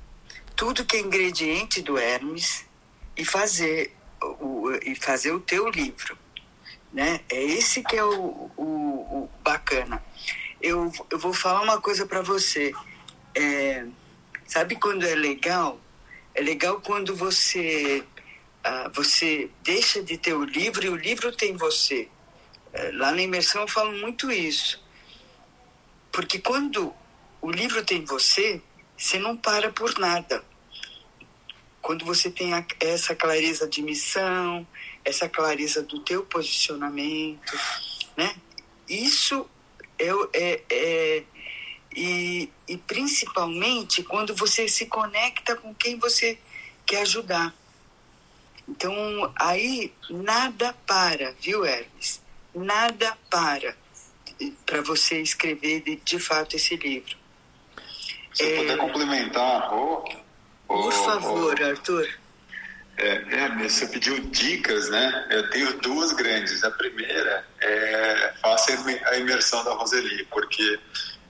tudo 0.55 0.86
que 0.86 0.95
é 0.95 1.01
ingrediente 1.01 1.82
do 1.82 1.97
Hermes 1.97 2.66
e 3.18 3.26
fazer 3.26 3.95
o, 4.22 4.72
e 4.84 4.95
fazer 4.95 5.32
o 5.32 5.39
teu 5.39 5.70
livro. 5.70 6.18
Né? 6.93 7.20
É 7.30 7.41
esse 7.41 7.84
que 7.84 7.95
é 7.95 8.03
o, 8.03 8.51
o, 8.55 8.63
o 8.63 9.30
bacana. 9.43 10.03
Eu, 10.61 10.91
eu 11.09 11.20
vou 11.20 11.34
falar 11.34 11.61
uma 11.61 11.82
coisa 11.82 12.05
para 12.05 12.22
você. 12.22 12.74
É, 13.36 13.86
sabe 14.45 14.76
quando 14.76 15.05
é 15.05 15.15
legal? 15.15 15.80
É 16.34 16.41
legal 16.41 16.80
quando 16.82 17.15
você 17.15 18.03
ah, 18.63 18.89
você 18.93 19.49
deixa 19.63 20.01
de 20.03 20.18
ter 20.18 20.34
o 20.34 20.43
livro 20.43 20.86
e 20.86 20.89
o 20.89 20.95
livro 20.95 21.32
tem 21.32 21.55
você. 21.55 22.09
É, 22.74 22.91
lá 22.91 23.11
na 23.11 23.22
imersão 23.22 23.61
eu 23.61 23.68
falo 23.68 23.91
muito 23.93 24.32
isso. 24.32 24.84
Porque 26.11 26.39
quando 26.39 26.93
o 27.41 27.51
livro 27.51 27.84
tem 27.84 28.03
você, 28.03 28.61
você 28.97 29.20
não 29.20 29.38
para 29.38 29.72
por 29.72 29.97
nada 29.99 30.43
quando 31.82 32.05
você 32.05 32.30
tem 32.30 32.51
essa 32.80 33.15
clareza 33.15 33.67
de 33.67 33.82
missão, 33.82 34.67
essa 35.03 35.30
clareza 35.30 35.82
do 35.84 35.99
teu 35.99 36.23
posicionamento, 36.23 37.57
né? 38.15 38.36
Isso 38.88 39.49
é, 39.99 40.09
é, 40.34 40.63
é 40.69 41.23
e, 41.95 42.49
e 42.67 42.78
principalmente 42.78 44.03
quando 44.03 44.36
você 44.36 44.67
se 44.67 44.86
conecta 44.86 45.55
com 45.55 45.73
quem 45.73 45.97
você 45.97 46.38
quer 46.86 47.01
ajudar. 47.01 47.53
Então, 48.67 48.93
aí 49.39 49.93
nada 50.09 50.73
para, 50.86 51.34
viu, 51.39 51.65
Hermes? 51.65 52.21
Nada 52.53 53.17
para 53.30 53.75
para 54.65 54.82
você 54.82 55.21
escrever 55.21 55.82
de, 55.82 55.95
de 55.95 56.19
fato 56.19 56.55
esse 56.55 56.75
livro. 56.75 57.17
Se 58.34 58.43
é... 58.43 58.57
puder 58.57 58.78
complementar, 58.78 59.73
oh, 59.73 60.03
por 60.68 60.93
favor, 60.93 61.63
Arthur. 61.63 62.07
É, 62.97 63.24
é, 63.30 63.49
você 63.57 63.86
pediu 63.88 64.20
dicas, 64.20 64.89
né? 64.89 65.28
Eu 65.30 65.49
tenho 65.51 65.80
duas 65.80 66.11
grandes. 66.13 66.63
A 66.63 66.72
primeira 66.72 67.45
é 67.61 68.34
faça 68.41 68.72
a 69.05 69.18
imersão 69.18 69.63
da 69.63 69.74
Roseli, 69.74 70.26
porque 70.26 70.80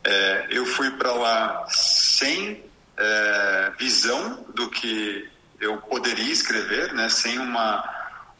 é, 0.03 0.47
eu 0.49 0.65
fui 0.65 0.89
para 0.91 1.11
lá 1.11 1.65
sem 1.69 2.63
é, 2.95 3.71
visão 3.77 4.45
do 4.55 4.69
que 4.69 5.29
eu 5.59 5.77
poderia 5.77 6.31
escrever, 6.31 6.93
né? 6.93 7.09
Sem 7.09 7.37
uma 7.37 7.95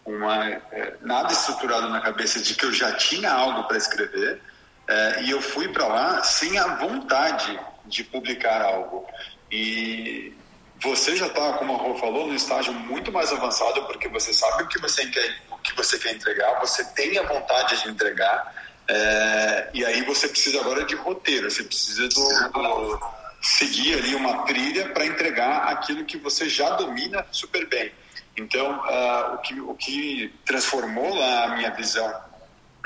uma 0.05 0.45
é, 0.45 0.95
nada 1.01 1.33
estruturado 1.33 1.89
na 1.89 1.99
cabeça 1.99 2.39
de 2.39 2.55
que 2.55 2.63
eu 2.63 2.71
já 2.71 2.93
tinha 2.93 3.29
algo 3.29 3.67
para 3.67 3.75
escrever 3.75 4.39
é, 4.87 5.23
e 5.23 5.31
eu 5.31 5.41
fui 5.41 5.67
para 5.67 5.85
lá 5.85 6.23
sem 6.23 6.57
a 6.57 6.75
vontade 6.75 7.59
de 7.85 8.05
publicar 8.05 8.61
algo. 8.61 9.05
E 9.51 10.33
você 10.81 11.15
já 11.15 11.27
está, 11.27 11.53
como 11.53 11.73
a 11.73 11.77
Rô 11.77 11.95
falou, 11.95 12.27
no 12.27 12.35
estágio 12.35 12.73
muito 12.73 13.11
mais 13.11 13.31
avançado 13.31 13.83
porque 13.85 14.07
você 14.07 14.33
sabe 14.33 14.63
o 14.63 14.67
que 14.67 14.79
você 14.79 15.05
quer, 15.07 15.37
o 15.51 15.57
que 15.57 15.75
você 15.75 15.97
quer 15.97 16.13
entregar, 16.13 16.59
você 16.59 16.83
tem 16.93 17.17
a 17.17 17.23
vontade 17.23 17.81
de 17.81 17.89
entregar. 17.89 18.53
É, 18.87 19.69
e 19.73 19.85
aí 19.85 20.01
você 20.03 20.27
precisa 20.27 20.61
agora 20.61 20.85
de 20.85 20.95
roteiro, 20.95 21.49
você 21.51 21.63
precisa 21.63 22.07
do, 22.07 22.51
do 22.51 22.99
seguir 23.41 23.95
ali 23.95 24.15
uma 24.15 24.43
trilha 24.45 24.89
para 24.89 25.05
entregar 25.05 25.67
aquilo 25.69 26.05
que 26.05 26.17
você 26.17 26.47
já 26.49 26.69
domina 26.71 27.25
super 27.31 27.67
bem. 27.67 27.91
Então, 28.37 28.71
uh, 28.71 29.33
o, 29.33 29.37
que, 29.39 29.59
o 29.59 29.73
que 29.73 30.33
transformou 30.45 31.15
lá 31.15 31.45
a 31.45 31.55
minha 31.55 31.71
visão 31.71 32.26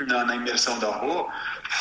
na, 0.00 0.24
na 0.24 0.36
imersão 0.36 0.78
da 0.78 0.88
Rô 0.88 1.28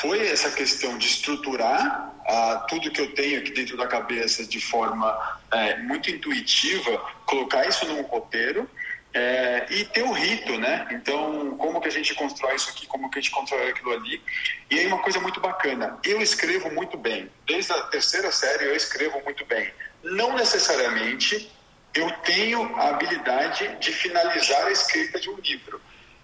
foi 0.02 0.28
essa 0.28 0.52
questão 0.52 0.98
de 0.98 1.08
estruturar 1.08 2.14
uh, 2.22 2.68
tudo 2.68 2.92
que 2.92 3.02
eu 3.02 3.14
tenho 3.14 3.40
aqui 3.40 3.52
dentro 3.52 3.78
da 3.78 3.88
cabeça 3.88 4.46
de 4.46 4.60
forma 4.60 5.10
uh, 5.12 5.84
muito 5.84 6.10
intuitiva, 6.10 6.98
colocar 7.26 7.68
isso 7.68 7.86
num 7.86 8.02
roteiro 8.04 8.70
é, 9.14 9.66
e 9.70 9.84
ter 9.86 10.04
o 10.04 10.12
rito, 10.12 10.58
né? 10.58 10.88
Então, 10.92 11.58
como 11.58 11.82
que 11.82 11.88
a 11.88 11.92
gente 11.92 12.14
constrói 12.16 12.56
isso 12.56 12.70
aqui, 12.70 12.88
como 12.88 13.10
que 13.10 13.20
a 13.20 13.22
gente 13.22 13.32
constrói 13.32 13.70
aquilo 13.70 13.92
ali. 13.92 14.22
E 14.70 14.80
aí 14.80 14.88
uma 14.88 15.00
coisa 15.00 15.20
muito 15.20 15.40
bacana, 15.40 15.98
eu 16.04 16.22
escrevo 16.22 16.72
muito 16.72 16.98
bem. 16.98 17.30
Desde 17.46 17.74
a 17.74 17.82
terceira 17.84 18.32
série 18.32 18.66
eu 18.66 18.76
escrevo 18.76 19.22
muito 19.24 19.46
bem. 19.46 19.70
Não 20.04 20.36
necessariamente 20.36 21.52
eu 21.94 22.10
tenho 22.24 22.74
a 22.78 22.90
habilidade 22.90 23.76
de 23.80 23.92
finalizar 23.92 24.68
a 24.68 24.72
escrita 24.72 25.20
de 25.20 25.30
um 25.30 25.38
livro. 25.38 25.82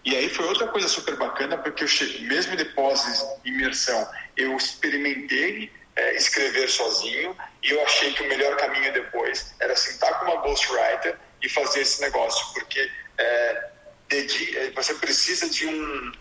E 0.07 0.15
aí 0.15 0.29
foi 0.29 0.45
outra 0.45 0.65
coisa 0.69 0.87
super 0.87 1.17
bacana, 1.17 1.57
porque 1.57 1.83
eu 1.83 1.87
cheguei, 1.87 2.21
mesmo 2.21 2.55
depois 2.55 3.03
de 3.43 3.49
imersão, 3.51 4.09
eu 4.37 4.55
experimentei 4.55 5.69
é, 5.97 6.15
escrever 6.15 6.69
sozinho 6.69 7.35
e 7.61 7.71
eu 7.71 7.83
achei 7.83 8.13
que 8.13 8.23
o 8.23 8.29
melhor 8.29 8.55
caminho 8.55 8.93
depois 8.93 9.53
era 9.59 9.75
sentar 9.75 10.17
com 10.17 10.31
uma 10.31 10.37
ghostwriter 10.37 11.17
e 11.43 11.49
fazer 11.49 11.81
esse 11.81 11.99
negócio, 11.99 12.53
porque 12.53 12.89
é, 13.17 13.69
é, 14.09 14.71
você 14.73 14.93
precisa 14.93 15.49
de 15.49 15.67
um, 15.67 16.11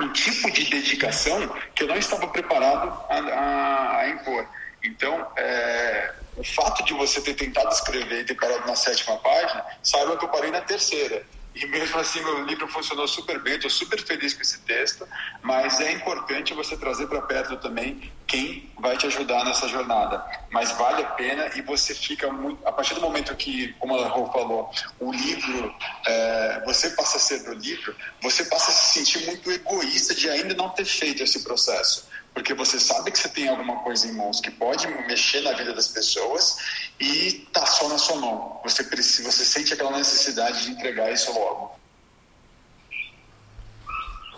um 0.00 0.12
tipo 0.14 0.50
de 0.50 0.64
dedicação 0.70 1.54
que 1.74 1.82
eu 1.82 1.88
não 1.88 1.98
estava 1.98 2.28
preparado 2.28 2.88
a, 3.10 3.18
a, 3.18 3.98
a 3.98 4.08
impor. 4.08 4.48
Então, 4.82 5.30
é, 5.36 6.14
o 6.34 6.44
fato 6.44 6.82
de 6.82 6.94
você 6.94 7.20
ter 7.20 7.34
tentado 7.34 7.68
escrever 7.74 8.22
e 8.22 8.24
ter 8.24 8.36
parado 8.36 8.66
na 8.66 8.74
sétima 8.74 9.18
página, 9.18 9.66
saiba 9.82 10.16
que 10.16 10.24
eu 10.24 10.30
parei 10.30 10.50
na 10.50 10.62
terceira. 10.62 11.26
E 11.60 11.66
mesmo 11.66 11.98
assim, 11.98 12.22
meu 12.22 12.44
livro 12.44 12.68
funcionou 12.68 13.08
super 13.08 13.40
bem, 13.40 13.54
estou 13.54 13.68
super 13.68 14.00
feliz 14.00 14.32
com 14.32 14.42
esse 14.42 14.60
texto, 14.60 15.06
mas 15.42 15.80
é 15.80 15.90
importante 15.90 16.54
você 16.54 16.76
trazer 16.76 17.08
para 17.08 17.20
perto 17.22 17.56
também 17.56 18.12
quem 18.28 18.70
vai 18.78 18.96
te 18.96 19.06
ajudar 19.06 19.44
nessa 19.44 19.66
jornada. 19.66 20.24
Mas 20.50 20.70
vale 20.72 21.02
a 21.02 21.06
pena 21.10 21.50
e 21.56 21.62
você 21.62 21.94
fica 21.94 22.30
muito. 22.30 22.64
A 22.64 22.70
partir 22.70 22.94
do 22.94 23.00
momento 23.00 23.34
que, 23.34 23.72
como 23.80 23.98
a 23.98 24.06
Rô 24.06 24.30
falou, 24.30 24.70
o 25.00 25.10
livro, 25.10 25.74
é, 26.06 26.62
você 26.64 26.90
passa 26.90 27.16
a 27.16 27.20
ser 27.20 27.42
do 27.42 27.54
livro, 27.54 27.92
você 28.22 28.44
passa 28.44 28.70
a 28.70 28.74
se 28.74 28.98
sentir 28.98 29.26
muito 29.26 29.50
egoísta 29.50 30.14
de 30.14 30.30
ainda 30.30 30.54
não 30.54 30.68
ter 30.68 30.84
feito 30.84 31.24
esse 31.24 31.42
processo 31.42 32.07
porque 32.38 32.54
você 32.54 32.78
sabe 32.78 33.10
que 33.10 33.18
você 33.18 33.28
tem 33.28 33.48
alguma 33.48 33.80
coisa 33.82 34.06
em 34.06 34.12
mãos 34.12 34.40
que 34.40 34.48
pode 34.48 34.86
mexer 35.08 35.40
na 35.40 35.54
vida 35.54 35.74
das 35.74 35.88
pessoas 35.88 36.56
e 37.00 37.44
tá 37.52 37.66
só 37.66 37.88
na 37.88 37.98
sua 37.98 38.14
mão. 38.14 38.60
Você 38.62 38.84
precisa, 38.84 39.28
você 39.28 39.44
sente 39.44 39.74
aquela 39.74 39.90
necessidade 39.90 40.62
de 40.62 40.70
entregar 40.70 41.12
isso 41.12 41.32
logo. 41.32 41.76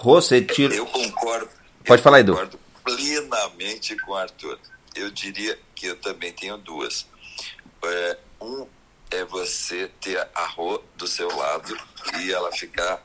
Você 0.02 0.40
tira... 0.40 0.74
Eu 0.74 0.86
concordo. 0.86 1.50
Pode 1.84 2.00
eu 2.00 2.02
falar, 2.02 2.20
Edu. 2.20 2.32
Concordo 2.32 2.58
plenamente 2.82 3.94
com 3.98 4.12
o 4.12 4.16
Arthur. 4.16 4.58
Eu 4.94 5.10
diria 5.10 5.58
que 5.74 5.84
eu 5.84 5.96
também 5.96 6.32
tenho 6.32 6.56
duas. 6.56 7.06
É, 7.84 8.18
um 8.40 8.66
é 9.10 9.26
você 9.26 9.90
ter 10.00 10.26
a 10.34 10.46
Rô 10.46 10.82
do 10.96 11.06
seu 11.06 11.28
lado 11.36 11.78
e 12.18 12.32
ela 12.32 12.50
ficar 12.50 13.02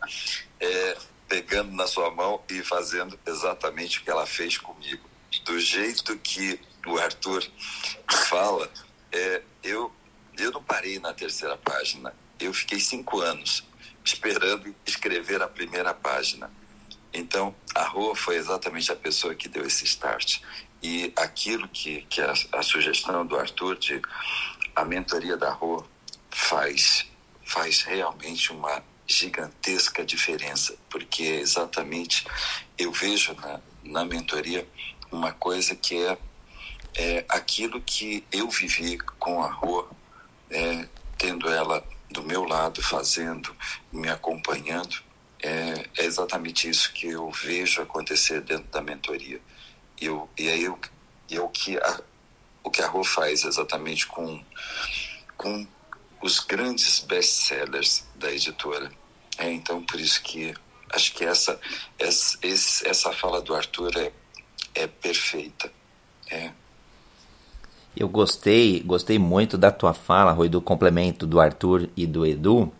é, 0.61 0.97
pegando 1.27 1.71
na 1.71 1.87
sua 1.87 2.11
mão 2.11 2.41
e 2.49 2.61
fazendo 2.61 3.19
exatamente 3.25 3.99
o 3.99 4.03
que 4.03 4.09
ela 4.09 4.25
fez 4.25 4.57
comigo. 4.57 5.09
Do 5.43 5.59
jeito 5.59 6.17
que 6.17 6.59
o 6.85 6.97
Arthur 6.97 7.45
fala, 8.29 8.71
é, 9.11 9.41
eu, 9.63 9.91
eu 10.37 10.51
não 10.51 10.63
parei 10.63 10.99
na 10.99 11.13
terceira 11.13 11.57
página. 11.57 12.13
Eu 12.39 12.53
fiquei 12.53 12.79
cinco 12.79 13.19
anos 13.19 13.63
esperando 14.03 14.75
escrever 14.85 15.41
a 15.41 15.47
primeira 15.47 15.93
página. 15.93 16.51
Então, 17.13 17.55
a 17.73 17.83
Rô 17.83 18.13
foi 18.13 18.35
exatamente 18.35 18.91
a 18.91 18.95
pessoa 18.95 19.33
que 19.33 19.49
deu 19.49 19.65
esse 19.65 19.85
start. 19.85 20.41
E 20.83 21.11
aquilo 21.15 21.67
que, 21.67 22.01
que 22.03 22.21
a, 22.21 22.33
a 22.51 22.61
sugestão 22.61 23.25
do 23.25 23.37
Arthur 23.37 23.77
de 23.77 24.01
a 24.75 24.83
mentoria 24.83 25.37
da 25.37 25.51
Rô 25.51 25.83
faz, 26.29 27.07
faz 27.43 27.81
realmente 27.81 28.51
uma 28.51 28.83
gigantesca 29.07 30.03
diferença, 30.05 30.75
porque 30.89 31.23
exatamente 31.23 32.25
eu 32.77 32.91
vejo 32.91 33.33
na, 33.35 33.59
na 33.83 34.05
mentoria 34.05 34.67
uma 35.11 35.31
coisa 35.31 35.75
que 35.75 35.95
é, 35.95 36.17
é 36.95 37.25
aquilo 37.29 37.81
que 37.81 38.23
eu 38.31 38.49
vivi 38.49 38.97
com 38.97 39.41
a 39.43 39.51
Rô, 39.51 39.87
é, 40.49 40.87
tendo 41.17 41.49
ela 41.49 41.85
do 42.09 42.23
meu 42.23 42.43
lado, 42.43 42.81
fazendo, 42.81 43.55
me 43.91 44.09
acompanhando, 44.09 44.95
é, 45.41 45.85
é, 45.97 46.05
exatamente 46.05 46.69
isso 46.69 46.91
que 46.93 47.07
eu 47.07 47.29
vejo 47.29 47.81
acontecer 47.81 48.41
dentro 48.41 48.67
da 48.71 48.81
mentoria. 48.81 49.39
Eu, 49.99 50.29
e 50.37 50.49
aí 50.49 50.63
eu, 50.63 50.79
é 51.29 51.39
o 51.39 51.49
que 51.49 51.77
a, 51.77 52.01
o 52.63 52.71
que 52.71 52.81
a 52.81 52.87
Rô 52.87 53.03
faz 53.03 53.43
exatamente 53.43 54.07
com, 54.07 54.43
com 55.37 55.67
os 56.21 56.39
grandes 56.39 56.99
best-sellers 56.99 58.05
da 58.15 58.31
editora. 58.31 58.91
É, 59.37 59.51
então, 59.51 59.83
por 59.83 59.99
isso 59.99 60.21
que 60.21 60.53
acho 60.93 61.13
que 61.13 61.25
essa, 61.25 61.59
essa, 61.99 62.37
essa 62.43 63.11
fala 63.11 63.41
do 63.41 63.53
Arthur 63.53 63.91
é, 63.97 64.11
é 64.73 64.87
perfeita. 64.87 65.71
É. 66.31 66.51
Eu 67.95 68.09
gostei, 68.09 68.81
gostei 68.81 69.17
muito 69.17 69.57
da 69.57 69.71
tua 69.71 69.93
fala, 69.93 70.31
Rui, 70.31 70.49
do 70.49 70.61
complemento 70.61 71.25
do 71.25 71.39
Arthur 71.39 71.89
e 71.95 72.05
do 72.05 72.25
Edu. 72.25 72.71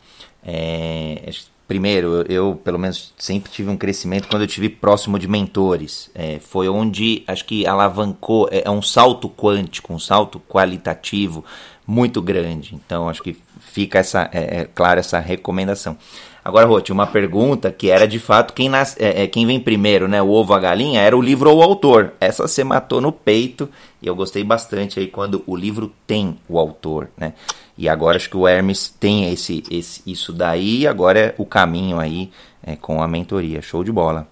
É, 0.44 1.30
primeiro, 1.68 2.22
eu 2.32 2.56
pelo 2.64 2.78
menos 2.78 3.14
sempre 3.18 3.52
tive 3.52 3.70
um 3.70 3.78
crescimento 3.78 4.28
quando 4.28 4.44
eu 4.44 4.48
tive 4.48 4.70
próximo 4.70 5.18
de 5.18 5.28
mentores. 5.28 6.10
É, 6.14 6.40
foi 6.40 6.68
onde 6.68 7.24
acho 7.28 7.46
que 7.46 7.66
alavancou, 7.66 8.50
é, 8.52 8.64
é, 8.66 8.70
um 8.70 8.82
salto 8.82 9.30
quântico, 9.30 9.94
um 9.94 10.00
salto 10.00 10.40
qualitativo 10.40 11.46
muito 11.86 12.22
grande. 12.22 12.76
Então 12.76 13.10
acho 13.10 13.22
que 13.22 13.38
fica 13.60 14.00
essa, 14.00 14.30
é, 14.34 14.62
é 14.62 14.98
essa 14.98 15.20
recomendação. 15.20 15.98
Agora, 16.46 16.80
tinha 16.80 16.94
uma 16.94 17.08
pergunta 17.08 17.72
que 17.72 17.90
era 17.90 18.08
de 18.08 18.20
fato 18.20 18.54
quem, 18.54 18.70
nasce, 18.70 18.96
é, 19.04 19.24
é, 19.24 19.28
quem 19.28 19.48
vem 19.48 19.60
primeiro, 19.60 20.08
né? 20.08 20.22
O 20.22 20.30
ovo 20.30 20.54
a 20.54 20.60
galinha? 20.60 21.02
Era 21.02 21.18
o 21.18 21.22
livro 21.22 21.50
ou 21.50 21.58
o 21.58 21.64
autor. 21.64 22.14
Essa 22.22 22.48
você 22.48 22.64
matou 22.64 23.02
no 23.02 23.12
peito 23.12 23.68
e 24.00 24.06
eu 24.06 24.16
gostei 24.16 24.44
bastante 24.44 25.00
aí 25.00 25.08
quando 25.08 25.42
o 25.48 25.56
livro 25.56 25.92
tem 26.06 26.38
o 26.48 26.60
autor, 26.60 27.10
né? 27.18 27.34
E 27.76 27.90
agora 27.90 28.16
acho 28.16 28.30
que 28.30 28.38
o 28.38 28.48
Hermes 28.48 28.96
tem 29.00 29.34
esse, 29.34 29.64
esse, 29.72 30.04
isso 30.06 30.32
daí 30.32 30.82
e 30.82 30.88
agora 30.88 31.20
é 31.20 31.36
o 31.36 31.48
caminho 31.48 32.00
aí 32.00 32.30
é, 32.64 32.76
com 32.76 33.02
a 33.02 33.08
mentoria. 33.08 33.60
Show 33.64 33.84
de 33.84 33.92
bola. 33.92 34.28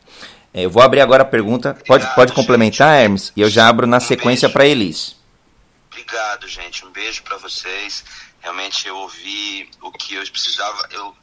É, 0.54 0.66
eu 0.66 0.70
vou 0.70 0.84
abrir 0.84 1.02
agora 1.02 1.24
a 1.24 1.26
pergunta. 1.26 1.76
Pode, 1.88 2.06
pode 2.14 2.32
complementar, 2.32 3.02
Hermes? 3.02 3.34
E 3.36 3.42
eu 3.42 3.50
já 3.50 3.68
abro 3.68 3.88
na 3.88 4.00
sequência 4.00 4.48
para 4.48 4.68
Elis. 4.68 5.16
Obrigado, 5.94 6.48
gente. 6.48 6.84
Um 6.84 6.92
beijo 6.92 7.22
para 7.22 7.38
vocês. 7.38 8.04
Realmente 8.40 8.88
eu 8.88 8.98
ouvi 8.98 9.70
o 9.80 9.92
que 9.92 10.16
eu 10.16 10.24
precisava. 10.32 10.88
Eu 10.90 11.16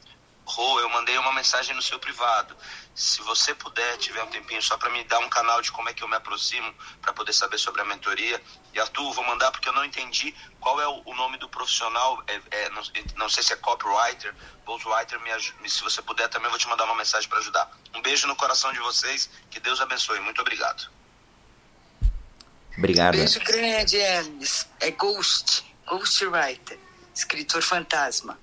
Rô, 0.45 0.79
eu 0.79 0.89
mandei 0.89 1.17
uma 1.17 1.31
mensagem 1.33 1.75
no 1.75 1.81
seu 1.81 1.99
privado. 1.99 2.55
Se 2.95 3.21
você 3.21 3.53
puder, 3.53 3.97
tiver 3.97 4.23
um 4.23 4.27
tempinho 4.27 4.61
só 4.61 4.75
para 4.77 4.89
me 4.89 5.03
dar 5.03 5.19
um 5.19 5.29
canal 5.29 5.61
de 5.61 5.71
como 5.71 5.87
é 5.87 5.93
que 5.93 6.03
eu 6.03 6.07
me 6.07 6.15
aproximo 6.15 6.73
para 7.01 7.13
poder 7.13 7.31
saber 7.31 7.57
sobre 7.57 7.81
a 7.81 7.85
mentoria. 7.85 8.41
E 8.73 8.79
Arthur, 8.79 9.13
vou 9.13 9.23
mandar 9.25 9.51
porque 9.51 9.69
eu 9.69 9.73
não 9.73 9.85
entendi 9.85 10.33
qual 10.59 10.81
é 10.81 10.87
o, 10.87 11.13
nome 11.13 11.37
do 11.37 11.47
profissional. 11.47 12.23
É, 12.27 12.41
é, 12.51 12.69
não, 12.69 12.81
não, 13.17 13.29
sei 13.29 13.43
se 13.43 13.53
é 13.53 13.55
copywriter, 13.57 14.33
ghostwriter. 14.65 15.19
Me, 15.19 15.69
se 15.69 15.81
você 15.81 16.01
puder, 16.01 16.27
também 16.27 16.49
vou 16.49 16.59
te 16.59 16.67
mandar 16.67 16.85
uma 16.85 16.95
mensagem 16.95 17.29
para 17.29 17.39
ajudar. 17.39 17.69
Um 17.93 18.01
beijo 18.01 18.25
no 18.27 18.35
coração 18.35 18.73
de 18.73 18.79
vocês. 18.79 19.29
Que 19.49 19.59
Deus 19.59 19.79
abençoe. 19.79 20.19
Muito 20.19 20.41
obrigado. 20.41 21.00
Obrigado. 22.77 23.15
Beijo 23.15 23.39
grande, 23.39 23.97
Hermes. 23.97 24.67
É 24.79 24.91
Ghost, 24.91 25.63
Ghostwriter, 25.87 26.77
escritor 27.13 27.61
fantasma. 27.61 28.37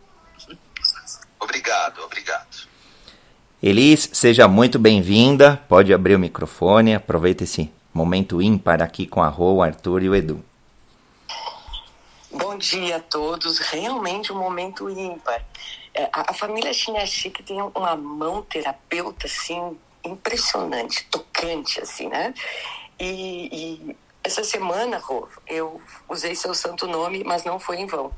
Obrigado, 1.41 2.03
obrigado. 2.03 2.69
Elis, 3.63 4.11
seja 4.13 4.47
muito 4.47 4.79
bem-vinda. 4.79 5.57
Pode 5.69 5.93
abrir 5.93 6.15
o 6.15 6.19
microfone. 6.19 6.95
Aproveita 6.95 7.45
esse 7.45 7.71
momento 7.93 8.41
ímpar 8.41 8.83
aqui 8.83 9.07
com 9.07 9.23
a 9.23 9.29
Rô, 9.29 9.55
o 9.55 9.63
Arthur 9.63 10.03
e 10.03 10.09
o 10.09 10.15
Edu. 10.15 10.45
Bom 12.31 12.57
dia 12.57 12.99
a 12.99 13.01
todos. 13.01 13.59
Realmente 13.59 14.33
um 14.33 14.39
momento 14.39 14.89
ímpar. 14.89 15.45
É, 15.95 16.05
a, 16.13 16.31
a 16.31 16.35
família 16.35 16.73
Chinachique 16.73 17.43
tem 17.43 17.61
uma 17.61 17.97
mão 17.97 18.43
terapeuta 18.43 19.27
assim 19.27 19.77
impressionante, 20.05 21.05
tocante 21.11 21.81
assim, 21.81 22.09
né? 22.09 22.33
E, 23.01 23.49
e 23.91 23.97
essa 24.29 24.45
semana, 24.45 24.99
Rô, 24.99 25.27
eu 25.47 25.81
usei 26.07 26.35
seu 26.35 26.55
santo 26.55 26.87
nome, 26.87 27.25
mas 27.25 27.45
não 27.45 27.59
foi 27.59 27.79
em 27.79 27.87
vão. 27.87 28.13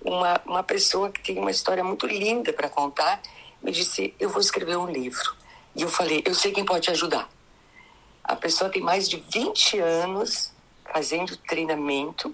Uma, 0.00 0.40
uma 0.46 0.62
pessoa 0.62 1.10
que 1.10 1.20
tem 1.20 1.38
uma 1.38 1.50
história 1.50 1.82
muito 1.82 2.06
linda 2.06 2.52
para 2.52 2.68
contar 2.68 3.20
me 3.60 3.72
disse: 3.72 4.14
Eu 4.18 4.30
vou 4.30 4.40
escrever 4.40 4.76
um 4.76 4.88
livro. 4.88 5.34
E 5.74 5.82
eu 5.82 5.88
falei: 5.88 6.22
Eu 6.24 6.34
sei 6.36 6.52
quem 6.52 6.64
pode 6.64 6.82
te 6.84 6.90
ajudar. 6.92 7.28
A 8.22 8.36
pessoa 8.36 8.70
tem 8.70 8.80
mais 8.80 9.08
de 9.08 9.16
20 9.16 9.80
anos 9.80 10.52
fazendo 10.92 11.36
treinamento, 11.36 12.32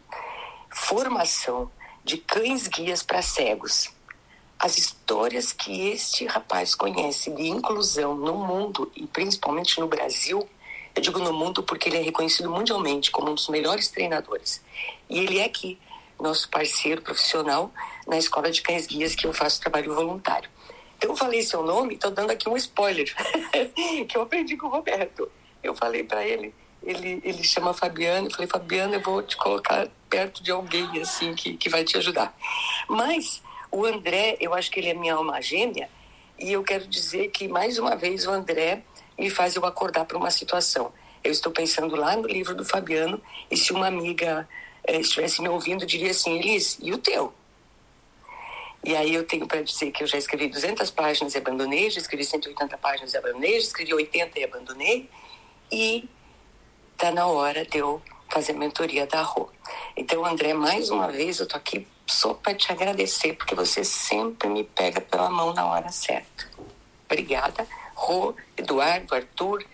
formação 0.71 1.71
de 2.05 2.19
cães 2.19 2.69
guias 2.69 3.03
para 3.03 3.23
cegos. 3.23 3.89
As 4.59 4.77
histórias 4.77 5.53
que 5.53 5.89
este 5.89 6.27
rapaz 6.27 6.75
conhece 6.75 7.31
de 7.31 7.49
inclusão 7.49 8.15
no 8.15 8.35
mundo 8.35 8.93
e 8.95 9.07
principalmente 9.07 9.81
no 9.81 9.89
Brasil, 9.89 10.47
eu 10.97 11.03
digo 11.03 11.19
no 11.19 11.33
mundo 11.33 11.63
porque 11.63 11.91
ele 11.91 11.99
é 11.99 12.03
reconhecido 12.03 12.51
mundialmente 12.51 13.11
como 13.11 13.31
um 13.31 13.35
dos 13.35 13.49
melhores 13.49 13.89
treinadores. 13.89 14.65
E 15.11 15.19
ele 15.19 15.39
é 15.39 15.45
aqui, 15.45 15.79
nosso 16.19 16.49
parceiro 16.49 17.03
profissional 17.03 17.71
na 18.07 18.17
escola 18.17 18.51
de 18.51 18.63
cães 18.63 18.87
guias 18.87 19.15
que 19.15 19.27
eu 19.27 19.33
faço 19.35 19.61
trabalho 19.61 19.95
voluntário. 19.95 20.49
Então 20.97 21.11
eu 21.11 21.17
falei 21.17 21.43
seu 21.43 21.63
nome, 21.63 21.95
estou 21.95 22.11
dando 22.11 22.31
aqui 22.31 22.49
um 22.49 22.57
spoiler 22.57 23.15
que 24.09 24.17
eu 24.17 24.23
aprendi 24.23 24.57
com 24.57 24.69
o 24.69 24.71
Roberto. 24.71 25.31
Eu 25.63 25.75
falei 25.75 26.03
para 26.03 26.27
ele, 26.27 26.55
ele, 26.83 27.21
ele 27.23 27.45
chama 27.45 27.75
Fabiano, 27.75 28.29
eu 28.29 28.31
falei, 28.31 28.47
Fabiano, 28.47 28.95
eu 28.95 29.01
vou 29.01 29.23
te 29.23 29.37
colocar 29.37 29.89
perto 30.09 30.43
de 30.43 30.51
alguém 30.51 30.89
assim 31.03 31.35
que, 31.35 31.59
que 31.59 31.69
vai 31.69 31.85
te 31.85 31.99
ajudar. 31.99 32.35
Mas 32.89 33.43
o 33.71 33.85
André, 33.85 34.39
eu 34.41 34.55
acho 34.55 34.71
que 34.71 34.81
ele 34.81 34.89
é 34.89 34.95
minha 34.95 35.15
alma 35.15 35.43
gêmea, 35.43 35.91
e 36.39 36.53
eu 36.53 36.63
quero 36.63 36.87
dizer 36.87 37.29
que 37.29 37.49
mais 37.49 37.79
uma 37.79 37.97
vez 37.97 38.27
o 38.27 38.31
André 38.31 38.83
me 39.19 39.31
faz 39.31 39.57
eu 39.57 39.65
acordar 39.65 40.05
para 40.05 40.17
uma 40.17 40.31
situação. 40.31 40.93
Eu 41.23 41.33
estou 41.33 41.53
pensando 41.53 41.97
lá 41.97 42.17
no 42.17 42.29
livro 42.29 42.55
do 42.55 42.65
Fabiano, 42.65 43.21
e 43.51 43.57
se 43.57 43.73
uma 43.73 43.87
amiga 43.87 44.49
eh, 44.85 45.01
estivesse 45.01 45.43
me 45.43 45.49
ouvindo, 45.49 45.85
diria 45.87 46.11
assim, 46.11 46.39
Elis, 46.39 46.79
e 46.81 46.93
o 46.93 46.99
teu? 46.99 47.33
E 48.85 48.95
aí 48.95 49.15
eu 49.15 49.27
tenho 49.27 49.47
para 49.49 49.63
dizer 49.63 49.91
que 49.91 50.03
eu 50.03 50.07
já 50.07 50.17
escrevi 50.17 50.49
200 50.49 50.91
páginas 50.93 51.35
e 51.35 51.39
abandonei, 51.39 51.91
já 51.91 52.01
escrevi 52.01 52.25
180 52.25 52.79
páginas 52.79 53.15
e 53.15 53.17
abandonei, 53.17 53.53
já 53.55 53.67
escrevi 53.67 53.93
80 53.93 54.39
e 54.39 54.45
abandonei, 54.45 55.11
e 55.73 56.09
tá 56.97 57.11
na 57.11 57.27
hora 57.27 57.65
de 57.65 57.79
eu 57.79 58.01
fazer 58.29 58.53
a 58.53 58.57
mentoria 58.57 59.07
da 59.07 59.23
Rô. 59.23 59.49
Então, 59.97 60.25
André, 60.25 60.55
mais 60.55 60.91
uma 60.91 61.09
vez 61.11 61.41
eu 61.41 61.49
tô 61.49 61.57
aqui 61.57 61.87
só 62.07 62.35
para 62.35 62.55
te 62.55 62.71
agradecer, 62.71 63.33
porque 63.33 63.55
você 63.55 63.83
sempre 63.83 64.49
me 64.49 64.63
pega 64.63 65.01
pela 65.01 65.29
mão 65.29 65.53
na 65.53 65.67
hora 65.67 65.91
certa. 65.91 66.49
Obrigada. 67.07 67.67
Rô, 67.97 68.35
Eduardo, 68.57 69.15
Arthur, 69.15 69.65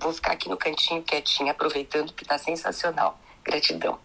vou 0.00 0.12
ficar 0.12 0.32
aqui 0.32 0.48
no 0.48 0.56
cantinho 0.56 1.02
quietinho, 1.02 1.50
aproveitando 1.50 2.12
que 2.12 2.24
tá 2.24 2.38
sensacional. 2.38 3.20
Gratidão. 3.44 3.98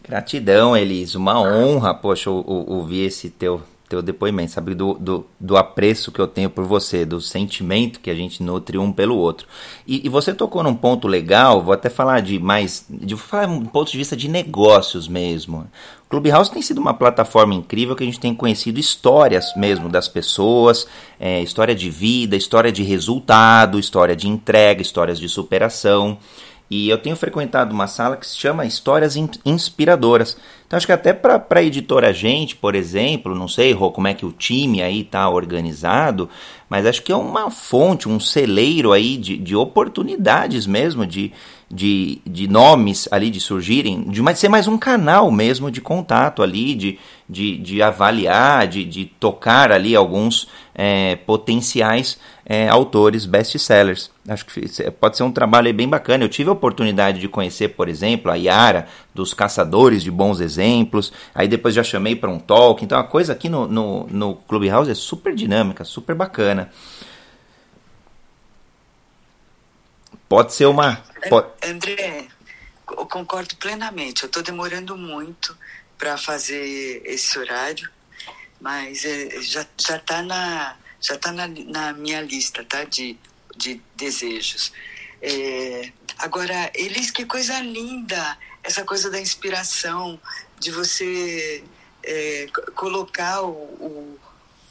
Gratidão, 0.00 0.76
Elis. 0.76 1.14
Uma 1.14 1.40
honra, 1.40 1.92
poxa, 1.92 2.30
ouvir 2.30 3.06
esse 3.06 3.28
teu 3.28 3.62
teu 3.92 4.00
depoimento, 4.00 4.52
sabe? 4.52 4.74
Do, 4.74 4.94
do, 4.94 5.26
do, 5.38 5.54
apreço 5.54 6.10
que 6.10 6.18
eu 6.18 6.26
tenho 6.26 6.48
por 6.48 6.64
você, 6.64 7.04
do 7.04 7.20
sentimento 7.20 8.00
que 8.00 8.08
a 8.08 8.14
gente 8.14 8.42
nutre 8.42 8.78
um 8.78 8.90
pelo 8.90 9.18
outro. 9.18 9.46
E, 9.86 10.06
e, 10.06 10.08
você 10.08 10.32
tocou 10.32 10.62
num 10.62 10.74
ponto 10.74 11.06
legal, 11.06 11.62
vou 11.62 11.74
até 11.74 11.90
falar 11.90 12.20
de 12.20 12.38
mais. 12.38 12.86
de 12.88 13.14
falar 13.16 13.48
um 13.48 13.66
ponto 13.66 13.92
de 13.92 13.98
vista 13.98 14.16
de 14.16 14.28
negócios 14.28 15.06
mesmo. 15.06 15.66
Clubhouse 16.08 16.50
tem 16.50 16.62
sido 16.62 16.80
uma 16.80 16.94
plataforma 16.94 17.54
incrível 17.54 17.94
que 17.94 18.02
a 18.02 18.06
gente 18.06 18.20
tem 18.20 18.34
conhecido 18.34 18.80
histórias 18.80 19.54
mesmo 19.56 19.90
das 19.90 20.08
pessoas, 20.08 20.86
é, 21.20 21.42
história 21.42 21.74
de 21.74 21.90
vida, 21.90 22.34
história 22.34 22.72
de 22.72 22.82
resultado, 22.82 23.78
história 23.78 24.16
de 24.16 24.26
entrega, 24.26 24.80
histórias 24.80 25.18
de 25.18 25.28
superação. 25.28 26.18
E 26.74 26.88
eu 26.88 26.96
tenho 26.96 27.14
frequentado 27.14 27.74
uma 27.74 27.86
sala 27.86 28.16
que 28.16 28.26
se 28.26 28.34
chama 28.34 28.64
Histórias 28.64 29.14
Inspiradoras. 29.44 30.38
Então 30.66 30.78
acho 30.78 30.86
que 30.86 30.92
até 30.94 31.12
para 31.12 31.44
a 31.50 31.62
editora 31.62 32.14
Gente, 32.14 32.56
por 32.56 32.74
exemplo, 32.74 33.34
não 33.34 33.46
sei 33.46 33.74
como 33.74 34.08
é 34.08 34.14
que 34.14 34.24
o 34.24 34.32
time 34.32 34.82
aí 34.82 35.02
está 35.02 35.28
organizado, 35.28 36.30
mas 36.70 36.86
acho 36.86 37.02
que 37.02 37.12
é 37.12 37.14
uma 37.14 37.50
fonte, 37.50 38.08
um 38.08 38.18
celeiro 38.18 38.90
aí 38.90 39.18
de, 39.18 39.36
de 39.36 39.54
oportunidades 39.54 40.66
mesmo, 40.66 41.04
de, 41.04 41.30
de, 41.70 42.22
de 42.24 42.48
nomes 42.48 43.06
ali 43.12 43.28
de 43.28 43.38
surgirem, 43.38 44.04
de 44.04 44.22
ser 44.34 44.48
mais 44.48 44.66
um 44.66 44.78
canal 44.78 45.30
mesmo 45.30 45.70
de 45.70 45.82
contato 45.82 46.42
ali, 46.42 46.74
de, 46.74 46.98
de, 47.28 47.58
de 47.58 47.82
avaliar, 47.82 48.66
de, 48.66 48.82
de 48.82 49.04
tocar 49.04 49.70
ali 49.70 49.94
alguns 49.94 50.48
é, 50.74 51.16
potenciais 51.16 52.18
é, 52.44 52.68
autores 52.68 53.24
best-sellers. 53.24 54.10
Acho 54.28 54.44
que 54.46 54.90
pode 54.92 55.16
ser 55.16 55.22
um 55.22 55.32
trabalho 55.32 55.72
bem 55.72 55.88
bacana. 55.88 56.24
Eu 56.24 56.28
tive 56.28 56.50
a 56.50 56.52
oportunidade 56.52 57.18
de 57.20 57.28
conhecer, 57.28 57.68
por 57.68 57.88
exemplo, 57.88 58.30
a 58.30 58.34
Yara, 58.34 58.88
dos 59.14 59.32
Caçadores 59.32 60.02
de 60.02 60.10
Bons 60.10 60.40
Exemplos. 60.40 61.12
Aí 61.34 61.46
depois 61.46 61.74
já 61.74 61.82
chamei 61.82 62.16
para 62.16 62.30
um 62.30 62.38
talk. 62.38 62.84
Então 62.84 62.98
a 62.98 63.04
coisa 63.04 63.32
aqui 63.32 63.48
no, 63.48 63.66
no, 63.68 64.06
no 64.08 64.34
Clubhouse 64.34 64.90
é 64.90 64.94
super 64.94 65.34
dinâmica, 65.34 65.84
super 65.84 66.14
bacana. 66.14 66.70
Pode 70.28 70.54
ser 70.54 70.66
uma. 70.66 70.96
Pode... 71.28 71.48
André, 71.64 72.26
eu 72.90 73.06
concordo 73.06 73.54
plenamente. 73.56 74.22
Eu 74.22 74.26
estou 74.26 74.42
demorando 74.42 74.96
muito 74.96 75.56
para 75.98 76.16
fazer 76.16 77.02
esse 77.04 77.38
horário, 77.38 77.88
mas 78.60 79.04
é, 79.04 79.40
já 79.42 79.64
está 79.78 80.22
na 80.22 80.76
já 81.02 81.16
está 81.16 81.32
na, 81.32 81.46
na, 81.48 81.92
minha 81.92 82.22
lista, 82.22 82.64
tá? 82.64 82.84
De, 82.84 83.18
de 83.56 83.82
desejos. 83.96 84.72
É, 85.20 85.92
agora, 86.18 86.70
Elis, 86.74 87.10
que 87.10 87.26
coisa 87.26 87.60
linda 87.60 88.38
essa 88.62 88.84
coisa 88.84 89.10
da 89.10 89.20
inspiração, 89.20 90.20
de 90.58 90.70
você 90.70 91.64
é, 92.02 92.46
colocar 92.74 93.42
o, 93.42 93.50
o, 93.50 94.18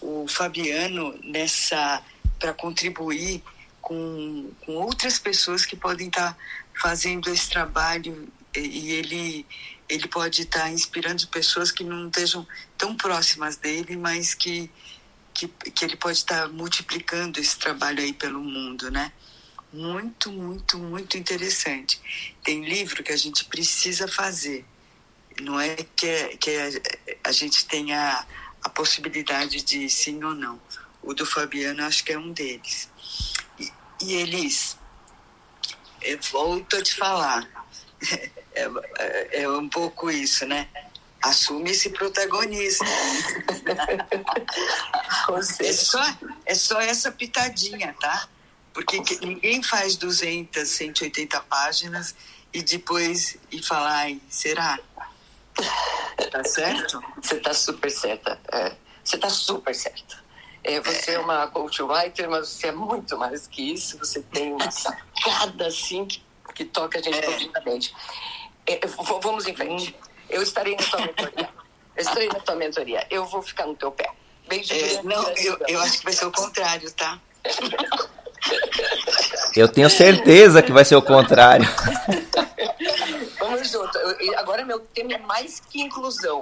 o, 0.01 0.27
Fabiano 0.27 1.17
nessa 1.23 2.01
para 2.39 2.53
contribuir 2.53 3.43
com, 3.81 4.49
com 4.65 4.75
outras 4.75 5.19
pessoas 5.19 5.65
que 5.65 5.75
podem 5.75 6.07
estar 6.07 6.33
tá 6.33 6.37
fazendo 6.81 7.29
esse 7.29 7.49
trabalho 7.49 8.31
e, 8.55 8.59
e 8.59 8.91
ele 8.93 9.45
ele 9.89 10.07
pode 10.07 10.43
estar 10.43 10.61
tá 10.61 10.69
inspirando 10.69 11.27
pessoas 11.27 11.69
que 11.69 11.83
não 11.83 12.07
estejam 12.07 12.47
tão 12.77 12.95
próximas 12.95 13.57
dele, 13.57 13.97
mas 13.97 14.33
que 14.33 14.71
que, 15.33 15.47
que 15.47 15.85
ele 15.85 15.95
pode 15.95 16.17
estar 16.17 16.47
multiplicando 16.49 17.39
esse 17.39 17.57
trabalho 17.57 18.01
aí 18.01 18.13
pelo 18.13 18.39
mundo, 18.39 18.89
né? 18.91 19.11
Muito, 19.73 20.31
muito, 20.31 20.77
muito 20.77 21.17
interessante. 21.17 22.01
Tem 22.43 22.63
livro 22.63 23.03
que 23.03 23.11
a 23.11 23.17
gente 23.17 23.45
precisa 23.45 24.07
fazer. 24.07 24.65
Não 25.39 25.59
é 25.59 25.75
que, 25.95 26.37
que 26.37 26.49
é, 26.49 26.81
a 27.23 27.31
gente 27.31 27.65
tenha 27.65 28.25
a 28.63 28.69
possibilidade 28.69 29.61
de 29.61 29.89
sim 29.89 30.23
ou 30.23 30.35
não. 30.35 30.61
O 31.01 31.13
do 31.13 31.25
Fabiano 31.25 31.83
acho 31.85 32.03
que 32.03 32.11
é 32.11 32.19
um 32.19 32.31
deles. 32.31 32.89
E, 33.57 33.71
e 34.03 34.13
eu 36.01 36.19
volto 36.31 36.75
a 36.75 36.81
te 36.81 36.95
falar. 36.95 37.47
É, 38.53 38.69
é, 38.99 39.43
é 39.43 39.49
um 39.49 39.69
pouco 39.69 40.11
isso, 40.11 40.45
né? 40.45 40.67
Assume 41.21 41.71
esse 41.71 41.89
protagonismo. 41.89 42.87
é, 45.59 45.73
só, 45.73 46.01
é 46.45 46.55
só 46.55 46.81
essa 46.81 47.11
pitadinha, 47.11 47.95
tá? 47.99 48.27
Porque 48.73 49.01
ninguém 49.21 49.61
faz 49.61 49.97
200, 49.97 50.67
180 50.67 51.39
páginas 51.41 52.15
e 52.53 52.61
depois 52.61 53.37
e 53.51 53.61
falar, 53.61 53.91
ai, 53.91 54.21
será? 54.29 54.79
Tá 56.31 56.43
certo? 56.43 57.01
Você 57.21 57.39
tá 57.39 57.53
super 57.53 57.91
certa. 57.91 58.39
É, 58.51 58.75
você 59.03 59.17
tá 59.17 59.29
super 59.29 59.75
certa. 59.75 60.21
É, 60.63 60.79
você 60.79 61.11
é 61.11 61.19
uma 61.19 61.47
coach 61.47 61.81
writer, 61.81 62.29
mas 62.29 62.49
você 62.49 62.67
é 62.67 62.71
muito 62.71 63.17
mais 63.17 63.47
que 63.47 63.73
isso. 63.73 63.97
Você 63.97 64.21
tem 64.21 64.53
uma 64.53 64.69
sacada 64.71 65.67
assim 65.67 66.05
que, 66.05 66.23
que 66.55 66.65
toca 66.65 66.99
a 66.99 67.01
gente 67.01 67.17
é. 67.17 67.21
profundamente. 67.21 67.93
É, 68.65 68.79
vamos 69.21 69.47
em 69.47 69.55
frente. 69.55 69.95
Eu 70.31 70.41
estarei 70.41 70.75
na 70.75 70.83
tua 70.83 71.01
mentoria. 71.01 71.49
Eu 71.95 72.01
estarei 72.01 72.27
na 72.27 72.39
tua 72.39 72.55
mentoria. 72.55 73.07
Eu 73.09 73.25
vou 73.25 73.41
ficar 73.41 73.67
no 73.67 73.75
teu 73.75 73.91
pé. 73.91 74.09
Beijo. 74.47 74.73
É, 74.73 75.03
não, 75.03 75.29
eu, 75.31 75.57
eu 75.67 75.81
acho 75.81 75.99
que 75.99 76.03
vai 76.05 76.13
ser 76.13 76.25
o 76.25 76.31
contrário, 76.31 76.91
tá? 76.91 77.19
Eu 79.55 79.67
tenho 79.67 79.89
certeza 79.89 80.61
que 80.61 80.71
vai 80.71 80.83
ser 80.83 80.95
o 80.95 81.01
contrário. 81.01 81.67
Vamos 83.39 83.69
junto. 83.69 83.97
Eu, 83.97 84.39
agora 84.39 84.65
meu 84.65 84.79
tema 84.79 85.13
é 85.13 85.17
mais 85.19 85.59
que 85.59 85.81
inclusão. 85.81 86.41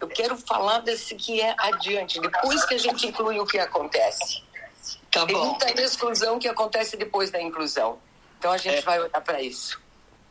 Eu 0.00 0.08
quero 0.08 0.36
falar 0.36 0.80
desse 0.80 1.14
que 1.14 1.40
é 1.40 1.54
adiante, 1.58 2.20
depois 2.20 2.64
que 2.64 2.74
a 2.74 2.78
gente 2.78 3.06
inclui 3.06 3.40
o 3.40 3.46
que 3.46 3.58
acontece. 3.58 4.42
Tá 5.10 5.24
bom. 5.24 5.26
Tem 5.26 5.36
muita 5.36 5.82
exclusão 5.82 6.38
que 6.38 6.48
acontece 6.48 6.96
depois 6.96 7.30
da 7.30 7.40
inclusão. 7.40 7.98
Então 8.38 8.52
a 8.52 8.58
gente 8.58 8.78
é. 8.78 8.82
vai 8.82 9.00
olhar 9.00 9.20
para 9.20 9.40
isso. 9.42 9.80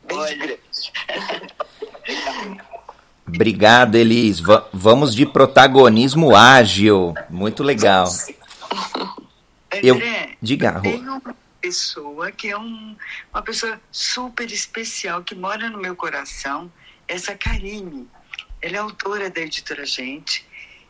Beijo 0.04 0.38
grande. 0.38 0.62
Obrigado, 3.34 3.94
Elis. 3.96 4.40
V 4.40 4.62
vamos 4.72 5.14
de 5.14 5.26
protagonismo 5.26 6.34
ágil. 6.34 7.14
Muito 7.28 7.62
legal. 7.62 8.06
André, 9.72 9.82
Eu, 9.82 10.36
diga, 10.40 10.70
Rô. 10.70 10.80
tem 10.80 11.00
uma 11.00 11.36
pessoa 11.60 12.32
que 12.32 12.48
é 12.48 12.58
um, 12.58 12.96
uma 13.32 13.42
pessoa 13.42 13.80
super 13.92 14.50
especial 14.50 15.22
que 15.22 15.34
mora 15.34 15.68
no 15.68 15.78
meu 15.78 15.94
coração, 15.94 16.72
essa 17.06 17.34
Karine. 17.34 18.08
Ela 18.60 18.76
é 18.76 18.78
autora 18.78 19.30
da 19.30 19.40
editora 19.40 19.84
Gente 19.86 20.46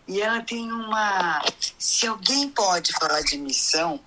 e 0.07 0.21
ela 0.21 0.41
tem 0.41 0.73
uma. 0.73 1.43
Se 1.79 2.07
alguém 2.07 2.49
pode 2.49 2.93
falar 2.93 3.21
de 3.23 3.37
missão, 3.37 4.01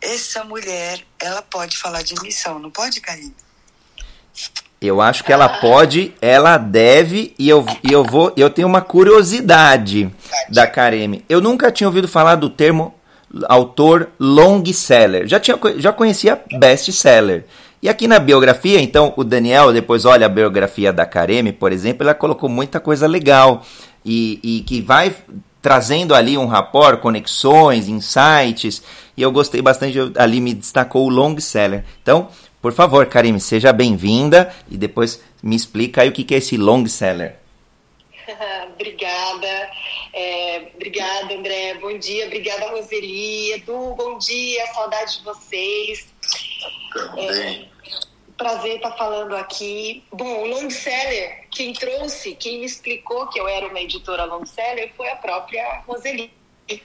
essa 0.00 0.44
mulher, 0.44 1.06
ela 1.20 1.42
pode 1.42 1.76
falar 1.76 2.02
de 2.02 2.14
missão, 2.20 2.58
não 2.58 2.70
pode, 2.70 3.00
Karine? 3.00 3.34
Eu 4.80 5.00
acho 5.00 5.24
que 5.24 5.32
ela 5.32 5.48
pode, 5.48 6.12
ela 6.20 6.58
deve, 6.58 7.34
e 7.38 7.48
eu, 7.48 7.64
e 7.82 7.92
eu 7.92 8.04
vou. 8.04 8.32
Eu 8.36 8.50
tenho 8.50 8.68
uma 8.68 8.82
curiosidade 8.82 10.10
da 10.50 10.66
Kareme. 10.66 11.24
Eu 11.28 11.40
nunca 11.40 11.72
tinha 11.72 11.88
ouvido 11.88 12.06
falar 12.06 12.34
do 12.34 12.50
termo 12.50 12.94
autor 13.48 14.10
long 14.20 14.62
seller. 14.66 15.26
Já, 15.26 15.40
tinha, 15.40 15.58
já 15.78 15.92
conhecia 15.92 16.40
best 16.58 16.92
seller. 16.92 17.46
E 17.82 17.88
aqui 17.88 18.06
na 18.06 18.18
biografia, 18.18 18.80
então, 18.80 19.12
o 19.16 19.24
Daniel, 19.24 19.72
depois 19.72 20.04
olha 20.04 20.26
a 20.26 20.30
biografia 20.30 20.92
da 20.92 21.06
Kareme, 21.06 21.52
por 21.52 21.72
exemplo, 21.72 22.02
ela 22.02 22.14
colocou 22.14 22.48
muita 22.48 22.80
coisa 22.80 23.06
legal. 23.06 23.62
E, 24.04 24.38
e 24.42 24.60
que 24.60 24.80
vai 24.80 25.14
trazendo 25.60 26.14
ali 26.14 26.38
um 26.38 26.46
rapport, 26.46 27.00
conexões, 27.00 27.88
insights. 27.88 28.82
E 29.16 29.22
eu 29.22 29.32
gostei 29.32 29.60
bastante, 29.60 29.98
ali 30.16 30.40
me 30.40 30.54
destacou 30.54 31.06
o 31.06 31.08
long 31.08 31.38
seller. 31.40 31.84
Então, 32.02 32.28
por 32.60 32.72
favor, 32.72 33.06
Karime, 33.06 33.40
seja 33.40 33.72
bem-vinda 33.72 34.54
e 34.70 34.76
depois 34.76 35.22
me 35.42 35.54
explica 35.54 36.02
aí 36.02 36.08
o 36.08 36.12
que 36.12 36.34
é 36.34 36.38
esse 36.38 36.56
long 36.56 36.86
seller. 36.86 37.36
obrigada, 38.74 39.70
é, 40.12 40.70
obrigada, 40.74 41.34
André. 41.34 41.74
Bom 41.74 41.96
dia, 41.98 42.26
obrigada, 42.26 42.70
Roseli. 42.70 43.52
Edu, 43.52 43.94
bom 43.94 44.18
dia, 44.18 44.66
saudade 44.68 45.18
de 45.18 45.24
vocês. 45.24 46.08
É, 47.16 47.64
prazer 48.36 48.76
estar 48.76 48.92
falando 48.92 49.34
aqui. 49.36 50.04
Bom, 50.12 50.42
o 50.42 50.46
long 50.46 50.70
seller, 50.70 51.46
quem 51.50 51.72
trouxe, 51.72 52.34
quem 52.34 52.60
me 52.60 52.66
explicou 52.66 53.26
que 53.28 53.40
eu 53.40 53.48
era 53.48 53.66
uma 53.66 53.80
editora 53.80 54.24
long 54.24 54.44
seller 54.44 54.92
foi 54.96 55.08
a 55.08 55.16
própria 55.16 55.82
Roseli. 55.86 56.30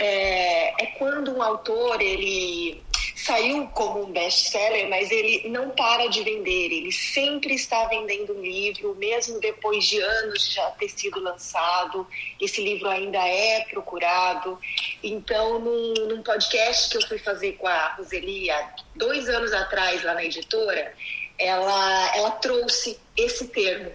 É, 0.00 0.84
é 0.84 0.86
quando 0.96 1.36
um 1.36 1.42
autor 1.42 2.00
ele 2.00 2.80
saiu 3.28 3.66
como 3.74 4.04
um 4.04 4.10
best-seller, 4.10 4.88
mas 4.88 5.10
ele 5.10 5.50
não 5.50 5.68
para 5.68 6.08
de 6.08 6.22
vender, 6.22 6.72
ele 6.72 6.90
sempre 6.90 7.54
está 7.54 7.84
vendendo 7.84 8.32
livro, 8.32 8.94
mesmo 8.94 9.38
depois 9.38 9.84
de 9.84 10.00
anos 10.00 10.48
de 10.48 10.54
já 10.54 10.70
ter 10.70 10.88
sido 10.88 11.20
lançado, 11.20 12.06
esse 12.40 12.62
livro 12.62 12.88
ainda 12.88 13.18
é 13.18 13.66
procurado. 13.68 14.58
Então, 15.02 15.58
num, 15.58 15.92
num 16.08 16.22
podcast 16.22 16.88
que 16.88 16.96
eu 16.96 17.06
fui 17.06 17.18
fazer 17.18 17.52
com 17.58 17.66
a 17.66 17.88
Roseli 17.96 18.50
há 18.50 18.74
dois 18.96 19.28
anos 19.28 19.52
atrás, 19.52 20.02
lá 20.02 20.14
na 20.14 20.24
editora, 20.24 20.94
ela, 21.38 22.16
ela 22.16 22.30
trouxe 22.30 22.98
esse 23.14 23.46
termo, 23.48 23.92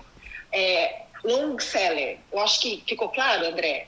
é, 0.52 1.06
long 1.24 1.58
seller. 1.58 2.20
Eu 2.32 2.40
acho 2.40 2.62
que 2.62 2.84
ficou 2.88 3.10
claro, 3.10 3.48
André? 3.48 3.88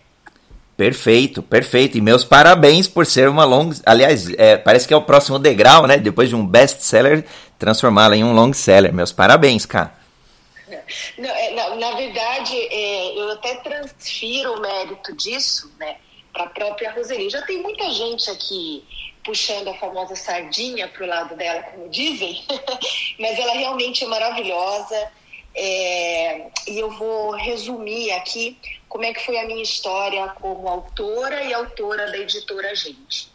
Perfeito, 0.78 1.41
perfeito. 1.41 1.97
E 1.97 2.01
meus 2.01 2.26
parabéns 2.26 2.88
por 2.88 3.05
ser 3.05 3.30
uma 3.30 3.45
long. 3.45 3.71
Aliás, 3.86 4.30
é, 4.38 4.57
parece 4.57 4.88
que 4.88 4.93
é 4.93 4.97
o 4.97 5.01
próximo 5.01 5.39
degrau, 5.39 5.88
né? 5.88 5.97
Depois 5.97 6.28
de 6.28 6.36
um 6.36 6.45
best-seller, 6.45 7.26
transformá-la 7.57 8.17
em 8.17 8.23
um 8.23 8.34
long 8.34 8.51
seller. 8.51 8.93
Meus 8.93 9.11
parabéns, 9.13 9.65
cá. 9.65 9.95
Não, 11.17 11.30
é, 11.30 11.51
na, 11.51 11.76
na, 11.76 11.91
verdade, 11.91 12.55
é, 12.55 13.19
eu 13.19 13.32
até 13.32 13.55
transfiro 13.55 14.53
o 14.53 14.61
mérito 14.61 15.15
disso, 15.15 15.71
né, 15.80 15.95
para 16.34 16.45
a 16.45 16.49
própria 16.49 16.91
Roseli. 16.91 17.30
Já 17.30 17.41
tem 17.43 17.61
muita 17.61 17.89
gente 17.91 18.30
aqui 18.30 18.84
puxando 19.23 19.69
a 19.69 19.73
famosa 19.76 20.15
sardinha 20.15 20.88
para 20.88 21.03
o 21.03 21.07
lado 21.07 21.36
dela, 21.36 21.63
como 21.63 21.89
dizem, 21.89 22.43
mas 23.19 23.39
ela 23.39 23.53
realmente 23.53 24.03
é 24.03 24.07
maravilhosa. 24.07 25.11
É, 25.57 26.47
e 26.67 26.80
eu 26.80 26.91
vou 26.91 27.32
resumir 27.32 28.11
aqui 28.11 28.57
como 28.95 29.03
é 29.03 29.13
que 29.13 29.25
foi 29.25 29.37
a 29.37 29.45
minha 29.45 29.61
história 29.61 30.25
como 30.39 30.69
autora 30.69 31.43
e 31.43 31.53
autora 31.53 32.09
da 32.09 32.17
editora 32.17 32.73
Gente. 32.73 33.29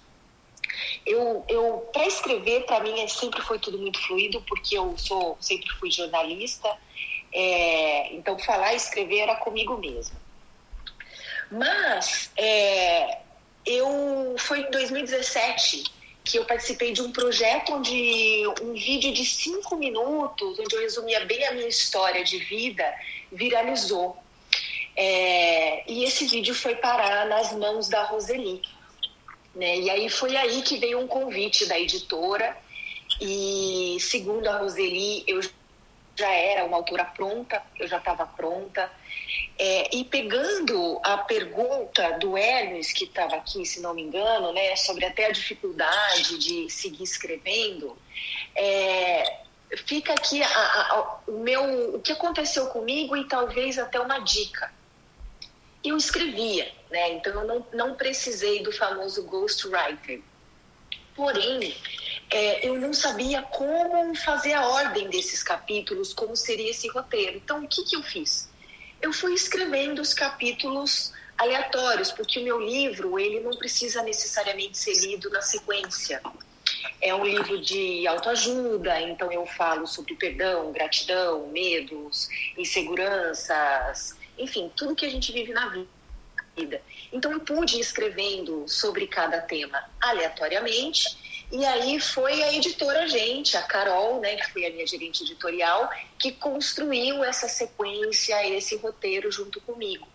Eu, 1.05 1.45
eu 1.51 1.87
para 1.93 2.07
escrever, 2.07 2.65
para 2.65 2.81
mim, 2.81 3.07
sempre 3.09 3.43
foi 3.43 3.59
tudo 3.59 3.77
muito 3.77 4.01
fluido, 4.07 4.41
porque 4.49 4.79
eu 4.79 4.97
sou 4.97 5.37
sempre 5.39 5.69
fui 5.73 5.91
jornalista, 5.91 6.67
é, 7.31 8.15
então 8.15 8.39
falar 8.39 8.73
e 8.73 8.77
escrever 8.77 9.19
era 9.19 9.37
comigo 9.37 9.77
mesma. 9.77 10.19
Mas 11.51 12.31
é, 12.39 13.19
eu 13.67 14.37
foi 14.39 14.61
em 14.61 14.71
2017 14.71 15.85
que 16.25 16.39
eu 16.39 16.47
participei 16.47 16.95
de 16.95 17.03
um 17.03 17.13
projeto 17.13 17.75
onde 17.75 18.47
um 18.63 18.73
vídeo 18.73 19.13
de 19.13 19.27
cinco 19.27 19.77
minutos, 19.77 20.59
onde 20.59 20.75
eu 20.75 20.81
resumia 20.81 21.23
bem 21.27 21.45
a 21.45 21.53
minha 21.53 21.69
história 21.69 22.25
de 22.25 22.39
vida, 22.39 22.95
viralizou. 23.31 24.17
É, 24.97 25.91
e 25.91 26.05
esse 26.05 26.27
vídeo 26.27 26.55
foi 26.55 26.75
parar 26.77 27.27
nas 27.27 27.53
mãos 27.53 27.89
da 27.89 28.05
Roseli. 28.05 28.61
Né? 29.55 29.79
E 29.79 29.91
aí 29.91 30.09
foi 30.09 30.37
aí 30.37 30.63
que 30.63 30.79
veio 30.79 31.01
um 31.01 31.07
convite 31.07 31.67
da 31.67 31.79
editora. 31.79 32.57
E 33.21 33.97
segundo 34.01 34.49
a 34.49 34.59
Roseli, 34.59 35.25
eu 35.27 35.41
já 36.17 36.31
era 36.31 36.65
uma 36.65 36.77
autora 36.77 37.05
pronta, 37.05 37.63
eu 37.79 37.89
já 37.89 37.99
estava 37.99 38.27
pronta. 38.27 38.91
É, 39.59 39.95
e 39.97 40.05
pegando 40.05 41.01
a 41.03 41.19
pergunta 41.19 42.19
do 42.19 42.37
Hermes, 42.37 42.93
que 42.93 43.05
estava 43.05 43.37
aqui, 43.37 43.65
se 43.65 43.81
não 43.81 43.95
me 43.95 44.03
engano, 44.03 44.53
né, 44.53 44.77
sobre 44.77 45.05
até 45.05 45.27
a 45.27 45.33
dificuldade 45.33 46.39
de 46.39 46.71
seguir 46.71 47.03
escrevendo, 47.03 47.97
é, 48.55 49.41
fica 49.87 50.13
aqui 50.13 50.43
a, 50.43 50.49
a, 50.49 51.21
o 51.27 51.39
meu 51.41 51.97
o 51.97 52.01
que 52.01 52.13
aconteceu 52.13 52.67
comigo 52.67 53.17
e 53.17 53.27
talvez 53.27 53.79
até 53.79 54.01
uma 54.01 54.19
dica 54.19 54.71
eu 55.85 55.97
escrevia, 55.97 56.71
né? 56.91 57.13
Então 57.15 57.33
eu 57.41 57.47
não, 57.47 57.67
não 57.73 57.95
precisei 57.95 58.63
do 58.63 58.73
famoso 58.73 59.23
ghostwriter. 59.25 60.21
Porém, 61.15 61.75
é, 62.31 62.67
eu 62.67 62.79
não 62.79 62.95
sabia 62.95 63.43
como 63.43 64.15
fazer 64.15 64.53
a 64.53 64.67
ordem 64.67 65.09
desses 65.09 65.43
capítulos, 65.43 66.13
como 66.15 66.37
seria 66.37 66.71
esse 66.71 66.89
roteiro. 66.89 67.37
Então, 67.37 67.65
o 67.65 67.69
que, 67.69 67.83
que 67.85 67.97
eu 67.97 68.03
fiz? 68.03 68.49
Eu 69.03 69.13
fui 69.13 69.35
escrevendo 69.35 70.01
os 70.01 70.15
capítulos 70.15 71.13
aleatórios, 71.37 72.13
porque 72.13 72.39
o 72.39 72.45
meu 72.45 72.61
livro 72.61 73.19
ele 73.19 73.41
não 73.41 73.57
precisa 73.57 74.03
necessariamente 74.03 74.77
ser 74.77 74.95
lido 74.99 75.31
na 75.31 75.41
sequência. 75.41 76.21
É 77.01 77.15
um 77.15 77.25
livro 77.25 77.61
de 77.61 78.07
autoajuda, 78.07 79.01
então 79.01 79.33
eu 79.33 79.47
falo 79.47 79.87
sobre 79.87 80.15
perdão, 80.15 80.71
gratidão, 80.71 81.47
medos, 81.49 82.29
inseguranças, 82.57 84.15
enfim, 84.41 84.71
tudo 84.77 84.95
que 84.95 85.07
a 85.07 85.11
gente 85.11 85.33
vive 85.33 85.53
na 85.53 85.69
vida. 86.57 86.83
Então 87.13 87.33
eu 87.33 87.41
pude 87.41 87.77
ir 87.77 87.81
escrevendo 87.81 88.69
sobre 88.69 89.07
cada 89.07 89.41
tema 89.41 89.83
aleatoriamente, 90.01 91.19
e 91.53 91.65
aí 91.65 91.99
foi 91.99 92.43
a 92.45 92.53
editora 92.53 93.09
gente, 93.09 93.57
a 93.57 93.63
Carol, 93.63 94.21
né, 94.21 94.37
que 94.37 94.53
foi 94.53 94.67
a 94.67 94.71
minha 94.71 94.87
gerente 94.87 95.25
editorial, 95.25 95.91
que 96.19 96.33
construiu 96.33 97.25
essa 97.25 97.49
sequência, 97.49 98.47
esse 98.49 98.77
roteiro 98.77 99.33
junto 99.33 99.61
comigo. 99.63 100.07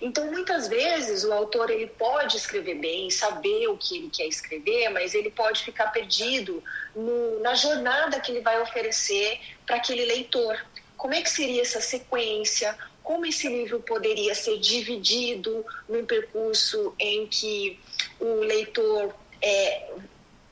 Então, 0.00 0.26
muitas 0.32 0.66
vezes, 0.66 1.22
o 1.22 1.32
autor 1.32 1.70
ele 1.70 1.86
pode 1.86 2.36
escrever 2.36 2.74
bem, 2.74 3.08
saber 3.08 3.68
o 3.68 3.76
que 3.76 3.96
ele 3.96 4.10
quer 4.10 4.26
escrever, 4.26 4.88
mas 4.88 5.14
ele 5.14 5.30
pode 5.30 5.62
ficar 5.62 5.92
perdido 5.92 6.62
no, 6.94 7.38
na 7.38 7.54
jornada 7.54 8.18
que 8.18 8.32
ele 8.32 8.40
vai 8.40 8.60
oferecer 8.60 9.40
para 9.64 9.76
aquele 9.76 10.04
leitor. 10.04 10.58
Como 10.96 11.14
é 11.14 11.22
que 11.22 11.30
seria 11.30 11.62
essa 11.62 11.80
sequência? 11.80 12.76
Como 13.02 13.26
esse 13.26 13.48
livro 13.48 13.80
poderia 13.80 14.34
ser 14.34 14.58
dividido 14.58 15.64
num 15.88 16.04
percurso 16.04 16.94
em 16.98 17.26
que 17.26 17.78
o 18.20 18.40
leitor 18.40 19.14
é, 19.40 19.90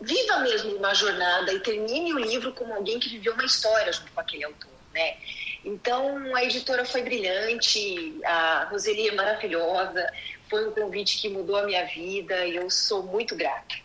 viva 0.01 0.39
mesmo 0.39 0.77
uma 0.77 0.95
jornada 0.95 1.53
e 1.53 1.61
termine 1.61 2.13
o 2.15 2.19
livro 2.19 2.53
como 2.53 2.75
alguém 2.75 2.99
que 2.99 3.09
viveu 3.09 3.35
uma 3.35 3.45
história 3.45 3.93
junto 3.93 4.11
com 4.13 4.21
aquele 4.21 4.45
autor, 4.45 4.71
né? 4.93 5.17
Então, 5.65 6.35
a 6.35 6.43
editora 6.43 6.85
foi 6.85 7.03
brilhante, 7.03 8.19
a 8.25 8.65
Roseli 8.71 9.09
é 9.09 9.13
maravilhosa, 9.13 10.11
foi 10.49 10.67
um 10.67 10.73
convite 10.73 11.21
que 11.21 11.29
mudou 11.29 11.57
a 11.57 11.65
minha 11.65 11.85
vida 11.85 12.47
e 12.47 12.57
eu 12.57 12.71
sou 12.71 13.03
muito 13.03 13.37
grata. 13.37 13.77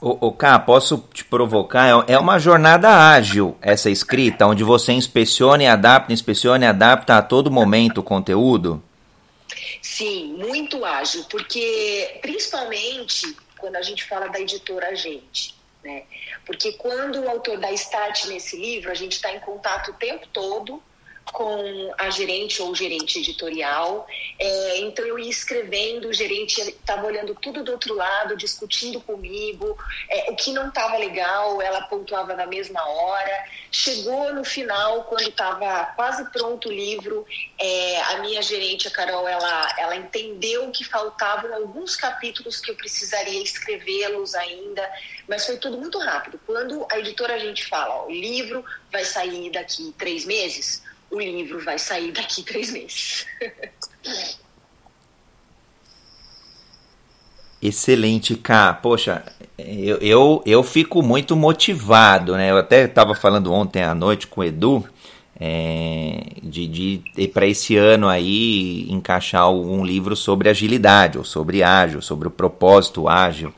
O, 0.00 0.28
o 0.28 0.32
Cá, 0.32 0.58
posso 0.58 0.98
te 1.12 1.24
provocar? 1.24 2.04
É, 2.08 2.14
é 2.14 2.18
uma 2.18 2.38
jornada 2.38 2.88
ágil 2.88 3.56
essa 3.60 3.90
escrita, 3.90 4.46
onde 4.46 4.62
você 4.62 4.92
inspeciona 4.92 5.64
e 5.64 5.66
adapta, 5.66 6.12
inspeciona 6.12 6.64
e 6.64 6.68
adapta 6.68 7.16
a 7.16 7.22
todo 7.22 7.50
momento 7.50 7.98
o 7.98 8.02
conteúdo? 8.02 8.82
Sim, 9.82 10.34
muito 10.34 10.84
ágil, 10.84 11.24
porque 11.30 12.18
principalmente 12.22 13.36
quando 13.58 13.76
a 13.76 13.82
gente 13.82 14.04
fala 14.04 14.28
da 14.28 14.40
editora 14.40 14.94
Gente, 14.94 15.54
né? 15.82 16.04
Porque 16.46 16.72
quando 16.72 17.20
o 17.20 17.28
autor 17.28 17.58
dá 17.58 17.72
start 17.72 18.26
nesse 18.26 18.56
livro, 18.56 18.90
a 18.90 18.94
gente 18.94 19.12
está 19.12 19.32
em 19.32 19.40
contato 19.40 19.90
o 19.90 19.94
tempo 19.94 20.26
todo 20.32 20.82
com 21.32 21.94
a 21.98 22.10
gerente 22.10 22.60
ou 22.62 22.74
gerente 22.74 23.18
editorial. 23.18 24.06
É, 24.38 24.78
então 24.78 25.04
eu 25.04 25.18
ia 25.18 25.30
escrevendo, 25.30 26.08
o 26.08 26.12
gerente 26.12 26.60
estava 26.60 27.06
olhando 27.06 27.34
tudo 27.34 27.62
do 27.62 27.72
outro 27.72 27.94
lado, 27.94 28.36
discutindo 28.36 29.00
comigo, 29.00 29.76
é, 30.08 30.30
o 30.30 30.36
que 30.36 30.52
não 30.52 30.68
estava 30.68 30.96
legal, 30.96 31.60
ela 31.60 31.82
pontuava 31.82 32.34
na 32.34 32.46
mesma 32.46 32.86
hora. 32.86 33.44
Chegou 33.70 34.32
no 34.34 34.44
final, 34.44 35.04
quando 35.04 35.28
estava 35.28 35.86
quase 35.96 36.24
pronto 36.30 36.68
o 36.68 36.72
livro, 36.72 37.26
é, 37.58 38.00
a 38.02 38.18
minha 38.18 38.42
gerente, 38.42 38.88
a 38.88 38.90
Carol, 38.90 39.28
ela, 39.28 39.74
ela 39.78 39.96
entendeu 39.96 40.70
que 40.70 40.84
faltavam 40.84 41.52
alguns 41.54 41.96
capítulos 41.96 42.60
que 42.60 42.70
eu 42.70 42.76
precisaria 42.76 43.42
escrevê-los 43.42 44.34
ainda, 44.34 44.88
mas 45.28 45.46
foi 45.46 45.56
tudo 45.56 45.78
muito 45.78 45.98
rápido. 45.98 46.40
Quando 46.46 46.86
a 46.90 46.98
editora 46.98 47.34
a 47.34 47.38
gente 47.38 47.66
fala, 47.66 47.94
ó, 47.94 48.06
o 48.06 48.10
livro 48.10 48.64
vai 48.90 49.04
sair 49.04 49.50
daqui 49.50 49.94
três 49.98 50.24
meses, 50.24 50.82
o 51.10 51.20
livro 51.20 51.60
vai 51.64 51.78
sair 51.78 52.12
daqui 52.12 52.42
três 52.42 52.70
meses. 52.70 53.26
Excelente, 57.60 58.36
Cá. 58.36 58.72
Poxa, 58.72 59.24
eu, 59.58 59.96
eu, 59.98 60.42
eu 60.46 60.62
fico 60.62 61.02
muito 61.02 61.34
motivado, 61.34 62.36
né? 62.36 62.50
Eu 62.50 62.58
até 62.58 62.84
estava 62.84 63.14
falando 63.14 63.52
ontem 63.52 63.82
à 63.82 63.94
noite 63.94 64.28
com 64.28 64.40
o 64.40 64.44
Edu 64.44 64.88
é, 65.40 66.20
de, 66.42 66.66
de 66.66 67.28
para 67.28 67.46
esse 67.46 67.76
ano 67.76 68.08
aí 68.08 68.86
encaixar 68.90 69.42
algum 69.42 69.84
livro 69.84 70.16
sobre 70.16 70.48
agilidade, 70.48 71.18
ou 71.18 71.24
sobre 71.24 71.62
ágil, 71.62 72.02
sobre 72.02 72.28
o 72.28 72.30
propósito 72.30 73.08
ágil. 73.08 73.52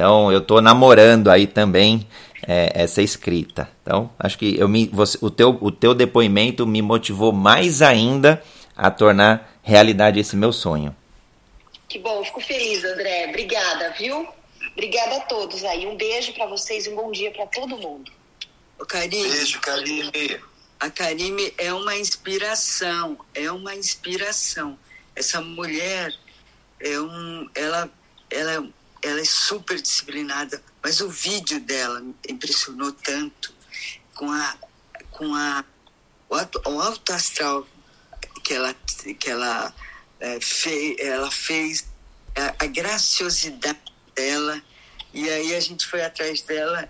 Então 0.00 0.32
eu 0.32 0.38
estou 0.38 0.62
namorando 0.62 1.28
aí 1.28 1.46
também 1.46 2.08
é, 2.48 2.72
essa 2.74 3.02
escrita. 3.02 3.70
Então, 3.82 4.10
acho 4.18 4.38
que 4.38 4.58
eu 4.58 4.66
me, 4.66 4.86
você, 4.86 5.18
o, 5.20 5.30
teu, 5.30 5.58
o 5.60 5.70
teu 5.70 5.94
depoimento 5.94 6.66
me 6.66 6.80
motivou 6.80 7.34
mais 7.34 7.82
ainda 7.82 8.42
a 8.74 8.90
tornar 8.90 9.60
realidade 9.62 10.18
esse 10.18 10.34
meu 10.36 10.54
sonho. 10.54 10.96
Que 11.86 11.98
bom, 11.98 12.24
fico 12.24 12.40
feliz, 12.40 12.82
André. 12.82 13.26
Obrigada, 13.28 13.94
viu? 13.98 14.26
Obrigada 14.72 15.16
a 15.16 15.20
todos 15.20 15.62
aí. 15.64 15.86
Um 15.86 15.98
beijo 15.98 16.32
para 16.32 16.46
vocês 16.46 16.86
e 16.86 16.88
um 16.88 16.96
bom 16.96 17.12
dia 17.12 17.30
para 17.32 17.44
todo 17.48 17.76
mundo. 17.76 18.10
Ô, 18.78 18.86
Karine. 18.86 19.28
Beijo, 19.28 19.60
Karine. 19.60 20.40
A 20.80 20.88
Karime 20.88 21.52
é 21.58 21.74
uma 21.74 21.94
inspiração, 21.94 23.18
é 23.34 23.52
uma 23.52 23.74
inspiração. 23.74 24.78
Essa 25.14 25.42
mulher 25.42 26.10
é 26.80 26.98
um, 26.98 27.50
ela, 27.54 27.90
ela, 28.30 28.66
ela 29.02 29.20
é 29.20 29.24
super 29.24 29.80
disciplinada, 29.80 30.62
mas 30.82 31.00
o 31.00 31.08
vídeo 31.08 31.60
dela 31.60 32.02
impressionou 32.28 32.92
tanto 32.92 33.54
com 34.14 34.30
a 34.30 34.56
com 35.10 35.34
a 35.34 35.64
o 36.28 36.34
alto, 36.34 36.62
o 36.66 36.80
alto 36.80 37.12
astral 37.12 37.66
que 38.44 38.54
ela 38.54 38.74
que 39.18 39.30
ela 39.30 39.74
é, 40.20 40.40
fez 40.40 40.96
ela 40.98 41.30
fez 41.30 41.86
a, 42.36 42.64
a 42.64 42.66
graciosidade 42.66 43.78
dela 44.14 44.62
e 45.12 45.28
aí 45.28 45.54
a 45.54 45.60
gente 45.60 45.86
foi 45.86 46.02
atrás 46.02 46.42
dela. 46.42 46.88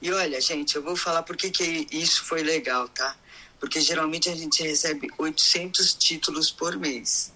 E 0.00 0.12
olha 0.12 0.40
gente 0.40 0.76
eu 0.76 0.82
vou 0.82 0.96
falar 0.96 1.22
por 1.22 1.36
que 1.36 1.86
isso 1.90 2.24
foi 2.24 2.42
legal 2.42 2.88
tá? 2.88 3.16
Porque 3.60 3.80
geralmente 3.80 4.28
a 4.28 4.34
gente 4.34 4.62
recebe 4.62 5.08
800 5.18 5.94
títulos 5.94 6.50
por 6.50 6.76
mês 6.76 7.32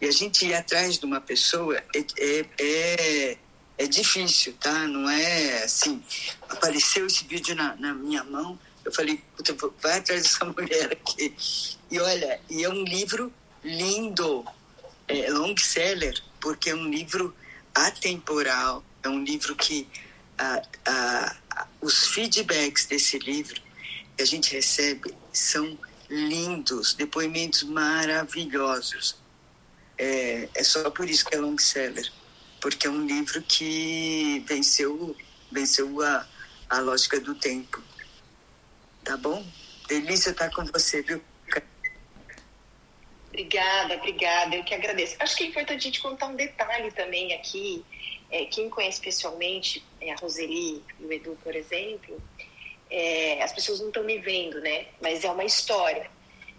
e 0.00 0.06
a 0.06 0.10
gente 0.10 0.46
ir 0.46 0.54
atrás 0.54 0.98
de 0.98 1.04
uma 1.04 1.20
pessoa 1.20 1.76
é, 1.94 2.04
é, 2.18 2.46
é 2.58 3.38
é 3.78 3.86
difícil, 3.86 4.54
tá? 4.54 4.88
Não 4.88 5.08
é 5.08 5.62
assim. 5.62 6.02
Apareceu 6.48 7.06
esse 7.06 7.24
vídeo 7.24 7.54
na, 7.54 7.76
na 7.76 7.94
minha 7.94 8.24
mão, 8.24 8.58
eu 8.84 8.92
falei, 8.92 9.22
vai 9.80 9.98
atrás 9.98 10.22
dessa 10.24 10.44
mulher 10.50 10.92
aqui. 10.92 11.34
E 11.90 12.00
olha, 12.00 12.40
e 12.50 12.64
é 12.64 12.68
um 12.68 12.82
livro 12.82 13.32
lindo, 13.62 14.44
é 15.06 15.30
long 15.30 15.56
seller, 15.56 16.20
porque 16.40 16.70
é 16.70 16.74
um 16.74 16.88
livro 16.90 17.34
atemporal, 17.74 18.84
é 19.02 19.08
um 19.08 19.22
livro 19.22 19.54
que 19.54 19.86
os 21.80 22.08
feedbacks 22.08 22.86
desse 22.86 23.18
livro 23.18 23.60
que 24.16 24.22
a 24.22 24.26
gente 24.26 24.52
recebe 24.52 25.14
são 25.32 25.78
lindos, 26.10 26.94
depoimentos 26.94 27.62
maravilhosos. 27.62 29.16
É, 29.98 30.48
é 30.54 30.62
só 30.62 30.90
por 30.90 31.08
isso 31.10 31.24
que 31.24 31.34
é 31.34 31.40
long 31.40 31.58
seller 31.58 32.10
porque 32.60 32.86
é 32.86 32.90
um 32.90 33.06
livro 33.06 33.42
que 33.42 34.42
venceu, 34.46 35.16
venceu 35.50 36.02
a, 36.02 36.26
a 36.68 36.80
lógica 36.80 37.20
do 37.20 37.34
tempo. 37.34 37.82
Tá 39.04 39.16
bom? 39.16 39.44
Delícia 39.88 40.30
estar 40.30 40.50
com 40.50 40.64
você, 40.66 41.02
viu? 41.02 41.22
Obrigada, 43.28 43.94
obrigada. 43.94 44.56
Eu 44.56 44.64
que 44.64 44.74
agradeço. 44.74 45.16
Acho 45.20 45.36
que 45.36 45.44
é 45.44 45.46
importante 45.46 45.78
a 45.78 45.84
gente 45.84 46.00
contar 46.00 46.26
um 46.26 46.34
detalhe 46.34 46.90
também 46.90 47.32
aqui. 47.34 47.84
É, 48.30 48.44
quem 48.46 48.68
conhece 48.68 49.00
pessoalmente 49.00 49.84
é, 50.00 50.12
a 50.12 50.16
Roseli 50.16 50.82
e 50.98 51.04
o 51.04 51.12
Edu, 51.12 51.38
por 51.42 51.54
exemplo, 51.54 52.20
é, 52.90 53.42
as 53.42 53.52
pessoas 53.52 53.80
não 53.80 53.88
estão 53.88 54.02
me 54.02 54.18
vendo, 54.18 54.60
né? 54.60 54.86
Mas 55.00 55.24
é 55.24 55.30
uma 55.30 55.44
história. 55.44 56.10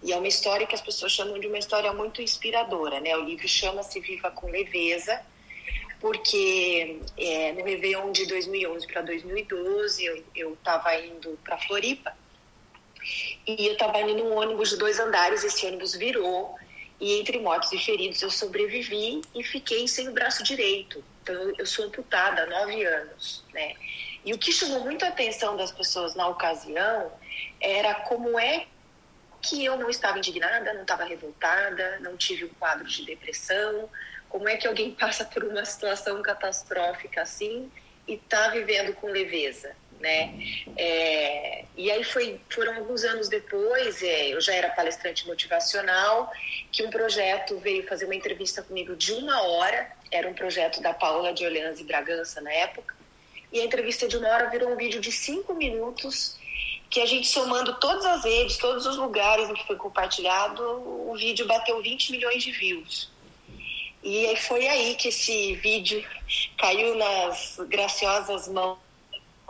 E 0.02 0.14
é 0.14 0.18
uma 0.18 0.28
história 0.28 0.66
que 0.66 0.76
as 0.76 0.82
pessoas 0.82 1.12
chamam 1.12 1.40
de 1.40 1.48
uma 1.48 1.58
história 1.58 1.92
muito 1.92 2.22
inspiradora, 2.22 3.00
né? 3.00 3.16
O 3.18 3.22
livro 3.22 3.48
chama-se 3.48 4.00
Viva 4.00 4.32
com 4.32 4.50
Leveza 4.50 5.22
porque 6.00 7.02
é, 7.18 7.52
no 7.52 7.64
Réveillon 7.64 8.12
de 8.12 8.26
2011 8.26 8.88
para 8.88 9.02
2012 9.02 10.24
eu 10.36 10.54
estava 10.54 10.96
indo 10.96 11.38
para 11.44 11.58
Floripa 11.58 12.16
e 13.46 13.68
eu 13.68 13.74
estava 13.74 14.00
indo 14.02 14.16
num 14.16 14.36
ônibus 14.36 14.70
de 14.70 14.78
dois 14.78 15.00
andares, 15.00 15.44
esse 15.44 15.66
ônibus 15.66 15.96
virou 15.96 16.58
e 17.00 17.20
entre 17.20 17.40
mortos 17.40 17.72
e 17.72 17.78
feridos 17.78 18.22
eu 18.22 18.30
sobrevivi 18.30 19.22
e 19.36 19.44
fiquei 19.44 19.88
sem 19.88 20.08
o 20.10 20.12
braço 20.12 20.44
direito. 20.44 21.04
Então 21.22 21.54
eu 21.58 21.66
sou 21.66 21.86
amputada 21.86 22.44
há 22.44 22.46
nove 22.46 22.84
anos, 22.84 23.44
né? 23.54 23.74
E 24.26 24.34
o 24.34 24.38
que 24.38 24.52
chamou 24.52 24.82
muito 24.82 25.04
a 25.06 25.10
atenção 25.10 25.56
das 25.56 25.72
pessoas 25.72 26.14
na 26.16 26.28
ocasião 26.28 27.12
era 27.62 27.94
como 27.96 28.38
é 28.38 28.68
que 29.42 29.64
eu 29.64 29.78
não 29.78 29.90
estava 29.90 30.18
indignada, 30.18 30.74
não 30.74 30.82
estava 30.82 31.04
revoltada, 31.04 32.00
não 32.00 32.18
tive 32.18 32.46
um 32.46 32.50
quadro 32.50 32.86
de 32.88 33.06
depressão, 33.06 33.90
como 34.28 34.48
é 34.48 34.58
que 34.58 34.68
alguém 34.68 34.92
passa 34.96 35.26
por 35.26 35.44
uma 35.44 35.66
situação 35.66 36.22
catastrófica 36.22 37.22
assim 37.22 37.72
e 38.08 38.14
está 38.14 38.50
vivendo 38.50 38.94
com 38.96 39.08
leveza, 39.08 39.76
né? 40.00 40.34
É, 40.76 41.66
e 41.78 41.92
aí 41.92 42.04
foi, 42.04 42.40
foram 42.50 42.76
alguns 42.76 43.04
anos 43.04 43.30
depois, 43.30 44.02
é, 44.02 44.30
eu 44.30 44.42
já 44.42 44.54
era 44.54 44.70
palestrante 44.70 45.28
motivacional, 45.28 46.32
que 46.72 46.84
um 46.84 46.90
projeto 46.90 47.58
veio 47.60 47.86
fazer 47.88 48.06
uma 48.06 48.16
entrevista 48.16 48.64
comigo 48.64 48.96
de 48.96 49.14
uma 49.14 49.42
hora, 49.44 49.92
era 50.12 50.28
um 50.28 50.34
projeto 50.34 50.82
da 50.82 50.94
Paola 50.94 51.34
de 51.34 51.46
Orleans 51.46 51.80
e 51.80 51.84
Bragança 51.84 52.42
na 52.42 52.52
época, 52.52 52.96
e 53.52 53.60
a 53.60 53.64
entrevista 53.64 54.08
de 54.08 54.18
uma 54.18 54.30
hora 54.30 54.50
virou 54.50 54.72
um 54.72 54.76
vídeo 54.76 55.00
de 55.00 55.12
cinco 55.12 55.54
minutos 55.54 56.39
que 56.90 57.00
a 57.00 57.06
gente 57.06 57.28
somando 57.28 57.76
todas 57.76 58.06
as 58.06 58.24
redes, 58.24 58.58
todos 58.58 58.86
os 58.86 58.98
lugares 58.98 59.50
em 59.50 59.54
que 59.54 59.68
foi 59.68 59.76
compartilhado, 59.76 60.64
o 60.64 61.16
vídeo 61.16 61.46
bateu 61.46 61.82
20 61.82 62.12
milhões 62.12 62.44
de 62.44 62.52
views. 62.52 63.12
E 64.04 64.36
foi 64.38 64.68
aí 64.68 64.96
que 64.96 65.10
esse 65.10 65.56
vídeo 65.56 66.04
caiu 66.58 66.96
nas 66.96 67.60
graciosas 67.68 68.48
mãos 68.48 68.78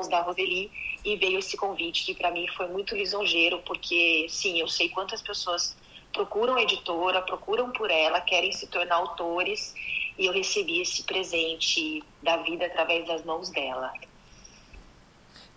da 0.10 0.22
Roseli 0.22 0.72
e 1.06 1.16
veio 1.16 1.40
esse 1.40 1.56
convite 1.56 2.04
que 2.04 2.16
para 2.16 2.32
mim 2.32 2.48
foi 2.58 2.68
muito 2.68 2.96
lisonjeiro, 2.96 3.60
porque 3.60 4.26
sim, 4.28 4.60
eu 4.60 4.68
sei 4.68 4.90
quantas 4.90 5.22
pessoas 5.22 5.78
procuram 6.12 6.56
a 6.56 6.64
editora, 6.64 7.22
procuram 7.22 7.72
por 7.72 7.90
ela, 7.92 8.20
querem 8.20 8.52
se 8.52 8.68
tornar 8.68 8.96
autores 8.96 9.74
e 10.18 10.26
eu 10.26 10.34
recebi 10.34 10.82
esse 10.82 11.04
presente 11.04 12.04
da 12.22 12.38
vida 12.38 12.66
através 12.66 13.08
das 13.08 13.24
mãos 13.24 13.50
dela. 13.50 13.94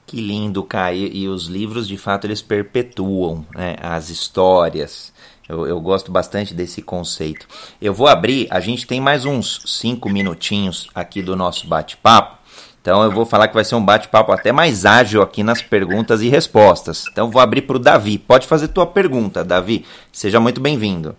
Que 0.07 0.21
lindo, 0.21 0.63
Kai. 0.63 0.97
E 0.97 1.29
os 1.29 1.47
livros, 1.47 1.89
de 1.89 1.97
fato, 1.97 2.27
eles 2.27 2.43
perpetuam 2.43 3.47
né, 3.55 3.77
as 3.81 4.11
histórias, 4.11 5.13
eu, 5.49 5.67
eu, 5.67 5.81
gosto 5.81 6.11
bastante 6.11 6.55
desse 6.55 6.83
conceito. 6.83 7.47
Eu 7.81 7.93
vou 7.93 8.07
abrir, 8.07 8.47
a 8.51 8.61
gente 8.61 8.87
tem 8.87 9.01
mais 9.01 9.25
uns 9.25 9.63
cinco 9.67 10.09
minutinhos 10.09 10.89
aqui 10.95 11.21
do 11.21 11.37
nosso 11.37 11.67
bate-papo. 11.67 12.39
Então 12.81 13.03
eu 13.03 13.13
vou 13.13 13.25
falar 13.25 13.47
que 13.47 13.55
vai 13.55 13.65
ser 13.65 13.77
um 13.77 13.85
bate-papo 13.85 14.33
até 14.33 14.51
mais 14.51 14.85
ágil 14.85 15.23
aqui 15.23 15.43
nas 15.45 15.63
perguntas 15.63 16.21
e 16.21 16.29
respostas. 16.29 17.05
Então 17.11 17.31
vou 17.31 17.41
abrir 17.41 17.63
para 17.63 17.77
o 17.77 17.79
Davi. 17.79 18.19
Pode 18.19 18.47
fazer 18.47 18.69
tua 18.69 18.87
pergunta, 18.87 19.45
Davi. 19.45 19.87
Seja 20.11 20.41
muito 20.41 20.61
bem-vindo. 20.61 21.17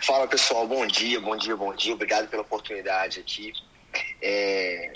Fala 0.00 0.26
pessoal, 0.26 0.66
bom 0.68 0.86
dia, 0.86 1.18
bom 1.18 1.34
dia, 1.34 1.56
bom 1.56 1.74
dia. 1.74 1.94
Obrigado 1.94 2.28
pela 2.28 2.42
oportunidade 2.42 3.20
aqui. 3.20 3.54
É, 4.20 4.92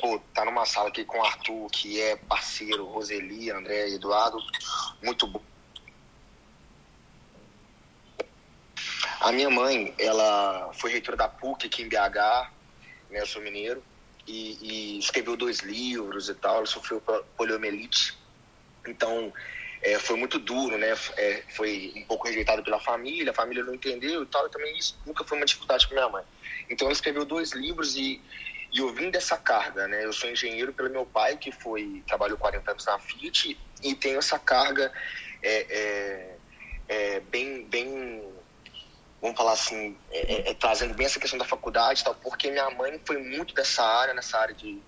pô, 0.00 0.20
tá 0.34 0.44
numa 0.44 0.66
sala 0.66 0.88
aqui 0.88 1.04
com 1.04 1.18
o 1.18 1.24
Arthur, 1.24 1.68
que 1.70 2.00
é 2.00 2.16
parceiro, 2.16 2.86
Roseli, 2.86 3.50
André, 3.50 3.90
Eduardo. 3.90 4.38
Muito 5.02 5.26
bom 5.26 5.42
A 9.22 9.30
minha 9.30 9.48
mãe, 9.48 9.94
ela 9.98 10.72
foi 10.74 10.90
reitora 10.90 11.16
da 11.16 11.28
PUC 11.28 11.66
aqui 11.66 11.82
em 11.82 11.88
BH, 11.88 12.50
né, 13.08 13.20
eu 13.20 13.26
sou 13.26 13.40
mineiro, 13.40 13.80
e, 14.26 14.58
e 14.60 14.98
escreveu 14.98 15.36
dois 15.36 15.60
livros 15.60 16.28
e 16.28 16.34
tal, 16.34 16.56
ela 16.56 16.66
sofreu 16.66 17.00
poliomielite. 17.36 18.18
Então, 18.84 19.32
é, 19.80 19.96
foi 20.00 20.16
muito 20.16 20.40
duro, 20.40 20.76
né? 20.76 20.92
É, 21.16 21.44
foi 21.50 21.92
um 21.96 22.02
pouco 22.02 22.26
rejeitado 22.26 22.64
pela 22.64 22.80
família, 22.80 23.30
a 23.30 23.34
família 23.34 23.62
não 23.62 23.74
entendeu 23.74 24.24
e 24.24 24.26
tal, 24.26 24.44
e 24.44 24.50
também 24.50 24.76
isso 24.76 24.98
nunca 25.06 25.22
foi 25.22 25.38
uma 25.38 25.46
dificuldade 25.46 25.86
com 25.86 25.94
minha 25.94 26.08
mãe. 26.08 26.24
Então 26.72 26.86
ela 26.86 26.92
escreveu 26.92 27.24
dois 27.24 27.52
livros 27.52 27.96
e, 27.96 28.20
e 28.72 28.78
eu 28.78 28.92
vim 28.92 29.10
dessa 29.10 29.36
carga, 29.36 29.86
né? 29.86 30.04
Eu 30.04 30.12
sou 30.12 30.30
engenheiro 30.30 30.72
pelo 30.72 30.90
meu 30.90 31.04
pai, 31.04 31.36
que 31.36 31.52
foi 31.52 32.02
trabalhou 32.06 32.38
40 32.38 32.70
anos 32.70 32.86
na 32.86 32.98
Fiat, 32.98 33.58
e 33.82 33.94
tenho 33.94 34.18
essa 34.18 34.38
carga 34.38 34.90
é, 35.42 35.66
é, 35.68 36.36
é 36.88 37.20
bem, 37.20 37.64
bem 37.66 38.22
vamos 39.20 39.36
falar 39.36 39.52
assim, 39.52 39.96
é, 40.10 40.34
é, 40.34 40.50
é, 40.50 40.54
trazendo 40.54 40.94
bem 40.94 41.06
essa 41.06 41.20
questão 41.20 41.38
da 41.38 41.44
faculdade, 41.44 42.02
tal, 42.02 42.14
porque 42.16 42.50
minha 42.50 42.68
mãe 42.70 43.00
foi 43.04 43.18
muito 43.18 43.54
dessa 43.54 43.84
área, 43.84 44.14
nessa 44.14 44.38
área 44.38 44.54
de 44.54 44.82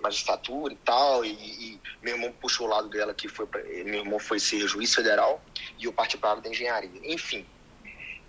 magistratura 0.00 0.74
e 0.74 0.76
tal, 0.78 1.24
e, 1.24 1.30
e 1.30 1.80
meu 2.02 2.16
irmão 2.16 2.32
puxou 2.32 2.66
o 2.66 2.70
lado 2.70 2.88
dela 2.90 3.14
que 3.14 3.28
foi, 3.28 3.46
meu 3.84 4.00
irmão 4.00 4.18
foi 4.18 4.40
ser 4.40 4.66
juiz 4.66 4.92
federal 4.92 5.40
e 5.78 5.84
eu 5.84 5.92
parti 5.92 6.18
para 6.18 6.30
a 6.30 6.32
área 6.32 6.42
da 6.42 6.50
engenharia. 6.50 7.00
Enfim, 7.04 7.46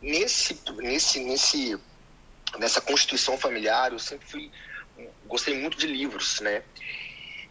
nesse, 0.02 0.62
nesse, 0.78 1.20
nesse, 1.24 1.80
nessa 2.58 2.82
constituição 2.82 3.38
familiar, 3.38 3.92
eu 3.92 4.00
sempre 4.00 4.28
fui, 4.28 4.52
gostei 5.26 5.58
muito 5.58 5.78
de 5.78 5.88
livros, 5.88 6.40
né? 6.40 6.64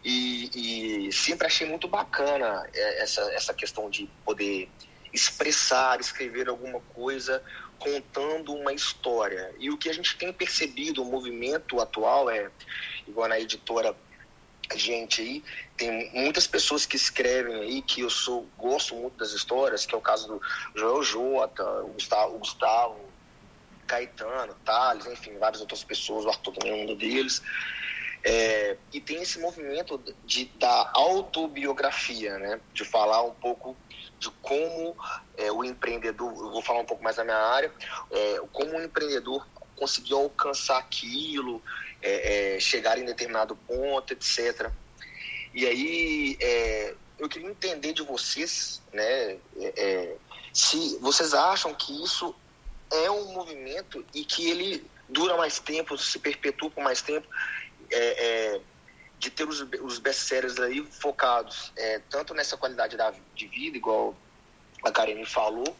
E, 0.03 1.07
e 1.07 1.11
sempre 1.13 1.47
achei 1.47 1.67
muito 1.67 1.87
bacana 1.87 2.67
é, 2.73 3.03
essa, 3.03 3.21
essa 3.33 3.53
questão 3.53 3.89
de 3.89 4.09
poder 4.25 4.69
expressar, 5.13 5.99
escrever 5.99 6.49
alguma 6.49 6.79
coisa 6.93 7.41
contando 7.79 8.53
uma 8.53 8.73
história. 8.73 9.53
E 9.59 9.69
o 9.69 9.77
que 9.77 9.89
a 9.89 9.93
gente 9.93 10.17
tem 10.17 10.31
percebido, 10.33 11.01
o 11.01 11.05
movimento 11.05 11.79
atual 11.79 12.29
é, 12.29 12.49
igual 13.07 13.27
na 13.27 13.39
editora 13.39 13.95
gente 14.75 15.21
aí, 15.21 15.43
tem 15.77 16.11
muitas 16.13 16.47
pessoas 16.47 16.85
que 16.85 16.95
escrevem 16.95 17.55
aí 17.55 17.81
que 17.81 18.01
eu 18.01 18.09
sou 18.09 18.47
gosto 18.57 18.95
muito 18.95 19.17
das 19.17 19.31
histórias, 19.31 19.85
que 19.85 19.93
é 19.93 19.97
o 19.97 20.01
caso 20.01 20.27
do 20.27 20.41
Joel 20.75 21.03
Jota, 21.03 21.63
o 21.83 21.89
Gustavo, 21.89 22.35
o 22.35 22.39
Gustavo 22.39 23.12
Caetano, 23.93 24.55
Thales, 24.65 25.05
enfim, 25.05 25.37
várias 25.37 25.61
outras 25.61 25.83
pessoas, 25.83 26.25
o 26.25 26.29
Arthur 26.29 26.53
também 26.53 26.81
é 26.81 26.91
um 26.91 26.95
deles. 26.95 27.43
É, 28.23 28.77
e 28.91 28.99
tem 28.99 29.21
esse 29.21 29.39
movimento 29.39 30.01
de, 30.25 30.45
da 30.57 30.91
autobiografia, 30.93 32.39
né? 32.39 32.59
de 32.73 32.85
falar 32.85 33.21
um 33.21 33.33
pouco 33.33 33.75
de 34.17 34.31
como 34.41 34.95
é, 35.37 35.51
o 35.51 35.63
empreendedor, 35.63 36.31
eu 36.31 36.51
vou 36.51 36.61
falar 36.61 36.79
um 36.79 36.85
pouco 36.85 37.03
mais 37.03 37.17
da 37.17 37.23
minha 37.23 37.37
área, 37.37 37.71
é, 38.09 38.41
como 38.51 38.77
o 38.77 38.81
empreendedor 38.81 39.45
conseguiu 39.75 40.17
alcançar 40.17 40.77
aquilo, 40.77 41.61
é, 42.01 42.55
é, 42.55 42.59
chegar 42.59 42.97
em 42.97 43.05
determinado 43.05 43.55
ponto, 43.67 44.13
etc. 44.13 44.71
E 45.53 45.65
aí 45.67 46.37
é, 46.39 46.95
eu 47.19 47.27
queria 47.27 47.49
entender 47.49 47.93
de 47.93 48.01
vocês, 48.01 48.81
né, 48.93 49.37
se 50.53 50.97
vocês 50.99 51.33
acham 51.33 51.73
que 51.73 52.03
isso 52.03 52.33
é 52.93 53.11
um 53.11 53.33
movimento 53.33 54.05
e 54.13 54.23
que 54.23 54.49
ele 54.49 54.85
dura 55.09 55.35
mais 55.35 55.59
tempo, 55.59 55.97
se 55.97 56.19
perpetua 56.19 56.69
por 56.69 56.83
mais 56.83 57.01
tempo, 57.01 57.27
é, 57.91 58.53
é, 58.55 58.61
de 59.19 59.29
ter 59.29 59.47
os, 59.47 59.61
os 59.81 59.99
best-sellers 59.99 60.59
aí 60.59 60.85
focados 60.85 61.71
é, 61.77 61.99
tanto 62.09 62.33
nessa 62.33 62.57
qualidade 62.57 62.97
da, 62.97 63.13
de 63.35 63.47
vida, 63.47 63.77
igual 63.77 64.15
a 64.83 64.91
Karine 64.91 65.25
falou, 65.25 65.75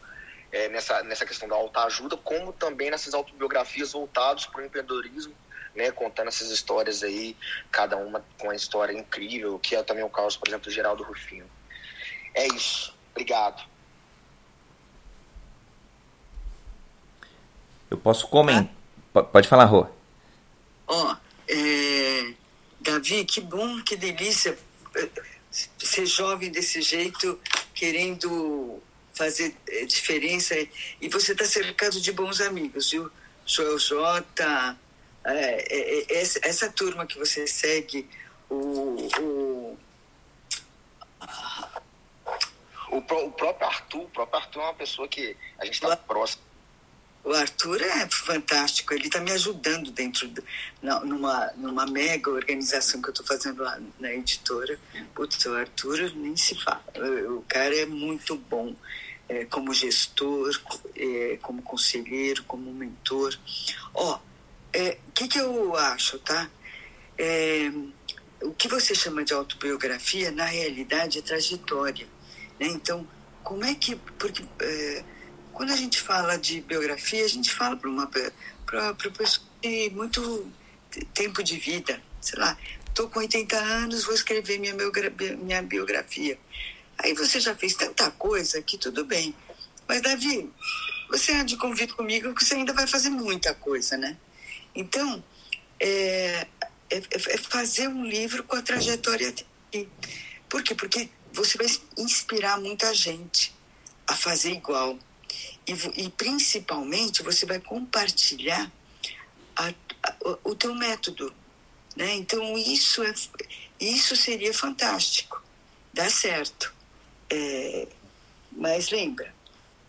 é, 0.50 0.68
nessa, 0.68 1.02
nessa 1.02 1.26
questão 1.26 1.48
da 1.48 1.56
autoajuda, 1.56 2.16
como 2.16 2.52
também 2.52 2.90
nessas 2.90 3.12
autobiografias 3.12 3.92
voltadas 3.92 4.46
para 4.46 4.62
o 4.62 4.64
empreendedorismo, 4.64 5.34
né, 5.74 5.90
contando 5.90 6.28
essas 6.28 6.50
histórias 6.50 7.02
aí, 7.02 7.36
cada 7.70 7.96
uma 7.96 8.24
com 8.38 8.46
uma 8.46 8.54
história 8.54 8.92
incrível, 8.92 9.58
que 9.58 9.74
é 9.74 9.82
também 9.82 10.04
o 10.04 10.08
caso, 10.08 10.38
por 10.38 10.48
exemplo, 10.48 10.66
do 10.66 10.70
Geraldo 10.70 11.02
Rufino. 11.02 11.50
É 12.32 12.46
isso. 12.46 12.96
Obrigado. 13.10 13.73
Eu 17.94 17.98
posso 17.98 18.26
comentar. 18.26 18.74
Ah. 19.14 19.22
Pode 19.22 19.46
falar, 19.46 19.66
Rô. 19.66 19.86
Ó, 20.88 21.12
oh, 21.12 21.16
é... 21.48 22.34
Davi, 22.80 23.24
que 23.24 23.40
bom, 23.40 23.80
que 23.82 23.96
delícia 23.96 24.58
é, 24.96 25.08
ser 25.78 26.04
jovem 26.04 26.50
desse 26.50 26.82
jeito, 26.82 27.40
querendo 27.72 28.82
fazer 29.14 29.56
é, 29.68 29.84
diferença. 29.84 30.54
E 31.00 31.08
você 31.08 31.32
está 31.32 31.44
cercado 31.44 32.00
de 32.00 32.12
bons 32.12 32.40
amigos, 32.40 32.90
viu? 32.90 33.10
Joel 33.46 33.78
J, 33.78 34.76
é, 35.24 35.32
é, 35.32 36.20
essa, 36.20 36.40
essa, 36.42 36.68
turma 36.68 37.06
que 37.06 37.16
você 37.16 37.46
segue, 37.46 38.08
o, 38.50 38.56
o, 39.20 39.78
o, 42.90 42.96
o 42.96 43.02
próprio 43.30 43.68
Arthur, 43.68 44.02
o 44.02 44.08
próprio 44.08 44.40
Arthur 44.40 44.60
é 44.60 44.64
uma 44.64 44.74
pessoa 44.74 45.06
que 45.06 45.36
a 45.58 45.64
gente 45.64 45.74
está 45.74 45.96
próximo 45.96 46.42
o 47.24 47.32
Arthur 47.32 47.80
é 47.80 48.06
fantástico, 48.08 48.92
ele 48.92 49.06
está 49.06 49.18
me 49.18 49.32
ajudando 49.32 49.90
dentro, 49.90 50.28
de, 50.28 50.42
numa, 50.82 51.50
numa 51.56 51.86
mega 51.86 52.30
organização 52.30 53.00
que 53.00 53.08
eu 53.08 53.12
estou 53.12 53.26
fazendo 53.26 53.62
lá 53.62 53.80
na 53.98 54.12
editora. 54.12 54.78
Putz, 55.14 55.44
o 55.46 55.54
Arthur 55.54 56.12
nem 56.14 56.36
se 56.36 56.54
fala, 56.62 56.84
o 57.30 57.42
cara 57.48 57.74
é 57.74 57.86
muito 57.86 58.36
bom 58.36 58.76
é, 59.28 59.44
como 59.46 59.72
gestor, 59.72 60.50
é, 60.94 61.38
como 61.40 61.62
conselheiro, 61.62 62.44
como 62.44 62.72
mentor. 62.72 63.36
Ó, 63.94 64.16
o 64.16 64.20
é, 64.72 64.98
que, 65.14 65.28
que 65.28 65.38
eu 65.38 65.74
acho, 65.76 66.18
tá? 66.18 66.50
É, 67.16 67.70
o 68.42 68.52
que 68.52 68.68
você 68.68 68.94
chama 68.94 69.24
de 69.24 69.32
autobiografia, 69.32 70.30
na 70.30 70.44
realidade, 70.44 71.18
é 71.18 71.22
trajetória. 71.22 72.06
Né? 72.60 72.66
Então, 72.66 73.08
como 73.42 73.64
é 73.64 73.74
que. 73.74 73.96
Porque 73.96 74.44
é, 74.60 75.04
quando 75.54 75.72
a 75.72 75.76
gente 75.76 76.00
fala 76.00 76.36
de 76.36 76.60
biografia, 76.60 77.24
a 77.24 77.28
gente 77.28 77.50
fala 77.52 77.76
para 77.76 77.88
uma 77.88 78.06
pessoa 78.06 79.46
de 79.62 79.90
muito 79.90 80.52
tempo 81.14 81.42
de 81.42 81.56
vida, 81.56 82.02
sei 82.20 82.38
lá, 82.38 82.58
estou 82.88 83.08
com 83.08 83.20
80 83.20 83.56
anos, 83.56 84.04
vou 84.04 84.14
escrever 84.14 84.58
minha, 84.58 84.74
minha 85.38 85.62
biografia. 85.62 86.38
Aí 86.98 87.14
você 87.14 87.40
já 87.40 87.54
fez 87.54 87.74
tanta 87.74 88.10
coisa 88.12 88.60
que 88.62 88.76
tudo 88.76 89.04
bem. 89.04 89.34
Mas, 89.88 90.02
Davi, 90.02 90.50
você 91.08 91.32
há 91.32 91.44
de 91.44 91.56
convite 91.56 91.94
comigo 91.94 92.34
que 92.34 92.44
você 92.44 92.54
ainda 92.54 92.72
vai 92.72 92.86
fazer 92.86 93.10
muita 93.10 93.54
coisa, 93.54 93.96
né? 93.96 94.16
Então, 94.74 95.22
é, 95.80 96.46
é, 96.90 97.02
é 97.10 97.38
fazer 97.38 97.88
um 97.88 98.04
livro 98.04 98.44
com 98.44 98.56
a 98.56 98.62
trajetória 98.62 99.32
dele. 99.72 99.88
Por 100.48 100.62
quê? 100.62 100.74
Porque 100.74 101.08
você 101.32 101.58
vai 101.58 101.66
inspirar 101.98 102.60
muita 102.60 102.94
gente 102.94 103.54
a 104.06 104.14
fazer 104.14 104.52
igual 104.52 104.98
e, 105.66 106.04
e 106.04 106.10
principalmente 106.10 107.22
você 107.22 107.46
vai 107.46 107.60
compartilhar 107.60 108.70
a, 109.56 109.68
a, 110.02 110.14
o 110.44 110.54
teu 110.54 110.74
método, 110.74 111.32
né? 111.96 112.14
Então 112.14 112.56
isso 112.58 113.02
é 113.02 113.14
isso 113.80 114.16
seria 114.16 114.52
fantástico, 114.54 115.42
dá 115.92 116.08
certo. 116.08 116.72
É, 117.30 117.88
mas 118.52 118.90
lembra, 118.90 119.34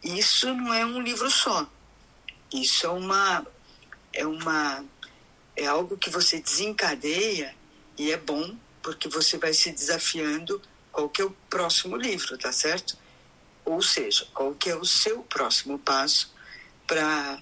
isso 0.04 0.54
não 0.54 0.74
é 0.74 0.86
um 0.86 1.02
livro 1.02 1.30
só. 1.30 1.70
Isso 2.54 2.86
é 2.86 2.90
uma 2.90 3.46
é 4.14 4.26
uma 4.26 4.86
é 5.56 5.66
algo 5.66 5.98
que 5.98 6.10
você 6.10 6.40
desencadeia 6.40 7.56
e 7.98 8.12
é 8.12 8.18
bom 8.18 8.56
porque 8.82 9.08
você 9.08 9.38
vai 9.38 9.54
se 9.54 9.72
desafiando 9.72 10.62
qual 10.92 11.10
que 11.10 11.22
é 11.22 11.26
o 11.26 11.36
próximo 11.50 11.98
livro, 11.98 12.38
tá 12.38 12.52
certo? 12.52 12.98
Ou 13.66 13.82
seja, 13.82 14.28
qual 14.34 14.54
que 14.54 14.70
é 14.70 14.76
o 14.76 14.86
seu 14.86 15.22
próximo 15.24 15.80
passo 15.80 16.34
para 16.88 17.42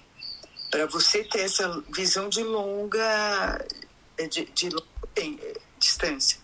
para 0.70 0.86
você 0.86 1.22
ter 1.22 1.42
essa 1.42 1.84
visão 1.88 2.28
de 2.28 2.42
longa 2.42 3.64
de, 4.28 4.44
de 4.46 4.70
longa 4.70 4.84
distância. 5.78 6.38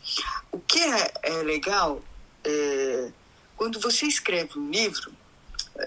O 0.53 0.59
que 0.59 0.79
é, 0.79 1.13
é 1.23 1.43
legal 1.43 2.03
é, 2.45 3.11
quando 3.57 3.81
você 3.81 4.07
escreve 4.07 4.59
um 4.59 4.71
livro, 4.71 5.13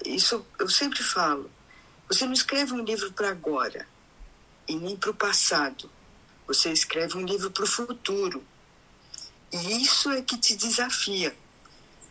isso 0.05 0.45
eu 0.59 0.67
sempre 0.67 1.03
falo, 1.03 1.49
você 2.07 2.25
não 2.25 2.33
escreve 2.33 2.73
um 2.73 2.83
livro 2.83 3.11
para 3.13 3.29
agora 3.29 3.87
e 4.67 4.75
nem 4.75 4.95
para 4.95 5.11
o 5.11 5.13
passado. 5.13 5.89
Você 6.47 6.71
escreve 6.71 7.17
um 7.17 7.25
livro 7.25 7.49
para 7.51 7.63
o 7.63 7.67
futuro. 7.67 8.43
E 9.51 9.81
isso 9.81 10.11
é 10.11 10.21
que 10.21 10.37
te 10.37 10.55
desafia. 10.55 11.35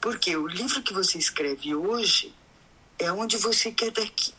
Porque 0.03 0.37
o 0.37 0.49
livro 0.49 0.83
que 0.83 0.93
você 0.93 1.17
escreve 1.17 1.77
hoje 1.77 2.35
é 2.99 3.13
onde 3.13 3.37
você 3.37 3.71
quer 3.71 3.93
daqui, 3.93 4.35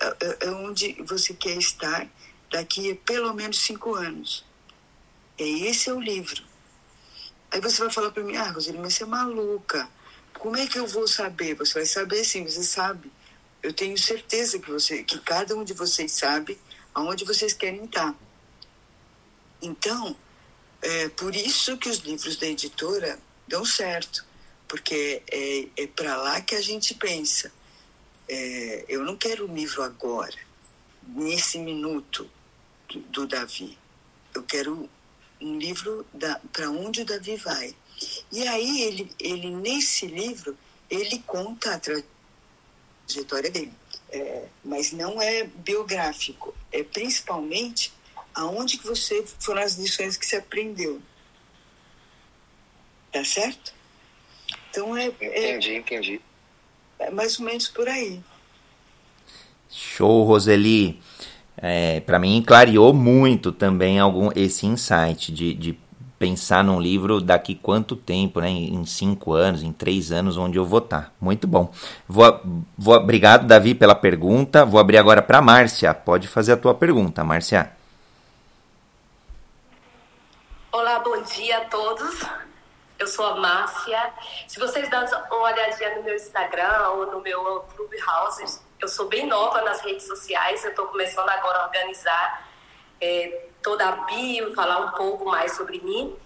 é, 0.00 0.46
é 0.46 0.50
onde 0.50 0.94
você 1.02 1.34
quer 1.34 1.58
estar 1.58 2.08
daqui 2.50 2.92
a 2.92 2.96
pelo 2.96 3.34
menos 3.34 3.58
cinco 3.58 3.94
anos. 3.94 4.46
E 5.38 5.66
esse 5.66 5.90
é 5.90 5.92
o 5.92 6.00
livro. 6.00 6.42
Aí 7.50 7.60
você 7.60 7.82
vai 7.82 7.90
falar 7.90 8.12
para 8.12 8.22
mim, 8.22 8.34
ah, 8.38 8.50
Roseli, 8.50 8.78
mas 8.78 8.94
você 8.94 9.02
é 9.02 9.06
maluca. 9.06 9.86
Como 10.38 10.56
é 10.56 10.66
que 10.66 10.78
eu 10.78 10.86
vou 10.86 11.06
saber? 11.06 11.54
Você 11.56 11.74
vai 11.74 11.86
saber 11.86 12.24
sim, 12.24 12.42
você 12.42 12.62
sabe. 12.62 13.12
Eu 13.62 13.74
tenho 13.74 13.98
certeza 13.98 14.58
que 14.58 14.70
você, 14.70 15.04
que 15.04 15.18
cada 15.18 15.54
um 15.54 15.64
de 15.64 15.74
vocês 15.74 16.12
sabe 16.12 16.58
aonde 16.94 17.26
vocês 17.26 17.52
querem 17.52 17.84
estar. 17.84 18.14
Então, 19.60 20.16
é 20.80 21.10
por 21.10 21.36
isso 21.36 21.76
que 21.76 21.90
os 21.90 21.98
livros 21.98 22.38
da 22.38 22.46
editora 22.46 23.18
dão 23.46 23.66
certo 23.66 24.32
porque 24.68 25.22
é, 25.30 25.68
é 25.76 25.86
para 25.86 26.16
lá 26.16 26.40
que 26.40 26.54
a 26.54 26.60
gente 26.60 26.94
pensa. 26.94 27.52
É, 28.28 28.84
eu 28.88 29.04
não 29.04 29.16
quero 29.16 29.48
um 29.48 29.54
livro 29.54 29.82
agora, 29.82 30.38
nesse 31.06 31.58
minuto 31.58 32.30
do, 32.88 33.00
do 33.00 33.26
Davi. 33.26 33.78
Eu 34.34 34.42
quero 34.42 34.88
um 35.40 35.58
livro 35.58 36.06
para 36.52 36.70
onde 36.70 37.02
o 37.02 37.04
Davi 37.04 37.36
vai. 37.36 37.74
E 38.32 38.46
aí 38.48 38.82
ele, 38.82 39.10
ele 39.20 39.50
nesse 39.50 40.06
livro 40.06 40.56
ele 40.90 41.22
conta 41.26 41.74
a 41.74 41.80
trajetória 41.80 43.50
dele, 43.50 43.72
é, 44.10 44.46
mas 44.64 44.92
não 44.92 45.20
é 45.20 45.44
biográfico, 45.44 46.54
é 46.70 46.82
principalmente 46.82 47.92
aonde 48.34 48.78
que 48.78 48.86
você 48.86 49.24
foram 49.38 49.62
as 49.62 49.74
lições 49.74 50.16
que 50.16 50.26
você 50.26 50.36
aprendeu. 50.36 51.00
Tá 53.12 53.24
certo? 53.24 53.72
Então 54.74 54.96
é, 54.96 55.06
é 55.20 55.52
entendi, 55.52 55.76
entendi. 55.76 56.20
É 56.98 57.08
mais 57.08 57.38
ou 57.38 57.46
menos 57.46 57.68
por 57.68 57.88
aí. 57.88 58.20
Show, 59.70 60.24
Roseli. 60.24 61.00
É, 61.56 62.00
para 62.00 62.18
mim 62.18 62.42
clareou 62.44 62.92
muito 62.92 63.52
também 63.52 64.00
algum 64.00 64.30
esse 64.34 64.66
insight 64.66 65.32
de, 65.32 65.54
de 65.54 65.78
pensar 66.18 66.64
num 66.64 66.80
livro 66.80 67.20
daqui 67.20 67.54
quanto 67.54 67.94
tempo, 67.94 68.40
né? 68.40 68.50
Em 68.50 68.84
cinco 68.84 69.32
anos, 69.32 69.62
em 69.62 69.72
três 69.72 70.10
anos, 70.10 70.36
onde 70.36 70.58
eu 70.58 70.64
vou 70.64 70.80
estar. 70.80 71.02
Tá. 71.02 71.12
Muito 71.20 71.46
bom. 71.46 71.72
Vou, 72.08 72.40
vou, 72.76 72.96
obrigado, 72.96 73.46
Davi, 73.46 73.76
pela 73.76 73.94
pergunta. 73.94 74.64
Vou 74.64 74.80
abrir 74.80 74.98
agora 74.98 75.22
para 75.22 75.40
Márcia. 75.40 75.94
Pode 75.94 76.26
fazer 76.26 76.52
a 76.52 76.56
tua 76.56 76.74
pergunta, 76.74 77.22
Márcia. 77.22 77.70
Olá, 80.72 80.98
bom 80.98 81.22
dia 81.22 81.58
a 81.58 81.64
todos. 81.66 82.43
Eu 82.98 83.06
sou 83.08 83.26
a 83.26 83.36
Márcia. 83.36 84.12
Se 84.46 84.58
vocês 84.58 84.88
dão 84.88 85.04
uma 85.04 85.52
olhadinha 85.52 85.96
no 85.96 86.02
meu 86.04 86.14
Instagram 86.14 86.88
ou 86.90 87.06
no 87.06 87.20
meu 87.20 87.64
Clubhouse, 87.74 88.60
eu 88.80 88.88
sou 88.88 89.08
bem 89.08 89.26
nova 89.26 89.62
nas 89.62 89.80
redes 89.80 90.06
sociais. 90.06 90.64
Eu 90.64 90.70
estou 90.70 90.86
começando 90.86 91.28
agora 91.28 91.58
a 91.58 91.64
organizar 91.64 92.48
é, 93.00 93.46
toda 93.62 93.88
a 93.88 93.92
bio, 93.92 94.54
falar 94.54 94.78
um 94.78 94.90
pouco 94.92 95.24
mais 95.24 95.56
sobre 95.56 95.80
mim. 95.80 96.16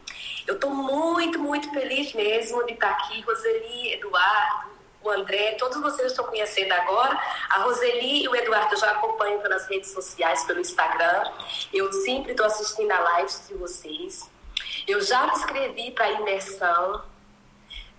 Eu 0.46 0.56
estou 0.56 0.70
muito, 0.70 1.38
muito 1.38 1.70
feliz 1.70 2.12
mesmo 2.12 2.64
de 2.66 2.74
estar 2.74 2.90
aqui. 2.90 3.22
Roseli, 3.22 3.94
Eduardo, 3.94 4.68
o 5.02 5.10
André, 5.10 5.52
todos 5.52 5.80
vocês 5.80 6.12
estão 6.12 6.26
conhecendo 6.26 6.72
agora. 6.72 7.18
A 7.48 7.60
Roseli 7.62 8.24
e 8.24 8.28
o 8.28 8.36
Eduardo 8.36 8.74
eu 8.74 8.78
já 8.78 8.90
acompanho 8.90 9.40
pelas 9.40 9.66
redes 9.68 9.90
sociais, 9.90 10.44
pelo 10.44 10.60
Instagram. 10.60 11.30
Eu 11.72 11.90
sempre 11.92 12.32
estou 12.32 12.44
assistindo 12.44 12.90
a 12.90 13.20
lives 13.20 13.48
de 13.48 13.54
vocês. 13.54 14.37
Eu 14.86 15.00
já 15.00 15.26
me 15.26 15.32
inscrevi 15.32 15.90
para 15.90 16.06
a 16.06 16.12
imersão 16.12 17.04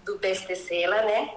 do 0.04 0.18
Bestecela, 0.18 1.02
né? 1.04 1.36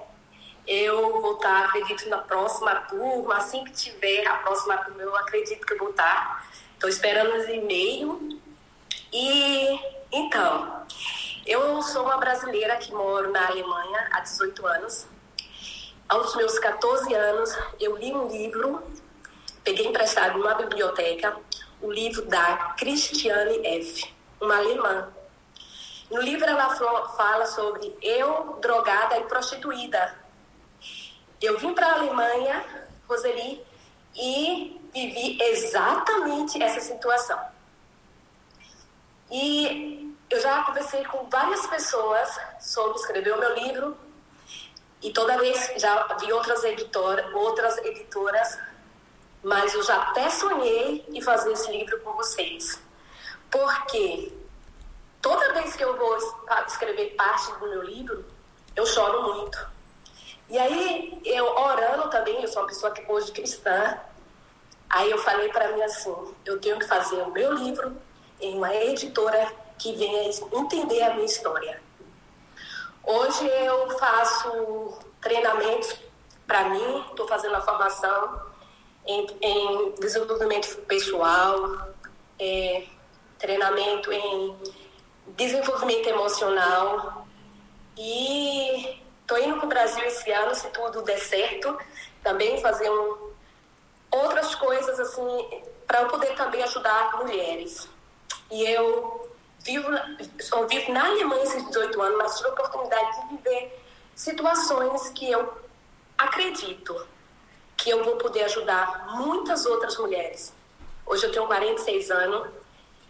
Eu 0.66 1.20
vou 1.20 1.34
estar, 1.34 1.66
acredito, 1.66 2.08
na 2.08 2.18
próxima 2.18 2.74
turma. 2.82 3.36
Assim 3.36 3.64
que 3.64 3.72
tiver 3.72 4.26
a 4.26 4.34
próxima 4.36 4.76
turma, 4.78 5.02
eu 5.02 5.16
acredito 5.16 5.66
que 5.66 5.74
eu 5.74 5.78
vou 5.78 5.90
estar. 5.90 6.48
Estou 6.74 6.88
esperando 6.88 7.36
os 7.36 7.48
e-mails. 7.48 8.40
E 9.12 9.78
então, 10.10 10.86
eu 11.46 11.82
sou 11.82 12.04
uma 12.04 12.18
brasileira 12.18 12.76
que 12.76 12.92
moro 12.92 13.30
na 13.30 13.48
Alemanha 13.48 14.08
há 14.12 14.20
18 14.20 14.66
anos. 14.66 15.06
Aos 16.08 16.36
meus 16.36 16.58
14 16.58 17.14
anos, 17.14 17.50
eu 17.80 17.96
li 17.96 18.12
um 18.12 18.28
livro, 18.28 18.82
peguei 19.64 19.86
emprestado 19.86 20.38
numa 20.38 20.54
biblioteca, 20.54 21.36
o 21.80 21.90
livro 21.90 22.26
da 22.26 22.74
Christiane 22.78 23.66
F., 23.66 24.11
uma 24.42 24.58
alemã 24.58 25.12
no 26.12 26.20
livro 26.20 26.44
ela 26.44 26.76
fala 27.16 27.46
sobre 27.46 27.96
eu, 28.02 28.58
drogada 28.60 29.16
e 29.18 29.24
prostituída. 29.24 30.14
Eu 31.40 31.58
vim 31.58 31.72
para 31.72 31.86
a 31.86 31.94
Alemanha, 31.94 32.62
Roseli, 33.08 33.64
e 34.14 34.78
vivi 34.92 35.38
exatamente 35.40 36.62
essa 36.62 36.80
situação. 36.80 37.40
E 39.30 40.14
eu 40.28 40.38
já 40.38 40.62
conversei 40.64 41.02
com 41.04 41.30
várias 41.30 41.66
pessoas 41.66 42.38
sobre 42.60 42.98
escrever 42.98 43.32
o 43.32 43.40
meu 43.40 43.54
livro 43.54 43.96
e 45.00 45.14
toda 45.14 45.38
vez 45.38 45.72
já 45.78 46.14
vi 46.20 46.30
outras 46.30 46.62
editoras, 46.62 47.34
outras 47.34 47.78
editoras, 47.78 48.58
mas 49.42 49.72
eu 49.72 49.82
já 49.82 49.96
até 49.96 50.28
sonhei 50.28 51.06
em 51.08 51.22
fazer 51.22 51.52
esse 51.52 51.72
livro 51.72 51.98
com 52.00 52.12
vocês. 52.12 52.78
Porque 53.52 54.32
toda 55.20 55.52
vez 55.52 55.76
que 55.76 55.84
eu 55.84 55.94
vou 55.96 56.16
escrever 56.66 57.14
parte 57.14 57.52
do 57.52 57.68
meu 57.68 57.82
livro, 57.82 58.24
eu 58.74 58.86
choro 58.86 59.34
muito. 59.34 59.70
E 60.48 60.58
aí, 60.58 61.20
eu 61.24 61.46
orando 61.46 62.08
também, 62.10 62.40
eu 62.42 62.48
sou 62.48 62.62
uma 62.62 62.68
pessoa 62.68 62.92
que 62.92 63.04
hoje 63.10 63.30
cristã, 63.30 63.98
aí 64.88 65.10
eu 65.10 65.18
falei 65.18 65.50
para 65.50 65.68
mim 65.72 65.82
assim, 65.82 66.14
eu 66.44 66.58
tenho 66.60 66.78
que 66.78 66.86
fazer 66.86 67.16
o 67.22 67.30
meu 67.30 67.52
livro 67.52 67.96
em 68.40 68.56
uma 68.56 68.74
editora 68.74 69.52
que 69.78 69.94
venha 69.94 70.30
entender 70.52 71.02
a 71.02 71.14
minha 71.14 71.26
história. 71.26 71.80
Hoje 73.04 73.46
eu 73.46 73.98
faço 73.98 74.98
treinamentos 75.20 75.94
para 76.46 76.70
mim, 76.70 77.04
estou 77.10 77.28
fazendo 77.28 77.56
a 77.56 77.60
formação 77.60 78.42
em, 79.06 79.26
em 79.40 79.94
desenvolvimento 80.00 80.76
pessoal, 80.86 81.88
é, 82.38 82.86
treinamento 83.42 84.12
em 84.12 84.56
desenvolvimento 85.36 86.08
emocional 86.08 87.26
e 87.98 89.02
tô 89.26 89.36
indo 89.36 89.56
para 89.56 89.66
o 89.66 89.68
Brasil 89.68 90.04
esse 90.04 90.30
ano, 90.30 90.54
se 90.54 90.68
tudo 90.68 91.02
der 91.02 91.18
certo, 91.18 91.76
também 92.22 92.60
fazer 92.60 92.88
um, 92.88 93.32
outras 94.12 94.54
coisas 94.54 94.98
assim 95.00 95.62
para 95.86 96.02
eu 96.02 96.08
poder 96.08 96.34
também 96.36 96.62
ajudar 96.62 97.18
mulheres. 97.18 97.88
E 98.50 98.62
eu 98.62 99.28
vivo, 99.58 99.88
só 100.40 100.64
vivo 100.66 100.92
na 100.92 101.06
Alemanha 101.06 101.42
esses 101.42 101.66
18 101.66 102.00
anos, 102.00 102.18
mas 102.18 102.36
tive 102.36 102.48
a 102.48 102.52
oportunidade 102.52 103.22
de 103.22 103.36
viver 103.36 103.84
situações 104.14 105.08
que 105.10 105.30
eu 105.30 105.52
acredito 106.16 107.08
que 107.76 107.90
eu 107.90 108.04
vou 108.04 108.16
poder 108.16 108.44
ajudar 108.44 109.16
muitas 109.16 109.66
outras 109.66 109.98
mulheres. 109.98 110.54
Hoje 111.04 111.26
eu 111.26 111.32
tenho 111.32 111.46
46 111.46 112.10
anos 112.12 112.61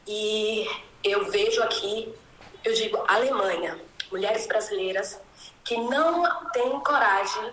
e 0.06 0.68
eu 1.04 1.30
vejo 1.30 1.62
aqui, 1.62 2.12
eu 2.64 2.72
digo 2.74 3.02
Alemanha, 3.08 3.78
mulheres 4.10 4.46
brasileiras 4.46 5.20
que 5.64 5.76
não 5.76 6.50
têm 6.50 6.80
coragem 6.80 7.52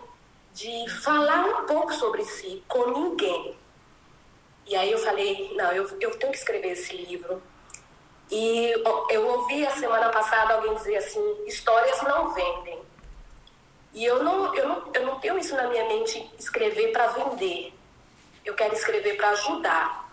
de 0.53 0.89
falar 1.01 1.45
um 1.45 1.65
pouco 1.65 1.93
sobre 1.93 2.23
si 2.25 2.63
com 2.67 2.91
ninguém. 2.91 3.57
E 4.65 4.75
aí 4.75 4.91
eu 4.91 4.99
falei, 4.99 5.51
não, 5.55 5.71
eu, 5.71 5.89
eu 5.99 6.11
tenho 6.17 6.31
que 6.31 6.37
escrever 6.37 6.71
esse 6.71 6.95
livro. 6.95 7.41
E 8.29 8.71
eu 9.09 9.27
ouvi 9.27 9.65
a 9.65 9.71
semana 9.71 10.09
passada 10.09 10.53
alguém 10.53 10.75
dizer 10.75 10.97
assim, 10.97 11.43
histórias 11.47 12.01
não 12.03 12.33
vendem. 12.33 12.79
E 13.93 14.05
eu 14.05 14.23
não, 14.23 14.53
eu 14.53 14.67
não, 14.67 14.91
eu 14.93 15.05
não 15.05 15.19
tenho 15.19 15.39
isso 15.39 15.55
na 15.55 15.67
minha 15.67 15.87
mente, 15.87 16.29
escrever 16.37 16.91
para 16.91 17.07
vender. 17.07 17.73
Eu 18.45 18.53
quero 18.53 18.73
escrever 18.73 19.17
para 19.17 19.29
ajudar. 19.31 20.08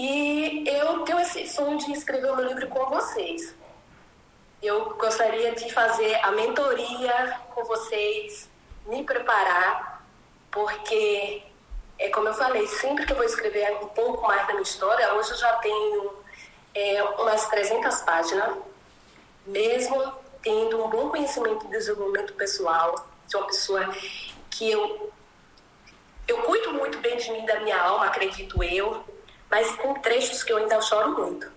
E 0.00 0.62
eu 0.64 1.00
tenho 1.00 1.18
esse 1.18 1.44
sonho 1.48 1.76
de 1.76 1.90
escrever 1.90 2.30
o 2.30 2.36
meu 2.36 2.46
livro 2.46 2.68
com 2.68 2.86
vocês. 2.86 3.52
Eu 4.62 4.94
gostaria 4.94 5.52
de 5.56 5.72
fazer 5.72 6.14
a 6.24 6.30
mentoria 6.30 7.40
com 7.52 7.64
vocês, 7.64 8.48
me 8.86 9.02
preparar, 9.02 10.06
porque, 10.52 11.42
é 11.98 12.10
como 12.10 12.28
eu 12.28 12.34
falei, 12.34 12.64
sempre 12.68 13.06
que 13.06 13.12
eu 13.12 13.16
vou 13.16 13.24
escrever 13.24 13.76
um 13.82 13.88
pouco 13.88 14.24
mais 14.24 14.46
da 14.46 14.52
minha 14.52 14.62
história, 14.62 15.14
hoje 15.14 15.32
eu 15.32 15.36
já 15.36 15.52
tenho 15.54 16.12
é, 16.76 17.02
umas 17.02 17.48
300 17.48 18.00
páginas, 18.02 18.56
mesmo 19.44 20.14
tendo 20.40 20.80
um 20.80 20.88
bom 20.88 21.08
conhecimento 21.08 21.66
de 21.66 21.72
desenvolvimento 21.72 22.34
pessoal, 22.34 22.94
sou 23.26 23.40
uma 23.40 23.48
pessoa 23.48 23.92
que 24.48 24.70
eu, 24.70 25.12
eu 26.28 26.40
cuido 26.42 26.72
muito 26.74 26.98
bem 26.98 27.16
de 27.16 27.32
mim, 27.32 27.44
da 27.44 27.58
minha 27.58 27.82
alma, 27.82 28.06
acredito 28.06 28.62
eu, 28.62 29.17
mas 29.50 29.76
tem 29.76 29.94
trechos 29.94 30.42
que 30.42 30.52
eu 30.52 30.58
ainda 30.58 30.80
choro 30.80 31.10
muito. 31.10 31.50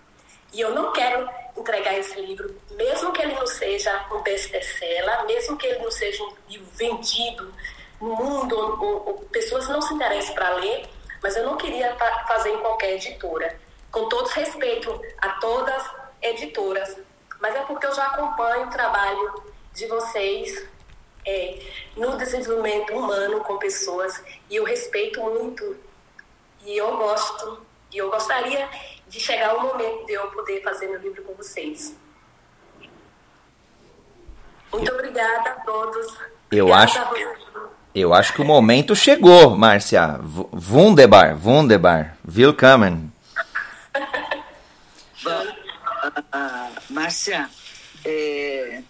E 0.52 0.60
eu 0.60 0.74
não 0.74 0.92
quero 0.92 1.28
entregar 1.56 1.98
esse 1.98 2.20
livro, 2.20 2.54
mesmo 2.70 3.12
que 3.12 3.22
ele 3.22 3.34
não 3.34 3.46
seja 3.46 4.06
um 4.12 4.22
best-seller, 4.22 5.26
mesmo 5.26 5.56
que 5.56 5.66
ele 5.66 5.78
não 5.78 5.90
seja 5.90 6.22
um 6.22 6.34
livro 6.48 6.66
vendido 6.74 7.52
no 8.00 8.16
mundo, 8.16 8.56
ou, 8.56 9.08
ou 9.08 9.14
pessoas 9.30 9.68
não 9.68 9.80
se 9.80 9.94
interessem 9.94 10.34
para 10.34 10.54
ler, 10.56 10.88
mas 11.22 11.36
eu 11.36 11.44
não 11.44 11.56
queria 11.56 11.94
fazer 12.26 12.50
em 12.50 12.58
qualquer 12.58 12.94
editora. 12.94 13.58
Com 13.90 14.08
todo 14.08 14.26
respeito 14.28 15.00
a 15.18 15.28
todas 15.40 15.82
editoras, 16.20 16.96
mas 17.40 17.54
é 17.54 17.60
porque 17.60 17.86
eu 17.86 17.94
já 17.94 18.06
acompanho 18.06 18.66
o 18.66 18.70
trabalho 18.70 19.42
de 19.74 19.86
vocês 19.86 20.66
é, 21.24 21.58
no 21.96 22.16
desenvolvimento 22.16 22.92
humano 22.92 23.40
com 23.40 23.58
pessoas 23.58 24.22
e 24.50 24.56
eu 24.56 24.64
respeito 24.64 25.20
muito 25.20 25.76
e 26.64 26.76
eu 26.76 26.96
gosto 26.96 27.66
e 27.92 27.98
eu 27.98 28.10
gostaria 28.10 28.68
de 29.08 29.20
chegar 29.20 29.54
o 29.56 29.62
momento 29.62 30.06
de 30.06 30.12
eu 30.12 30.26
poder 30.28 30.62
fazer 30.62 30.88
meu 30.88 31.00
livro 31.00 31.22
com 31.22 31.34
vocês. 31.34 31.94
Muito 34.72 34.90
obrigada 34.92 35.50
a 35.50 35.54
todos. 35.60 36.06
Eu 36.50 36.66
Obrigada 36.68 36.84
acho, 36.84 37.36
eu 37.94 38.14
acho 38.14 38.32
que 38.32 38.40
o 38.40 38.44
momento 38.44 38.96
chegou, 38.96 39.50
Márcia. 39.56 40.06
W- 40.18 40.48
Wunderbar, 40.70 41.36
wunderbar. 41.46 42.16
Willkommen. 42.26 43.12
Ah, 46.32 46.68
Márcia, 46.90 47.48
é, 48.04 48.82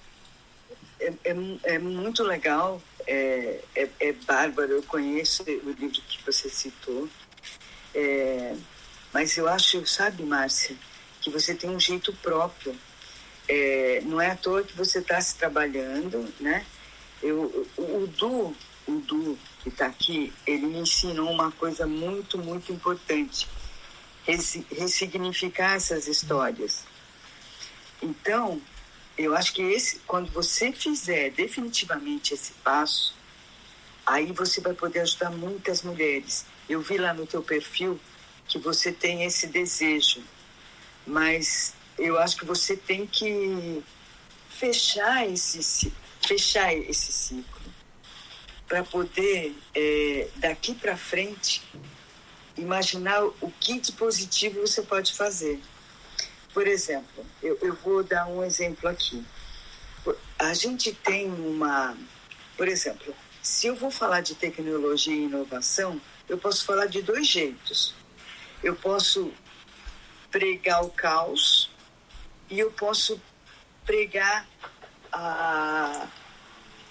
é, 0.98 1.12
é, 1.24 1.34
é 1.74 1.78
muito 1.78 2.22
legal, 2.22 2.80
é, 3.06 3.60
é, 3.76 3.88
é 4.00 4.12
bárbaro, 4.12 4.72
eu 4.72 4.82
conheço 4.84 5.42
o 5.42 5.70
livro 5.70 5.90
que 5.90 6.24
você 6.24 6.48
citou, 6.48 7.06
é, 7.94 8.54
mas 9.12 9.36
eu 9.36 9.48
acho, 9.48 9.86
sabe, 9.86 10.22
Márcia, 10.22 10.76
que 11.20 11.30
você 11.30 11.54
tem 11.54 11.70
um 11.70 11.80
jeito 11.80 12.12
próprio. 12.14 12.74
É, 13.48 14.00
não 14.04 14.20
é 14.20 14.30
à 14.30 14.36
toa 14.36 14.62
que 14.62 14.76
você 14.76 15.00
está 15.00 15.20
se 15.20 15.36
trabalhando, 15.36 16.32
né? 16.40 16.64
Eu, 17.22 17.68
o, 17.76 17.82
o 17.82 18.06
Du, 18.06 18.56
o 18.86 19.00
Du 19.00 19.38
que 19.62 19.68
está 19.68 19.86
aqui, 19.86 20.32
ele 20.46 20.66
me 20.66 20.78
ensinou 20.78 21.30
uma 21.30 21.52
coisa 21.52 21.86
muito, 21.86 22.38
muito 22.38 22.72
importante. 22.72 23.48
Ressignificar 24.26 25.74
essas 25.74 26.08
histórias. 26.08 26.84
Então, 28.00 28.60
eu 29.16 29.36
acho 29.36 29.52
que 29.52 29.62
esse, 29.62 30.00
quando 30.00 30.30
você 30.32 30.72
fizer 30.72 31.30
definitivamente 31.30 32.34
esse 32.34 32.52
passo, 32.64 33.14
aí 34.06 34.32
você 34.32 34.60
vai 34.60 34.74
poder 34.74 35.00
ajudar 35.00 35.30
muitas 35.30 35.82
mulheres. 35.82 36.44
Eu 36.68 36.80
vi 36.80 36.98
lá 36.98 37.12
no 37.12 37.26
teu 37.26 37.42
perfil 37.42 38.00
que 38.52 38.58
você 38.58 38.92
tem 38.92 39.24
esse 39.24 39.46
desejo, 39.46 40.22
mas 41.06 41.72
eu 41.98 42.18
acho 42.18 42.36
que 42.36 42.44
você 42.44 42.76
tem 42.76 43.06
que 43.06 43.82
fechar 44.50 45.26
esse 45.26 45.90
fechar 46.20 46.72
esse 46.74 47.10
ciclo 47.10 47.62
para 48.68 48.84
poder 48.84 49.56
eh, 49.74 50.28
daqui 50.36 50.74
para 50.74 50.98
frente 50.98 51.62
imaginar 52.54 53.24
o 53.24 53.50
que 53.58 53.80
de 53.80 53.92
positivo 53.92 54.60
você 54.60 54.82
pode 54.82 55.14
fazer. 55.14 55.58
Por 56.52 56.66
exemplo, 56.66 57.24
eu, 57.42 57.58
eu 57.62 57.74
vou 57.76 58.04
dar 58.04 58.26
um 58.26 58.44
exemplo 58.44 58.86
aqui. 58.86 59.24
A 60.38 60.52
gente 60.52 60.92
tem 60.92 61.30
uma. 61.30 61.96
Por 62.54 62.68
exemplo, 62.68 63.14
se 63.42 63.66
eu 63.66 63.74
vou 63.74 63.90
falar 63.90 64.20
de 64.20 64.34
tecnologia 64.34 65.14
e 65.14 65.24
inovação, 65.24 65.98
eu 66.28 66.36
posso 66.36 66.66
falar 66.66 66.84
de 66.84 67.00
dois 67.00 67.26
jeitos. 67.26 67.94
Eu 68.62 68.74
posso 68.76 69.32
pregar 70.30 70.84
o 70.84 70.90
caos 70.90 71.70
e 72.48 72.58
eu 72.58 72.70
posso 72.70 73.20
pregar 73.84 74.46
a, 75.12 76.06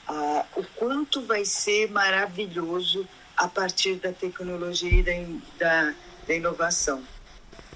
a, 0.08 0.46
o 0.56 0.64
quanto 0.76 1.22
vai 1.22 1.46
ser 1.46 1.90
maravilhoso 1.90 3.08
a 3.38 3.48
partir 3.48 3.96
da 3.96 4.12
tecnologia 4.12 4.92
e 4.92 5.04
da, 5.04 5.12
da, 5.58 5.96
da 6.28 6.34
inovação 6.34 7.04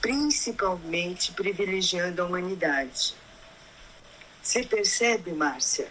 principalmente 0.05 1.31
privilegiando 1.31 2.21
a 2.21 2.25
humanidade. 2.25 3.15
Você 4.39 4.63
percebe, 4.63 5.31
Márcia, 5.31 5.87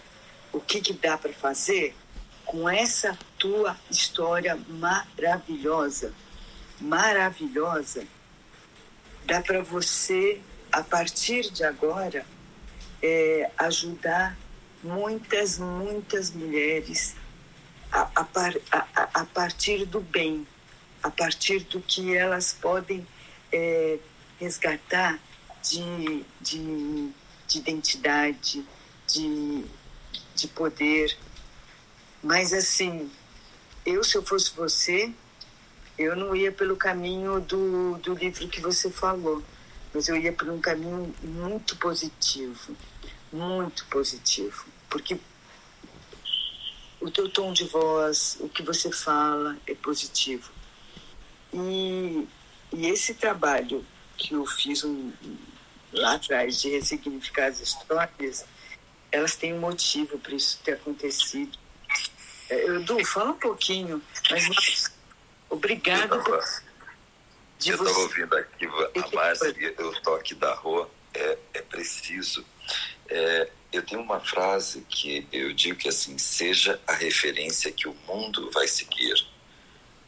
o 0.53 0.61
que, 0.61 0.81
que 0.81 0.93
dá 0.93 1.19
para 1.19 1.33
fazer 1.33 1.97
com 2.45 2.69
essa 2.69 3.19
tua 3.37 3.77
história 3.91 4.57
maravilhosa? 4.69 6.15
Maravilhosa. 6.81 8.07
Dá 9.27 9.41
para 9.41 9.63
você, 9.63 10.41
a 10.71 10.83
partir 10.83 11.51
de 11.51 11.65
agora, 11.65 12.27
é, 13.03 13.51
ajudar 13.59 14.37
muitas, 14.83 15.59
muitas 15.59 16.31
mulheres 16.31 17.15
a, 17.91 18.03
a, 18.21 18.27
a- 18.73 19.09
a 19.21 19.25
partir 19.27 19.87
do 19.87 20.01
bem, 20.01 20.47
a 21.03 21.11
partir 21.11 21.61
do 21.65 21.81
que 21.81 22.15
elas 22.17 22.53
podem 22.53 23.07
é, 23.53 23.99
resgatar 24.39 25.19
de, 25.63 26.25
de, 26.41 27.11
de 27.47 27.59
identidade, 27.59 28.67
de, 29.07 29.65
de 30.35 30.49
poder. 30.49 31.17
Mas 32.23 32.53
assim, 32.53 33.11
eu 33.87 34.03
se 34.03 34.17
eu 34.17 34.23
fosse 34.25 34.53
você, 34.55 35.13
eu 35.99 36.17
não 36.17 36.35
ia 36.35 36.51
pelo 36.51 36.77
caminho 36.77 37.41
do, 37.41 37.97
do 37.99 38.15
livro 38.15 38.49
que 38.49 38.61
você 38.61 38.91
falou, 38.91 39.43
mas 39.93 40.09
eu 40.09 40.17
ia 40.17 40.33
por 40.33 40.49
um 40.49 40.61
caminho 40.61 41.15
muito 41.23 41.77
positivo, 41.77 42.77
muito 43.33 43.87
positivo, 43.87 44.65
porque 44.91 45.19
o 47.01 47.11
teu 47.11 47.29
tom 47.29 47.53
de 47.53 47.65
voz, 47.65 48.37
o 48.41 48.49
que 48.49 48.63
você 48.63 48.91
fala 48.91 49.57
é 49.67 49.75
positivo. 49.75 50.51
E, 51.53 52.27
e 52.73 52.87
esse 52.87 53.15
trabalho 53.15 53.85
que 54.17 54.35
eu 54.35 54.45
fiz 54.47 54.83
um, 54.85 55.13
lá 55.93 56.15
atrás 56.15 56.61
de 56.61 56.71
ressignificar 56.71 57.47
as 57.47 57.61
histórias, 57.61 58.45
elas 59.13 59.37
têm 59.37 59.55
um 59.55 59.61
motivo 59.61 60.19
para 60.19 60.35
isso 60.35 60.59
ter 60.65 60.73
acontecido. 60.73 61.57
É, 62.49 62.67
Edu, 62.67 63.05
fala 63.05 63.31
um 63.31 63.39
pouquinho, 63.39 64.03
mas 64.31 64.94
por 65.59 65.71
de 67.59 67.71
eu 67.71 67.77
estava 67.77 67.99
ouvindo 67.99 68.37
aqui 68.37 68.67
a 68.67 69.17
Márcia, 69.17 69.55
o 69.79 70.01
toque 70.03 70.35
da 70.35 70.55
rua 70.55 70.91
é, 71.15 71.39
é 71.55 71.63
preciso. 71.63 72.45
É, 73.09 73.51
eu 73.73 73.83
tenho 73.83 74.03
uma 74.03 74.21
frase 74.21 74.85
que 74.89 75.27
eu 75.33 75.53
digo 75.53 75.79
que 75.79 75.89
assim, 75.89 76.19
seja 76.19 76.81
a 76.87 76.95
referência 76.95 77.73
que 77.73 77.89
o 77.89 77.95
mundo 78.07 78.51
vai 78.51 78.69
seguir. 78.69 79.15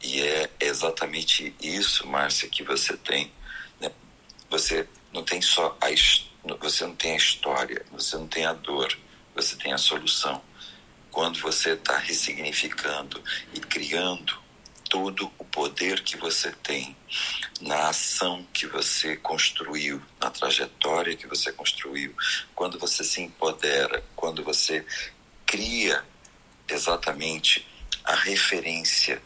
E 0.03 0.21
é 0.21 0.49
exatamente 0.59 1.55
isso, 1.59 2.05
Márcia, 2.05 2.47
que 2.47 2.63
você 2.63 2.95
tem. 2.95 3.31
né? 3.79 3.91
Você 4.49 4.87
não 5.11 5.23
tem 5.23 5.41
só 5.41 5.75
a 5.81 5.87
você 6.59 6.85
não 6.85 6.95
tem 6.95 7.13
a 7.13 7.17
história, 7.17 7.85
você 7.91 8.15
não 8.15 8.27
tem 8.27 8.45
a 8.45 8.53
dor, 8.53 8.97
você 9.35 9.55
tem 9.55 9.73
a 9.73 9.77
solução. 9.77 10.41
Quando 11.11 11.39
você 11.41 11.71
está 11.71 11.97
ressignificando 11.97 13.21
e 13.53 13.59
criando 13.59 14.46
todo 14.89 15.31
o 15.37 15.45
poder 15.45 16.01
que 16.03 16.17
você 16.17 16.51
tem 16.51 16.95
na 17.61 17.89
ação 17.89 18.45
que 18.53 18.65
você 18.67 19.17
construiu, 19.17 20.01
na 20.19 20.29
trajetória 20.29 21.15
que 21.15 21.27
você 21.27 21.51
construiu, 21.51 22.15
quando 22.55 22.79
você 22.79 23.03
se 23.03 23.21
empodera, 23.21 24.03
quando 24.15 24.43
você 24.43 24.85
cria 25.45 26.03
exatamente 26.67 27.65
a 28.03 28.15
referência 28.15 29.21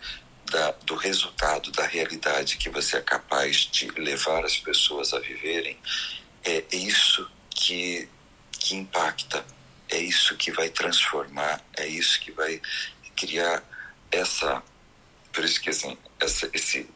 da, 0.45 0.71
do 0.83 0.95
resultado, 0.95 1.71
da 1.71 1.85
realidade 1.85 2.57
que 2.57 2.69
você 2.69 2.97
é 2.97 3.01
capaz 3.01 3.57
de 3.57 3.87
levar 3.91 4.43
as 4.43 4.57
pessoas 4.57 5.13
a 5.13 5.19
viverem, 5.19 5.77
é 6.43 6.63
isso 6.71 7.29
que, 7.49 8.09
que 8.51 8.75
impacta, 8.75 9.45
é 9.89 9.97
isso 9.97 10.35
que 10.35 10.51
vai 10.51 10.69
transformar, 10.69 11.61
é 11.77 11.87
isso 11.87 12.19
que 12.19 12.31
vai 12.31 12.61
criar 13.15 13.63
essa. 14.11 14.63
Por 15.31 15.43
isso 15.43 15.61
que 15.61 15.69
assim, 15.69 15.97
essa, 16.19 16.49
esse 16.53 16.89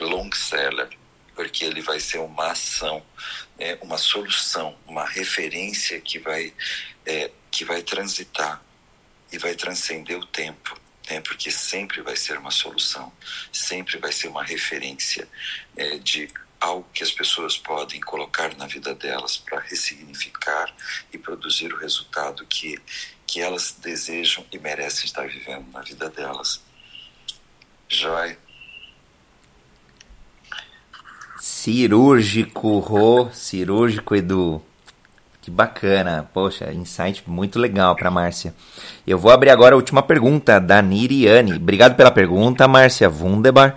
long 0.00 0.30
seller, 0.32 0.88
porque 1.34 1.64
ele 1.64 1.80
vai 1.80 2.00
ser 2.00 2.18
uma 2.18 2.52
ação, 2.52 3.04
é, 3.58 3.78
uma 3.80 3.98
solução, 3.98 4.76
uma 4.86 5.06
referência 5.06 6.00
que 6.00 6.18
vai, 6.18 6.52
é, 7.06 7.30
que 7.50 7.64
vai 7.64 7.82
transitar 7.82 8.62
e 9.30 9.38
vai 9.38 9.54
transcender 9.54 10.18
o 10.18 10.26
tempo, 10.26 10.78
né? 11.08 11.20
porque 11.20 11.50
sempre 11.50 12.02
vai 12.02 12.16
ser 12.16 12.38
uma 12.38 12.50
solução, 12.50 13.12
sempre 13.52 13.98
vai 13.98 14.12
ser 14.12 14.28
uma 14.28 14.44
referência 14.44 15.28
é, 15.76 15.98
de 15.98 16.28
algo 16.60 16.88
que 16.94 17.02
as 17.02 17.10
pessoas 17.10 17.58
podem 17.58 18.00
colocar 18.00 18.54
na 18.56 18.66
vida 18.66 18.94
delas 18.94 19.36
para 19.36 19.58
ressignificar 19.58 20.72
e 21.12 21.18
produzir 21.18 21.72
o 21.72 21.78
resultado 21.78 22.46
que, 22.46 22.80
que 23.26 23.40
elas 23.40 23.72
desejam 23.72 24.46
e 24.52 24.58
merecem 24.58 25.06
estar 25.06 25.26
vivendo 25.26 25.68
na 25.72 25.80
vida 25.80 26.08
delas. 26.08 26.62
Joia. 27.92 28.38
Cirúrgico, 31.38 32.78
Rô, 32.78 33.28
cirúrgico, 33.32 34.16
Edu. 34.16 34.62
Que 35.42 35.50
bacana, 35.50 36.28
poxa, 36.32 36.72
insight 36.72 37.28
muito 37.28 37.58
legal 37.58 37.94
para 37.94 38.10
Márcia. 38.10 38.54
Eu 39.06 39.18
vou 39.18 39.30
abrir 39.30 39.50
agora 39.50 39.74
a 39.74 39.76
última 39.76 40.02
pergunta 40.02 40.58
da 40.58 40.80
Niriane. 40.80 41.54
Obrigado 41.54 41.94
pela 41.94 42.10
pergunta, 42.10 42.66
Márcia 42.66 43.10
Wunderbar. 43.10 43.76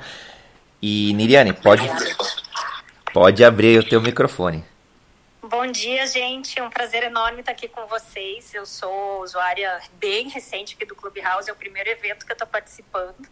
E 0.82 1.12
Niriane, 1.14 1.52
pode, 1.52 1.84
pode 3.14 3.44
abrir 3.44 3.80
o 3.80 3.90
teu 3.90 4.00
microfone. 4.00 4.64
Bom 5.42 5.68
dia, 5.68 6.08
gente. 6.08 6.58
É 6.58 6.64
um 6.64 6.70
prazer 6.70 7.04
enorme 7.04 7.42
estar 7.42 7.52
aqui 7.52 7.68
com 7.68 7.86
vocês. 7.88 8.54
Eu 8.54 8.66
sou 8.66 9.22
usuária 9.24 9.82
bem 10.00 10.30
recente 10.30 10.76
aqui 10.76 10.86
do 10.86 10.96
Clubhouse, 10.96 11.50
é 11.50 11.54
o 11.54 11.56
primeiro 11.56 11.90
evento 11.90 12.26
que 12.26 12.32
eu 12.32 12.36
estou 12.36 12.48
participando. 12.48 13.28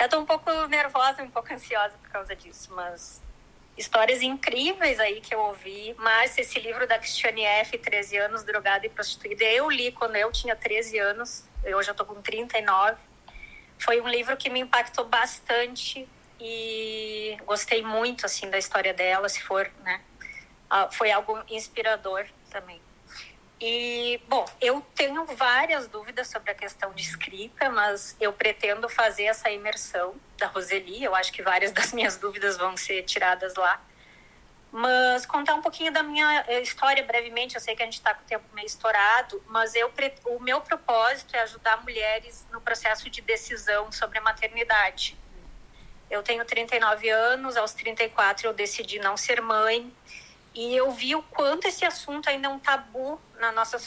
Eu 0.00 0.06
estou 0.06 0.20
um 0.22 0.24
pouco 0.24 0.50
nervosa, 0.66 1.22
um 1.22 1.30
pouco 1.30 1.52
ansiosa 1.52 1.94
por 1.98 2.08
causa 2.08 2.34
disso, 2.34 2.72
mas 2.72 3.20
histórias 3.76 4.22
incríveis 4.22 4.98
aí 4.98 5.20
que 5.20 5.34
eu 5.34 5.38
ouvi, 5.38 5.94
mas 5.98 6.38
esse 6.38 6.58
livro 6.58 6.86
da 6.88 6.98
Cristiane 6.98 7.44
F., 7.44 7.76
13 7.76 8.16
anos, 8.16 8.42
drogada 8.42 8.86
e 8.86 8.88
prostituída, 8.88 9.44
eu 9.44 9.70
li 9.70 9.92
quando 9.92 10.16
eu 10.16 10.32
tinha 10.32 10.56
13 10.56 10.98
anos, 10.98 11.44
eu 11.62 11.82
já 11.82 11.92
tô 11.92 12.06
com 12.06 12.22
39. 12.22 12.96
Foi 13.78 14.00
um 14.00 14.08
livro 14.08 14.38
que 14.38 14.48
me 14.48 14.60
impactou 14.60 15.04
bastante 15.04 16.08
e 16.40 17.36
gostei 17.44 17.82
muito, 17.82 18.24
assim, 18.24 18.48
da 18.48 18.56
história 18.56 18.94
dela, 18.94 19.28
se 19.28 19.42
for, 19.42 19.70
né? 19.82 20.00
Foi 20.92 21.12
algo 21.12 21.38
inspirador 21.50 22.26
também. 22.48 22.80
E, 23.60 24.18
bom, 24.26 24.46
eu 24.58 24.80
tenho 24.94 25.22
várias 25.26 25.86
dúvidas 25.86 26.28
sobre 26.28 26.50
a 26.50 26.54
questão 26.54 26.94
de 26.94 27.02
escrita, 27.02 27.68
mas 27.68 28.16
eu 28.18 28.32
pretendo 28.32 28.88
fazer 28.88 29.24
essa 29.24 29.50
imersão 29.50 30.14
da 30.38 30.46
Roseli. 30.46 31.04
Eu 31.04 31.14
acho 31.14 31.30
que 31.30 31.42
várias 31.42 31.70
das 31.72 31.92
minhas 31.92 32.16
dúvidas 32.16 32.56
vão 32.56 32.74
ser 32.76 33.02
tiradas 33.02 33.54
lá. 33.56 33.82
Mas 34.72 35.26
contar 35.26 35.54
um 35.54 35.60
pouquinho 35.60 35.92
da 35.92 36.02
minha 36.02 36.44
eh, 36.48 36.62
história 36.62 37.02
brevemente. 37.02 37.54
Eu 37.56 37.60
sei 37.60 37.76
que 37.76 37.82
a 37.82 37.84
gente 37.84 37.94
está 37.94 38.14
com 38.14 38.22
o 38.22 38.26
tempo 38.26 38.44
meio 38.54 38.66
estourado, 38.66 39.42
mas 39.48 39.74
eu, 39.74 39.92
o 40.26 40.38
meu 40.38 40.60
propósito 40.62 41.36
é 41.36 41.40
ajudar 41.40 41.82
mulheres 41.82 42.46
no 42.50 42.60
processo 42.62 43.10
de 43.10 43.20
decisão 43.20 43.92
sobre 43.92 44.18
a 44.18 44.22
maternidade. 44.22 45.18
Eu 46.08 46.22
tenho 46.22 46.44
39 46.44 47.08
anos, 47.10 47.56
aos 47.56 47.74
34 47.74 48.46
eu 48.46 48.52
decidi 48.54 48.98
não 49.00 49.16
ser 49.16 49.40
mãe 49.42 49.92
e 50.54 50.76
eu 50.76 50.90
vi 50.90 51.14
o 51.14 51.22
quanto 51.22 51.66
esse 51.66 51.84
assunto 51.84 52.28
ainda 52.28 52.48
é 52.48 52.50
um 52.50 52.58
tabu 52.58 53.20
na 53.38 53.52
nossa 53.52 53.78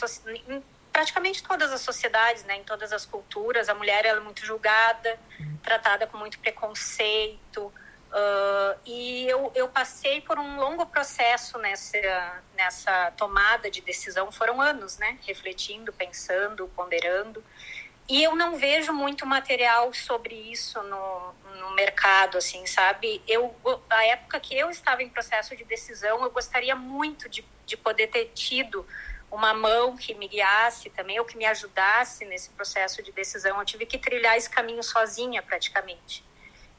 em 0.46 0.62
praticamente 0.92 1.42
todas 1.42 1.72
as 1.72 1.80
sociedades, 1.80 2.44
né, 2.44 2.56
em 2.56 2.62
todas 2.62 2.92
as 2.92 3.04
culturas, 3.04 3.68
a 3.68 3.74
mulher 3.74 4.06
é 4.06 4.20
muito 4.20 4.46
julgada, 4.46 5.18
tratada 5.60 6.06
com 6.06 6.16
muito 6.16 6.38
preconceito. 6.38 7.72
Uh, 8.14 8.78
e 8.86 9.26
eu, 9.26 9.50
eu 9.56 9.68
passei 9.68 10.20
por 10.20 10.38
um 10.38 10.56
longo 10.56 10.86
processo 10.86 11.58
nessa, 11.58 12.40
nessa 12.56 13.10
tomada 13.16 13.68
de 13.68 13.80
decisão, 13.80 14.30
foram 14.30 14.60
anos, 14.60 14.96
né? 14.98 15.18
Refletindo, 15.26 15.92
pensando, 15.92 16.70
ponderando. 16.76 17.42
E 18.08 18.22
eu 18.22 18.36
não 18.36 18.56
vejo 18.56 18.92
muito 18.92 19.24
material 19.24 19.92
sobre 19.94 20.34
isso 20.34 20.82
no, 20.82 21.34
no 21.58 21.70
mercado, 21.74 22.36
assim, 22.36 22.66
sabe? 22.66 23.22
Eu, 23.26 23.54
a 23.88 24.04
época 24.06 24.38
que 24.40 24.54
eu 24.54 24.68
estava 24.70 25.02
em 25.02 25.08
processo 25.08 25.56
de 25.56 25.64
decisão, 25.64 26.22
eu 26.22 26.30
gostaria 26.30 26.76
muito 26.76 27.28
de, 27.28 27.44
de 27.64 27.76
poder 27.76 28.08
ter 28.08 28.26
tido 28.34 28.86
uma 29.30 29.54
mão 29.54 29.96
que 29.96 30.14
me 30.14 30.28
guiasse 30.28 30.90
também, 30.90 31.18
ou 31.18 31.24
que 31.24 31.36
me 31.36 31.46
ajudasse 31.46 32.24
nesse 32.26 32.50
processo 32.50 33.02
de 33.02 33.10
decisão. 33.10 33.58
Eu 33.58 33.64
tive 33.64 33.86
que 33.86 33.98
trilhar 33.98 34.36
esse 34.36 34.50
caminho 34.50 34.82
sozinha, 34.82 35.42
praticamente. 35.42 36.22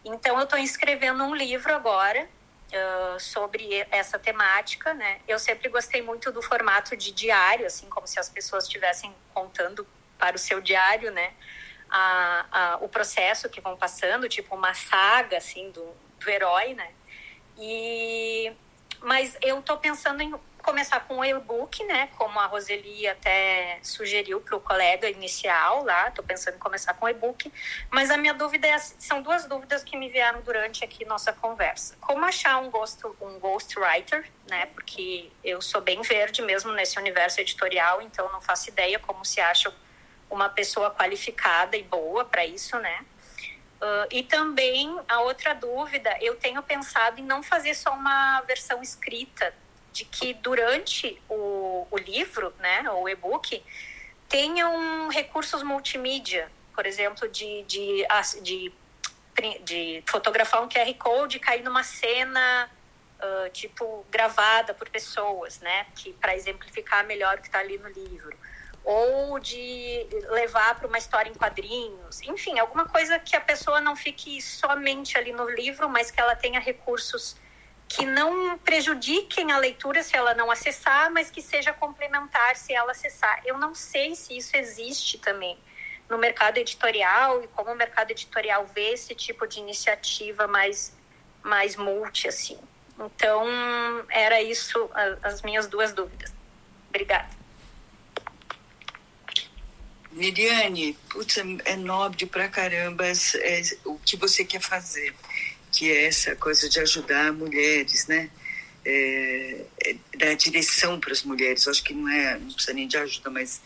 Então, 0.06 0.38
eu 0.38 0.44
estou 0.44 0.60
escrevendo 0.60 1.24
um 1.24 1.36
livro 1.36 1.74
agora 1.74 2.30
uh, 2.72 3.20
sobre 3.20 3.86
essa 3.90 4.20
temática, 4.20 4.94
né? 4.94 5.20
Eu 5.28 5.40
sempre 5.40 5.68
gostei 5.70 6.02
muito 6.04 6.32
do 6.32 6.42
formato 6.42 6.96
de 6.96 7.12
diário, 7.12 7.66
assim, 7.66 7.90
como 7.90 8.06
se 8.06 8.20
as 8.20 8.30
pessoas 8.30 8.66
estivessem 8.66 9.14
contando 9.34 9.86
para 10.18 10.36
o 10.36 10.40
seu 10.40 10.62
diário, 10.62 11.12
né? 11.12 11.34
A, 11.90 12.46
a, 12.52 12.78
o 12.78 12.90
processo 12.90 13.50
que 13.50 13.62
vão 13.62 13.78
passando, 13.78 14.28
tipo 14.28 14.56
uma 14.56 14.74
saga, 14.74 15.38
assim, 15.38 15.72
do, 15.72 15.86
do 16.20 16.30
herói, 16.30 16.74
né? 16.74 16.92
E, 17.58 18.52
mas 19.02 19.38
eu 19.42 19.60
estou 19.60 19.78
pensando 19.78 20.22
em 20.22 20.34
começar 20.66 21.02
com 21.02 21.20
o 21.20 21.24
e-book, 21.26 21.84
né? 21.84 22.10
Como 22.18 22.40
a 22.40 22.48
Roseli 22.48 23.08
até 23.08 23.78
sugeriu 23.84 24.42
para 24.42 24.56
o 24.56 24.60
colega 24.60 25.08
inicial 25.08 25.84
lá. 25.84 26.08
Estou 26.08 26.26
pensando 26.26 26.56
em 26.56 26.60
começar 26.60 26.96
com 26.96 27.06
o 27.06 27.10
e-book. 27.10 27.54
Mas 27.92 28.10
a 28.10 28.18
minha 28.18 28.34
dúvida 28.34 28.68
é, 28.68 28.78
são 28.80 29.22
duas 29.22 29.46
dúvidas 29.46 29.84
que 29.84 29.96
me 29.96 30.10
vieram 30.10 30.42
durante 30.42 30.84
aqui 30.84 31.06
nossa 31.06 31.32
conversa. 31.32 31.96
Como 32.02 32.26
achar 32.26 32.58
um 32.58 32.72
ghost, 32.72 33.00
um 33.22 33.40
ghostwriter, 33.40 34.28
né? 34.50 34.66
Porque 34.68 35.30
eu 35.44 35.62
sou 35.62 35.82
bem 35.82 36.02
verde 36.02 36.42
mesmo 36.42 36.72
nesse 36.72 36.98
universo 36.98 37.40
editorial, 37.40 38.02
então 38.02 38.32
não 38.32 38.42
faço 38.42 38.70
ideia 38.70 38.98
como 38.98 39.24
se 39.24 39.40
acha 39.40 39.72
uma 40.36 40.50
pessoa 40.50 40.92
qualificada 40.92 41.78
e 41.78 41.84
boa 41.84 42.26
para 42.26 42.46
isso, 42.46 42.78
né? 42.78 43.06
Uh, 43.82 44.08
e 44.12 44.24
também 44.24 45.00
a 45.08 45.22
outra 45.22 45.54
dúvida, 45.54 46.16
eu 46.22 46.36
tenho 46.36 46.62
pensado 46.62 47.20
em 47.20 47.24
não 47.24 47.42
fazer 47.42 47.74
só 47.74 47.94
uma 47.94 48.42
versão 48.42 48.82
escrita, 48.82 49.54
de 49.92 50.04
que 50.04 50.34
durante 50.34 51.22
o, 51.30 51.88
o 51.90 51.98
livro, 51.98 52.54
né, 52.60 52.84
o 52.92 53.08
e-book, 53.08 53.64
tenham 54.28 55.08
recursos 55.08 55.64
multimídia, 55.64 56.52
por 56.74 56.86
exemplo, 56.86 57.30
de, 57.30 57.64
de, 57.64 58.06
de, 58.42 58.74
de 59.64 60.04
fotografar 60.06 60.62
um 60.62 60.68
QR 60.68 60.94
Code 60.96 61.38
e 61.38 61.40
cair 61.40 61.64
numa 61.64 61.84
cena 61.84 62.70
uh, 63.20 63.50
tipo 63.52 64.06
gravada 64.12 64.74
por 64.74 64.90
pessoas, 64.90 65.60
né, 65.60 65.86
que 65.96 66.12
para 66.14 66.36
exemplificar 66.36 67.06
melhor 67.06 67.38
o 67.38 67.42
que 67.42 67.48
está 67.48 67.60
ali 67.60 67.78
no 67.78 67.88
livro 67.88 68.36
ou 68.86 69.40
de 69.40 70.08
levar 70.30 70.76
para 70.76 70.88
uma 70.88 70.98
história 70.98 71.30
em 71.30 71.34
quadrinhos, 71.34 72.22
enfim, 72.22 72.60
alguma 72.60 72.86
coisa 72.86 73.18
que 73.18 73.36
a 73.36 73.42
pessoa 73.42 73.82
não 73.82 73.96
fique 73.96 74.40
somente 74.40 75.18
ali 75.18 75.34
no 75.34 75.50
livro, 75.50 75.90
mas 75.90 76.12
que 76.12 76.22
ela 76.22 76.36
tenha 76.36 76.60
recursos 76.60 77.36
que 77.88 78.06
não 78.06 78.58
prejudiquem 78.60 79.52
a 79.52 79.58
leitura 79.58 80.04
se 80.04 80.16
ela 80.16 80.34
não 80.34 80.52
acessar, 80.52 81.12
mas 81.12 81.30
que 81.30 81.42
seja 81.42 81.74
complementar 81.74 82.56
se 82.56 82.74
ela 82.74 82.92
acessar. 82.92 83.42
Eu 83.46 83.58
não 83.58 83.74
sei 83.74 84.16
se 84.16 84.38
isso 84.38 84.56
existe 84.56 85.18
também 85.18 85.58
no 86.08 86.18
mercado 86.18 86.58
editorial 86.58 87.44
e 87.44 87.48
como 87.50 87.72
o 87.72 87.76
mercado 87.76 88.12
editorial 88.12 88.66
vê 88.66 88.94
esse 88.94 89.16
tipo 89.16 89.48
de 89.48 89.60
iniciativa 89.60 90.48
mais 90.48 90.96
mais 91.42 91.76
multi 91.76 92.28
assim. 92.28 92.60
Então, 93.00 93.46
era 94.10 94.42
isso 94.42 94.90
as 95.22 95.42
minhas 95.42 95.68
duas 95.68 95.94
dúvidas. 95.94 96.34
Obrigada. 96.90 97.45
Miriane, 100.16 100.98
putz, 101.10 101.38
é 101.66 101.76
nobre 101.76 102.26
pra 102.26 102.48
caramba 102.48 103.06
é, 103.06 103.62
o 103.84 104.00
que 104.00 104.16
você 104.16 104.46
quer 104.46 104.62
fazer, 104.62 105.14
que 105.74 105.92
é 105.92 106.06
essa 106.06 106.34
coisa 106.38 106.70
de 106.70 106.80
ajudar 106.80 107.34
mulheres, 107.34 108.08
né? 108.08 108.30
É, 108.86 109.66
é, 109.84 109.96
dar 110.18 110.34
direção 110.36 111.02
para 111.02 111.12
as 111.12 111.22
mulheres. 111.22 111.66
Eu 111.66 111.72
acho 111.72 111.84
que 111.84 111.94
não 111.94 112.08
é, 112.08 112.40
não 112.40 112.54
precisa 112.54 112.72
nem 112.72 112.88
de 112.88 112.96
ajuda, 112.96 113.30
mas 113.30 113.62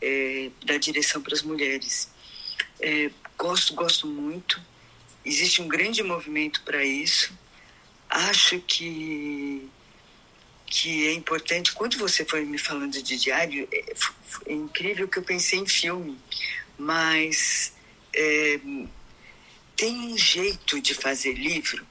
é, 0.00 0.48
dar 0.64 0.78
direção 0.78 1.20
para 1.20 1.34
as 1.34 1.42
mulheres. 1.42 2.08
É, 2.80 3.10
gosto, 3.36 3.74
gosto 3.74 4.06
muito. 4.06 4.58
Existe 5.22 5.60
um 5.60 5.68
grande 5.68 6.02
movimento 6.02 6.62
para 6.62 6.82
isso. 6.82 7.30
Acho 8.08 8.58
que 8.60 9.68
que 10.70 11.08
é 11.08 11.12
importante. 11.12 11.72
Quando 11.72 11.98
você 11.98 12.24
foi 12.24 12.44
me 12.44 12.56
falando 12.56 13.02
de 13.02 13.16
diário, 13.18 13.68
é, 13.72 13.92
é 14.46 14.52
incrível 14.52 15.08
que 15.08 15.18
eu 15.18 15.22
pensei 15.22 15.58
em 15.58 15.66
filme, 15.66 16.16
mas 16.78 17.72
é, 18.14 18.60
tem 19.76 19.98
um 19.98 20.16
jeito 20.16 20.80
de 20.80 20.94
fazer 20.94 21.32
livro 21.32 21.84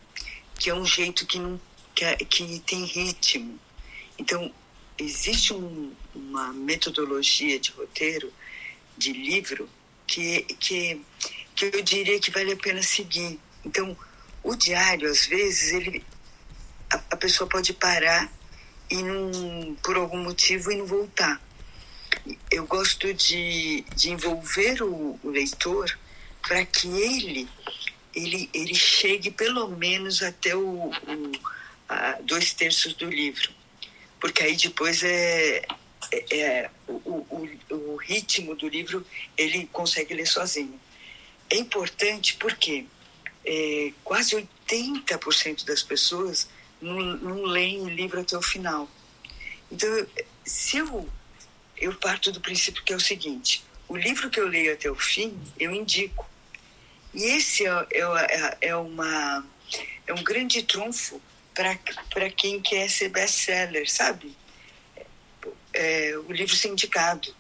que 0.58 0.70
é 0.70 0.74
um 0.74 0.86
jeito 0.86 1.26
que 1.26 1.38
não 1.38 1.60
que, 1.94 2.06
é, 2.06 2.16
que 2.16 2.60
tem 2.60 2.86
ritmo. 2.86 3.60
Então 4.18 4.54
existe 4.98 5.54
um, 5.54 5.94
uma 6.16 6.54
metodologia 6.54 7.60
de 7.60 7.72
roteiro 7.72 8.32
de 8.98 9.12
livro 9.12 9.70
que 10.08 10.44
que 10.60 11.02
que 11.56 11.66
eu 11.66 11.82
diria 11.82 12.20
que 12.20 12.32
vale 12.32 12.54
a 12.54 12.58
pena 12.58 12.82
seguir. 12.82 13.40
Então 13.66 13.98
o 14.42 14.56
diário 14.56 15.10
às 15.10 15.26
vezes 15.26 15.74
ele 15.74 16.04
a, 16.90 16.96
a 17.12 17.18
pessoa 17.18 17.50
pode 17.50 17.74
parar 17.74 18.32
e 18.90 19.04
não, 19.04 19.76
por 19.84 19.96
algum 19.96 20.18
motivo 20.24 20.72
e 20.72 20.76
não 20.76 20.86
voltar. 20.86 21.42
Eu 22.52 22.66
gosto 22.66 23.14
de, 23.14 23.82
de 23.96 24.12
envolver 24.12 24.82
o, 24.82 25.20
o 25.24 25.30
leitor 25.30 25.98
para 26.42 26.66
que 26.66 26.88
ele, 26.88 27.48
ele, 28.14 28.50
ele 28.54 28.76
chegue 28.76 29.30
pelo 29.32 29.68
menos 29.70 30.22
até 30.24 30.56
o, 30.56 30.90
o 30.90 30.92
a, 31.88 32.20
dois 32.22 32.54
terços 32.54 32.94
do 32.94 33.10
livro, 33.10 33.52
porque 34.20 34.44
aí 34.44 34.56
depois 34.56 35.04
é, 35.04 35.66
é, 36.12 36.40
é 36.40 36.70
o, 36.88 36.94
o, 36.94 37.50
o 37.72 37.96
ritmo 37.98 38.56
do 38.56 38.68
livro 38.68 39.06
ele 39.38 39.68
consegue 39.72 40.14
ler 40.14 40.28
sozinho. 40.28 40.80
É 41.50 41.58
importante 41.58 42.36
porque 42.36 42.86
é, 43.46 43.92
quase 44.04 44.36
80% 44.36 45.66
das 45.66 45.82
pessoas 45.82 46.48
não, 46.82 47.44
leem 47.44 47.82
o 47.82 47.90
livro 47.90 48.20
até 48.22 48.38
o 48.38 48.42
final. 48.42 48.90
Então, 49.72 49.90
se 50.46 50.78
eu, 50.78 51.10
eu 51.78 51.94
parto 51.96 52.32
do 52.32 52.42
princípio 52.42 52.84
que 52.84 52.94
é 52.94 52.96
o 52.96 53.00
seguinte: 53.00 53.64
o 53.88 53.98
livro 53.98 54.30
que 54.30 54.40
eu 54.40 54.48
leio 54.48 54.74
até 54.74 54.90
o 54.90 54.96
fim, 54.96 55.38
eu 55.60 55.72
indico. 55.74 56.28
E 57.14 57.24
esse 57.24 57.66
é, 57.66 57.88
é, 57.92 58.02
é, 58.02 58.58
é 58.70 58.76
uma, 58.76 59.46
é 60.06 60.14
um 60.14 60.24
grande 60.24 60.64
trunfo 60.64 61.22
para 61.54 62.30
quem 62.30 62.62
quer 62.62 62.90
ser 62.90 63.10
best-seller, 63.10 63.90
sabe? 63.92 64.36
É, 65.74 66.18
o 66.28 66.32
livro 66.32 66.56
ser 66.56 66.70
indicado. 66.70 67.36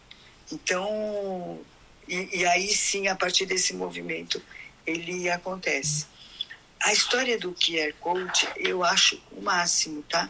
Então, 0.51 1.59
e, 2.07 2.39
e, 2.39 2.45
aí 2.45 2.67
sim, 2.73 3.07
a 3.07 3.15
partir 3.15 3.45
desse 3.45 3.73
movimento, 3.73 4.41
ele 4.85 5.29
acontece. 5.29 6.07
A 6.81 6.93
história 6.93 7.37
do 7.37 7.51
QR 7.53 7.93
Code 7.99 8.47
eu 8.57 8.83
acho 8.83 9.21
o 9.31 9.41
máximo, 9.41 10.03
tá? 10.03 10.29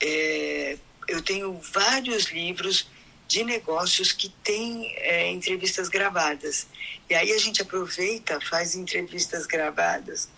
É, 0.00 0.76
eu 1.08 1.22
tenho 1.22 1.58
vários 1.72 2.26
livros 2.26 2.86
de 3.26 3.42
negócios 3.42 4.12
que 4.12 4.28
têm 4.44 4.92
é, 4.98 5.30
entrevistas 5.30 5.88
gravadas. 5.88 6.66
E 7.08 7.14
aí 7.14 7.32
a 7.32 7.38
gente 7.38 7.62
aproveita, 7.62 8.40
faz 8.40 8.74
entrevistas 8.74 9.46
gravadas 9.46 10.28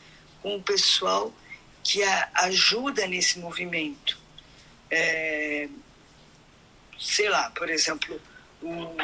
com 0.43 0.57
o 0.57 0.63
pessoal 0.63 1.33
que 1.83 2.03
a, 2.03 2.31
ajuda 2.35 3.07
nesse 3.07 3.39
movimento. 3.39 4.19
É, 4.91 5.69
sei 6.99 7.29
lá, 7.29 7.51
por 7.51 7.69
exemplo, 7.69 8.21
um, 8.63 8.97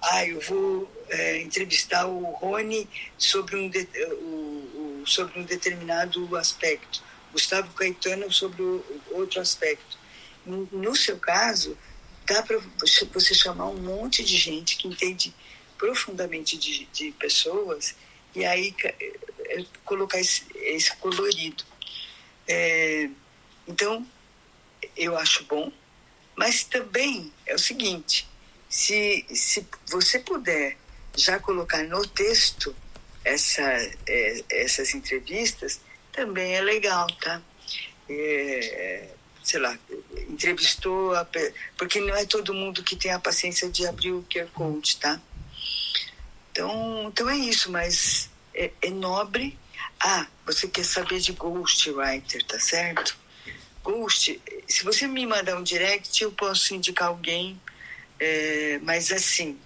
ah, 0.00 0.24
eu 0.24 0.40
vou 0.40 0.90
é, 1.08 1.40
entrevistar 1.42 2.06
o 2.06 2.22
Rony 2.32 2.88
sobre 3.16 3.56
um, 3.56 3.68
o, 3.68 4.24
o, 4.24 4.77
sobre 5.08 5.38
um 5.38 5.44
determinado 5.44 6.36
aspecto, 6.36 7.02
Gustavo 7.32 7.72
Caetano 7.74 8.32
sobre 8.32 8.62
outro 9.10 9.40
aspecto. 9.40 9.98
No, 10.46 10.96
seu 10.96 11.18
caso, 11.18 11.76
dá 12.26 12.42
para 12.42 12.58
você 13.12 13.34
chamar 13.34 13.66
um 13.66 13.80
monte 13.80 14.24
de 14.24 14.36
gente 14.36 14.76
que 14.76 14.88
entende 14.88 15.34
profundamente 15.76 16.56
de, 16.56 16.86
de 16.86 17.12
pessoas 17.12 17.94
e 18.34 18.44
aí 18.44 18.74
é, 18.82 19.64
colocar 19.84 20.18
esse, 20.18 20.44
esse 20.54 20.94
colorido. 20.96 21.64
É, 22.46 23.10
então, 23.66 24.06
eu 24.96 25.16
acho 25.18 25.44
bom, 25.44 25.70
mas 26.34 26.64
também 26.64 27.32
é 27.46 27.54
o 27.54 27.58
seguinte: 27.58 28.26
se, 28.68 29.26
se 29.34 29.66
você 29.90 30.18
puder 30.18 30.76
já 31.16 31.38
colocar 31.38 31.82
no 31.84 32.06
texto 32.06 32.74
essa, 33.24 33.62
é, 34.06 34.44
essas 34.50 34.94
entrevistas, 34.94 35.80
também 36.12 36.54
é 36.54 36.60
legal, 36.60 37.06
tá? 37.20 37.42
É, 38.08 39.08
sei 39.42 39.60
lá, 39.60 39.78
entrevistou, 40.28 41.14
a, 41.14 41.26
porque 41.76 42.00
não 42.00 42.14
é 42.16 42.24
todo 42.24 42.54
mundo 42.54 42.82
que 42.82 42.96
tem 42.96 43.12
a 43.12 43.18
paciência 43.18 43.68
de 43.68 43.86
abrir 43.86 44.12
o 44.12 44.24
QR 44.30 44.48
Code, 44.52 44.96
tá? 44.96 45.20
Então, 46.50 47.08
então 47.08 47.30
é 47.30 47.36
isso, 47.36 47.70
mas 47.70 48.28
é, 48.54 48.70
é 48.82 48.90
nobre. 48.90 49.58
Ah, 50.00 50.26
você 50.44 50.68
quer 50.68 50.84
saber 50.84 51.20
de 51.20 51.32
Ghostwriter, 51.32 52.44
tá 52.44 52.58
certo? 52.58 53.16
Ghost, 53.82 54.40
se 54.66 54.84
você 54.84 55.06
me 55.06 55.24
mandar 55.26 55.56
um 55.56 55.62
direct, 55.62 56.22
eu 56.22 56.30
posso 56.32 56.74
indicar 56.74 57.08
alguém, 57.08 57.60
é, 58.20 58.78
mas 58.82 59.10
assim, 59.10 59.58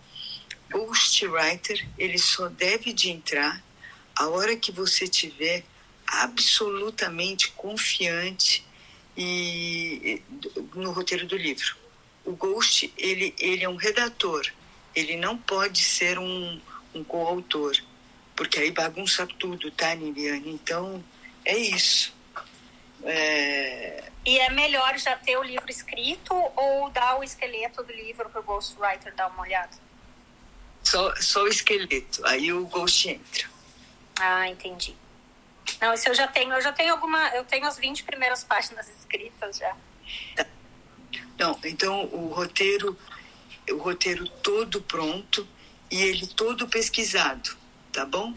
Ghostwriter, 0.72 1.86
ele 1.98 2.18
só 2.18 2.48
deve 2.48 2.92
de 2.92 3.10
entrar 3.10 3.62
a 4.16 4.28
hora 4.28 4.56
que 4.56 4.72
você 4.72 5.06
tiver 5.06 5.64
absolutamente 6.06 7.50
confiante 7.52 8.64
e 9.16 10.22
no 10.74 10.90
roteiro 10.90 11.26
do 11.26 11.36
livro. 11.36 11.76
O 12.24 12.32
Ghost, 12.32 12.92
ele, 12.96 13.34
ele 13.38 13.64
é 13.64 13.68
um 13.68 13.76
redator, 13.76 14.46
ele 14.94 15.16
não 15.16 15.36
pode 15.36 15.82
ser 15.82 16.18
um, 16.18 16.60
um 16.94 17.02
coautor, 17.02 17.76
porque 18.36 18.58
aí 18.58 18.70
bagunça 18.70 19.26
tudo, 19.26 19.70
tá, 19.70 19.94
Liliane? 19.94 20.50
Então, 20.50 21.02
é 21.44 21.56
isso. 21.56 22.14
É... 23.04 24.04
E 24.24 24.38
é 24.38 24.50
melhor 24.50 24.96
já 24.98 25.16
ter 25.16 25.36
o 25.36 25.42
livro 25.42 25.68
escrito 25.68 26.32
ou 26.32 26.90
dar 26.90 27.18
o 27.18 27.24
esqueleto 27.24 27.82
do 27.82 27.92
livro 27.92 28.30
para 28.30 28.40
o 28.40 28.44
Ghostwriter 28.44 29.14
dar 29.14 29.28
uma 29.28 29.42
olhada? 29.42 29.76
Só, 30.92 31.14
só 31.16 31.44
o 31.44 31.48
esqueleto, 31.48 32.20
aí 32.26 32.52
o 32.52 32.66
Ghost 32.66 33.08
entra. 33.08 33.48
Ah, 34.20 34.46
entendi. 34.46 34.94
Não, 35.80 35.94
isso 35.94 36.06
eu 36.06 36.14
já 36.14 36.28
tenho, 36.28 36.52
eu 36.52 36.60
já 36.60 36.70
tenho 36.70 36.92
alguma, 36.92 37.30
eu 37.30 37.46
tenho 37.46 37.66
as 37.66 37.78
20 37.78 38.04
primeiras 38.04 38.44
páginas 38.44 38.86
escritas 38.90 39.56
já. 39.56 39.74
Não, 41.38 41.58
então 41.64 42.04
o 42.12 42.26
roteiro, 42.26 42.94
o 43.70 43.76
roteiro 43.78 44.28
todo 44.42 44.82
pronto 44.82 45.48
e 45.90 46.02
ele 46.02 46.26
todo 46.26 46.68
pesquisado, 46.68 47.56
tá 47.90 48.04
bom? 48.04 48.34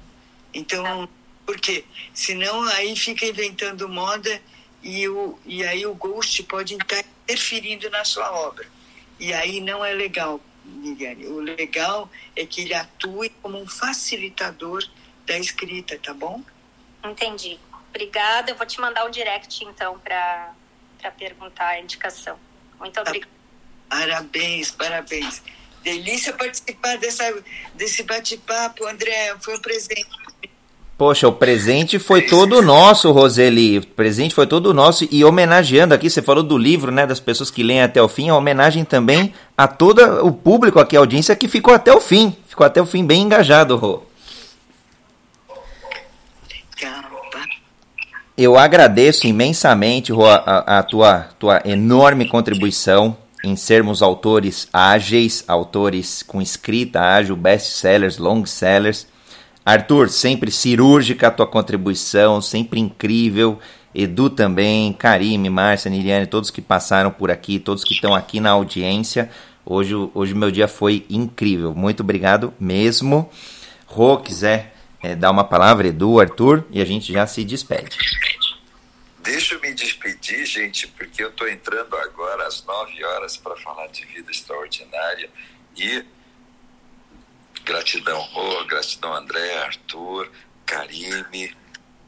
Então, 0.53 1.07
tá. 1.07 1.13
porque 1.45 1.83
senão 2.13 2.63
aí 2.69 2.95
fica 2.95 3.25
inventando 3.25 3.89
moda 3.89 4.41
e, 4.81 5.05
o, 5.09 5.37
e 5.45 5.61
aí 5.65 5.85
o 5.85 5.93
ghost 5.93 6.41
pode 6.43 6.75
estar 6.75 7.03
interferindo 7.23 7.89
na 7.89 8.05
sua 8.05 8.31
obra. 8.31 8.65
E 9.19 9.33
aí 9.33 9.59
não 9.59 9.83
é 9.83 9.91
legal, 9.93 10.39
Liliane. 10.65 11.27
O 11.27 11.39
legal 11.39 12.09
é 12.35 12.45
que 12.45 12.61
ele 12.61 12.73
atue 12.73 13.29
como 13.41 13.57
um 13.57 13.67
facilitador 13.67 14.83
da 15.25 15.37
escrita, 15.37 15.97
tá 15.99 16.13
bom? 16.13 16.41
Entendi. 17.03 17.59
Obrigada. 17.89 18.51
Eu 18.51 18.55
vou 18.55 18.65
te 18.65 18.79
mandar 18.79 19.05
o 19.05 19.09
direct, 19.09 19.63
então, 19.63 19.97
para 19.99 20.53
perguntar 21.17 21.67
a 21.67 21.79
indicação. 21.79 22.37
Muito 22.79 22.99
obrigada. 22.99 23.31
Parabéns, 23.89 24.71
parabéns. 24.71 25.41
Delícia 25.83 26.33
participar 26.33 26.97
dessa, 26.97 27.23
desse 27.75 28.03
bate-papo, 28.03 28.85
André. 28.87 29.35
Foi 29.39 29.55
um 29.55 29.61
presente. 29.61 30.09
Poxa, 30.97 31.27
o 31.27 31.33
presente 31.33 31.99
foi 31.99 32.21
todo 32.21 32.61
nosso, 32.61 33.11
Roseli. 33.11 33.79
O 33.79 33.85
presente 33.85 34.33
foi 34.33 34.47
todo 34.47 34.73
nosso. 34.73 35.05
E 35.11 35.25
homenageando 35.25 35.93
aqui, 35.93 36.09
você 36.09 36.21
falou 36.21 36.41
do 36.41 36.57
livro, 36.57 36.89
né? 36.89 37.05
Das 37.05 37.19
pessoas 37.19 37.51
que 37.51 37.63
leem 37.63 37.81
até 37.81 38.01
o 38.01 38.07
fim. 38.07 38.29
A 38.29 38.35
homenagem 38.35 38.85
também 38.85 39.33
a 39.57 39.67
todo 39.67 40.25
o 40.25 40.31
público 40.31 40.79
aqui, 40.79 40.95
a 40.95 40.99
audiência 40.99 41.35
que 41.35 41.49
ficou 41.49 41.73
até 41.73 41.93
o 41.93 41.99
fim. 41.99 42.33
Ficou 42.47 42.65
até 42.65 42.81
o 42.81 42.85
fim 42.85 43.05
bem 43.05 43.23
engajado, 43.23 43.75
Rô. 43.75 44.03
Eu 48.37 48.57
agradeço 48.57 49.27
imensamente 49.27 50.13
a, 50.13 50.79
a 50.79 50.83
tua, 50.83 51.29
tua 51.39 51.61
enorme 51.65 52.27
contribuição 52.27 53.17
em 53.43 53.55
sermos 53.55 54.01
autores 54.01 54.67
ágeis, 54.73 55.43
autores 55.47 56.23
com 56.23 56.41
escrita 56.41 57.01
ágil, 57.01 57.35
best-sellers, 57.35 58.17
long-sellers. 58.17 59.07
Arthur, 59.65 60.09
sempre 60.09 60.51
cirúrgica 60.51 61.27
a 61.27 61.31
tua 61.31 61.47
contribuição, 61.47 62.39
sempre 62.39 62.79
incrível. 62.79 63.59
Edu 63.95 64.29
também, 64.29 64.93
Karime, 64.93 65.49
Márcia, 65.49 65.89
Niliane, 65.89 66.27
todos 66.27 66.51
que 66.51 66.61
passaram 66.61 67.09
por 67.09 67.31
aqui, 67.31 67.57
todos 67.57 67.83
que 67.83 67.95
estão 67.95 68.13
aqui 68.13 68.39
na 68.39 68.51
audiência. 68.51 69.31
Hoje, 69.65 69.95
hoje 70.13 70.35
meu 70.35 70.51
dia 70.51 70.67
foi 70.67 71.05
incrível. 71.09 71.73
Muito 71.73 72.01
obrigado 72.01 72.53
mesmo. 72.59 73.27
Rô, 73.87 74.17
quiser 74.17 74.75
é, 75.01 75.15
dar 75.15 75.31
uma 75.31 75.43
palavra, 75.43 75.87
Edu, 75.87 76.19
Arthur, 76.19 76.63
e 76.69 76.79
a 76.79 76.85
gente 76.85 77.11
já 77.11 77.25
se 77.25 77.43
despede. 77.43 77.97
Deixa 79.23 79.55
eu 79.55 79.61
me 79.61 79.73
despedir, 79.73 80.45
gente, 80.45 80.87
porque 80.89 81.23
eu 81.23 81.29
estou 81.29 81.49
entrando 81.49 81.95
agora 81.97 82.45
às 82.45 82.63
9 82.63 83.03
horas 83.03 83.35
para 83.37 83.55
falar 83.55 83.87
de 83.87 84.05
vida 84.05 84.29
extraordinária 84.29 85.27
e 85.75 86.05
gratidão, 87.65 88.21
Rô, 88.21 88.63
gratidão, 88.65 89.13
André, 89.13 89.57
Arthur, 89.63 90.31
Karime, 90.65 91.55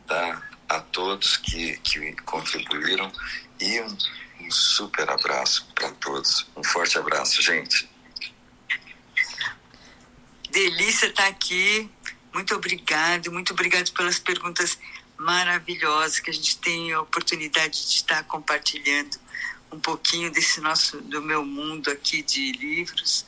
tá? 0.08 0.42
a 0.70 0.80
todos 0.80 1.38
que, 1.38 1.78
que 1.78 2.14
contribuíram 2.24 3.12
e 3.60 3.82
um, 3.82 3.98
um 4.42 4.52
super 4.52 5.10
abraço 5.10 5.68
para 5.74 5.92
todos. 5.94 6.46
Um 6.56 6.64
forte 6.64 6.98
abraço, 6.98 7.42
gente. 7.42 7.90
Delícia 10.52 11.08
estar 11.08 11.24
tá 11.24 11.30
aqui. 11.30 11.90
Muito 12.34 12.54
obrigado, 12.56 13.32
muito 13.32 13.54
obrigado 13.54 13.92
pelas 13.94 14.20
perguntas 14.20 14.78
maravilhosas 15.18 16.20
que 16.20 16.30
a 16.30 16.34
gente 16.34 16.58
tem 16.60 16.94
a 16.94 17.02
oportunidade 17.02 17.88
de 17.88 17.96
estar 17.96 18.24
compartilhando 18.26 19.18
um 19.72 19.80
pouquinho 19.80 20.32
desse 20.32 20.62
nosso 20.62 21.02
do 21.02 21.22
meu 21.22 21.44
mundo 21.44 21.90
aqui 21.90 22.22
de 22.22 22.52
livros. 22.52 23.26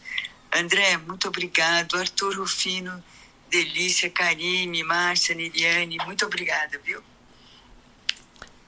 André, 0.54 0.98
muito 0.98 1.28
obrigado. 1.28 1.98
Arthur 1.98 2.38
Rufino, 2.38 3.04
Delícia, 3.50 4.10
Karime, 4.10 4.84
Márcia, 4.84 5.36
Niliane, 5.36 5.98
muito 6.06 6.26
obrigada, 6.26 6.80
viu? 6.84 7.02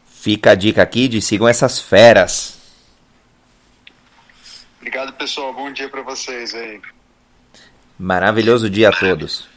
Fica 0.06 0.52
a 0.52 0.56
dica 0.56 0.82
aqui 0.82 1.08
de 1.08 1.22
sigam 1.22 1.48
essas 1.48 1.80
feras. 1.80 2.60
Obrigado, 4.78 5.14
pessoal. 5.14 5.54
Bom 5.54 5.72
dia 5.72 5.90
para 5.90 6.02
vocês 6.02 6.54
aí. 6.54 6.82
Maravilhoso 7.98 8.70
dia 8.70 8.90
a 8.90 8.92
todos. 8.92 9.51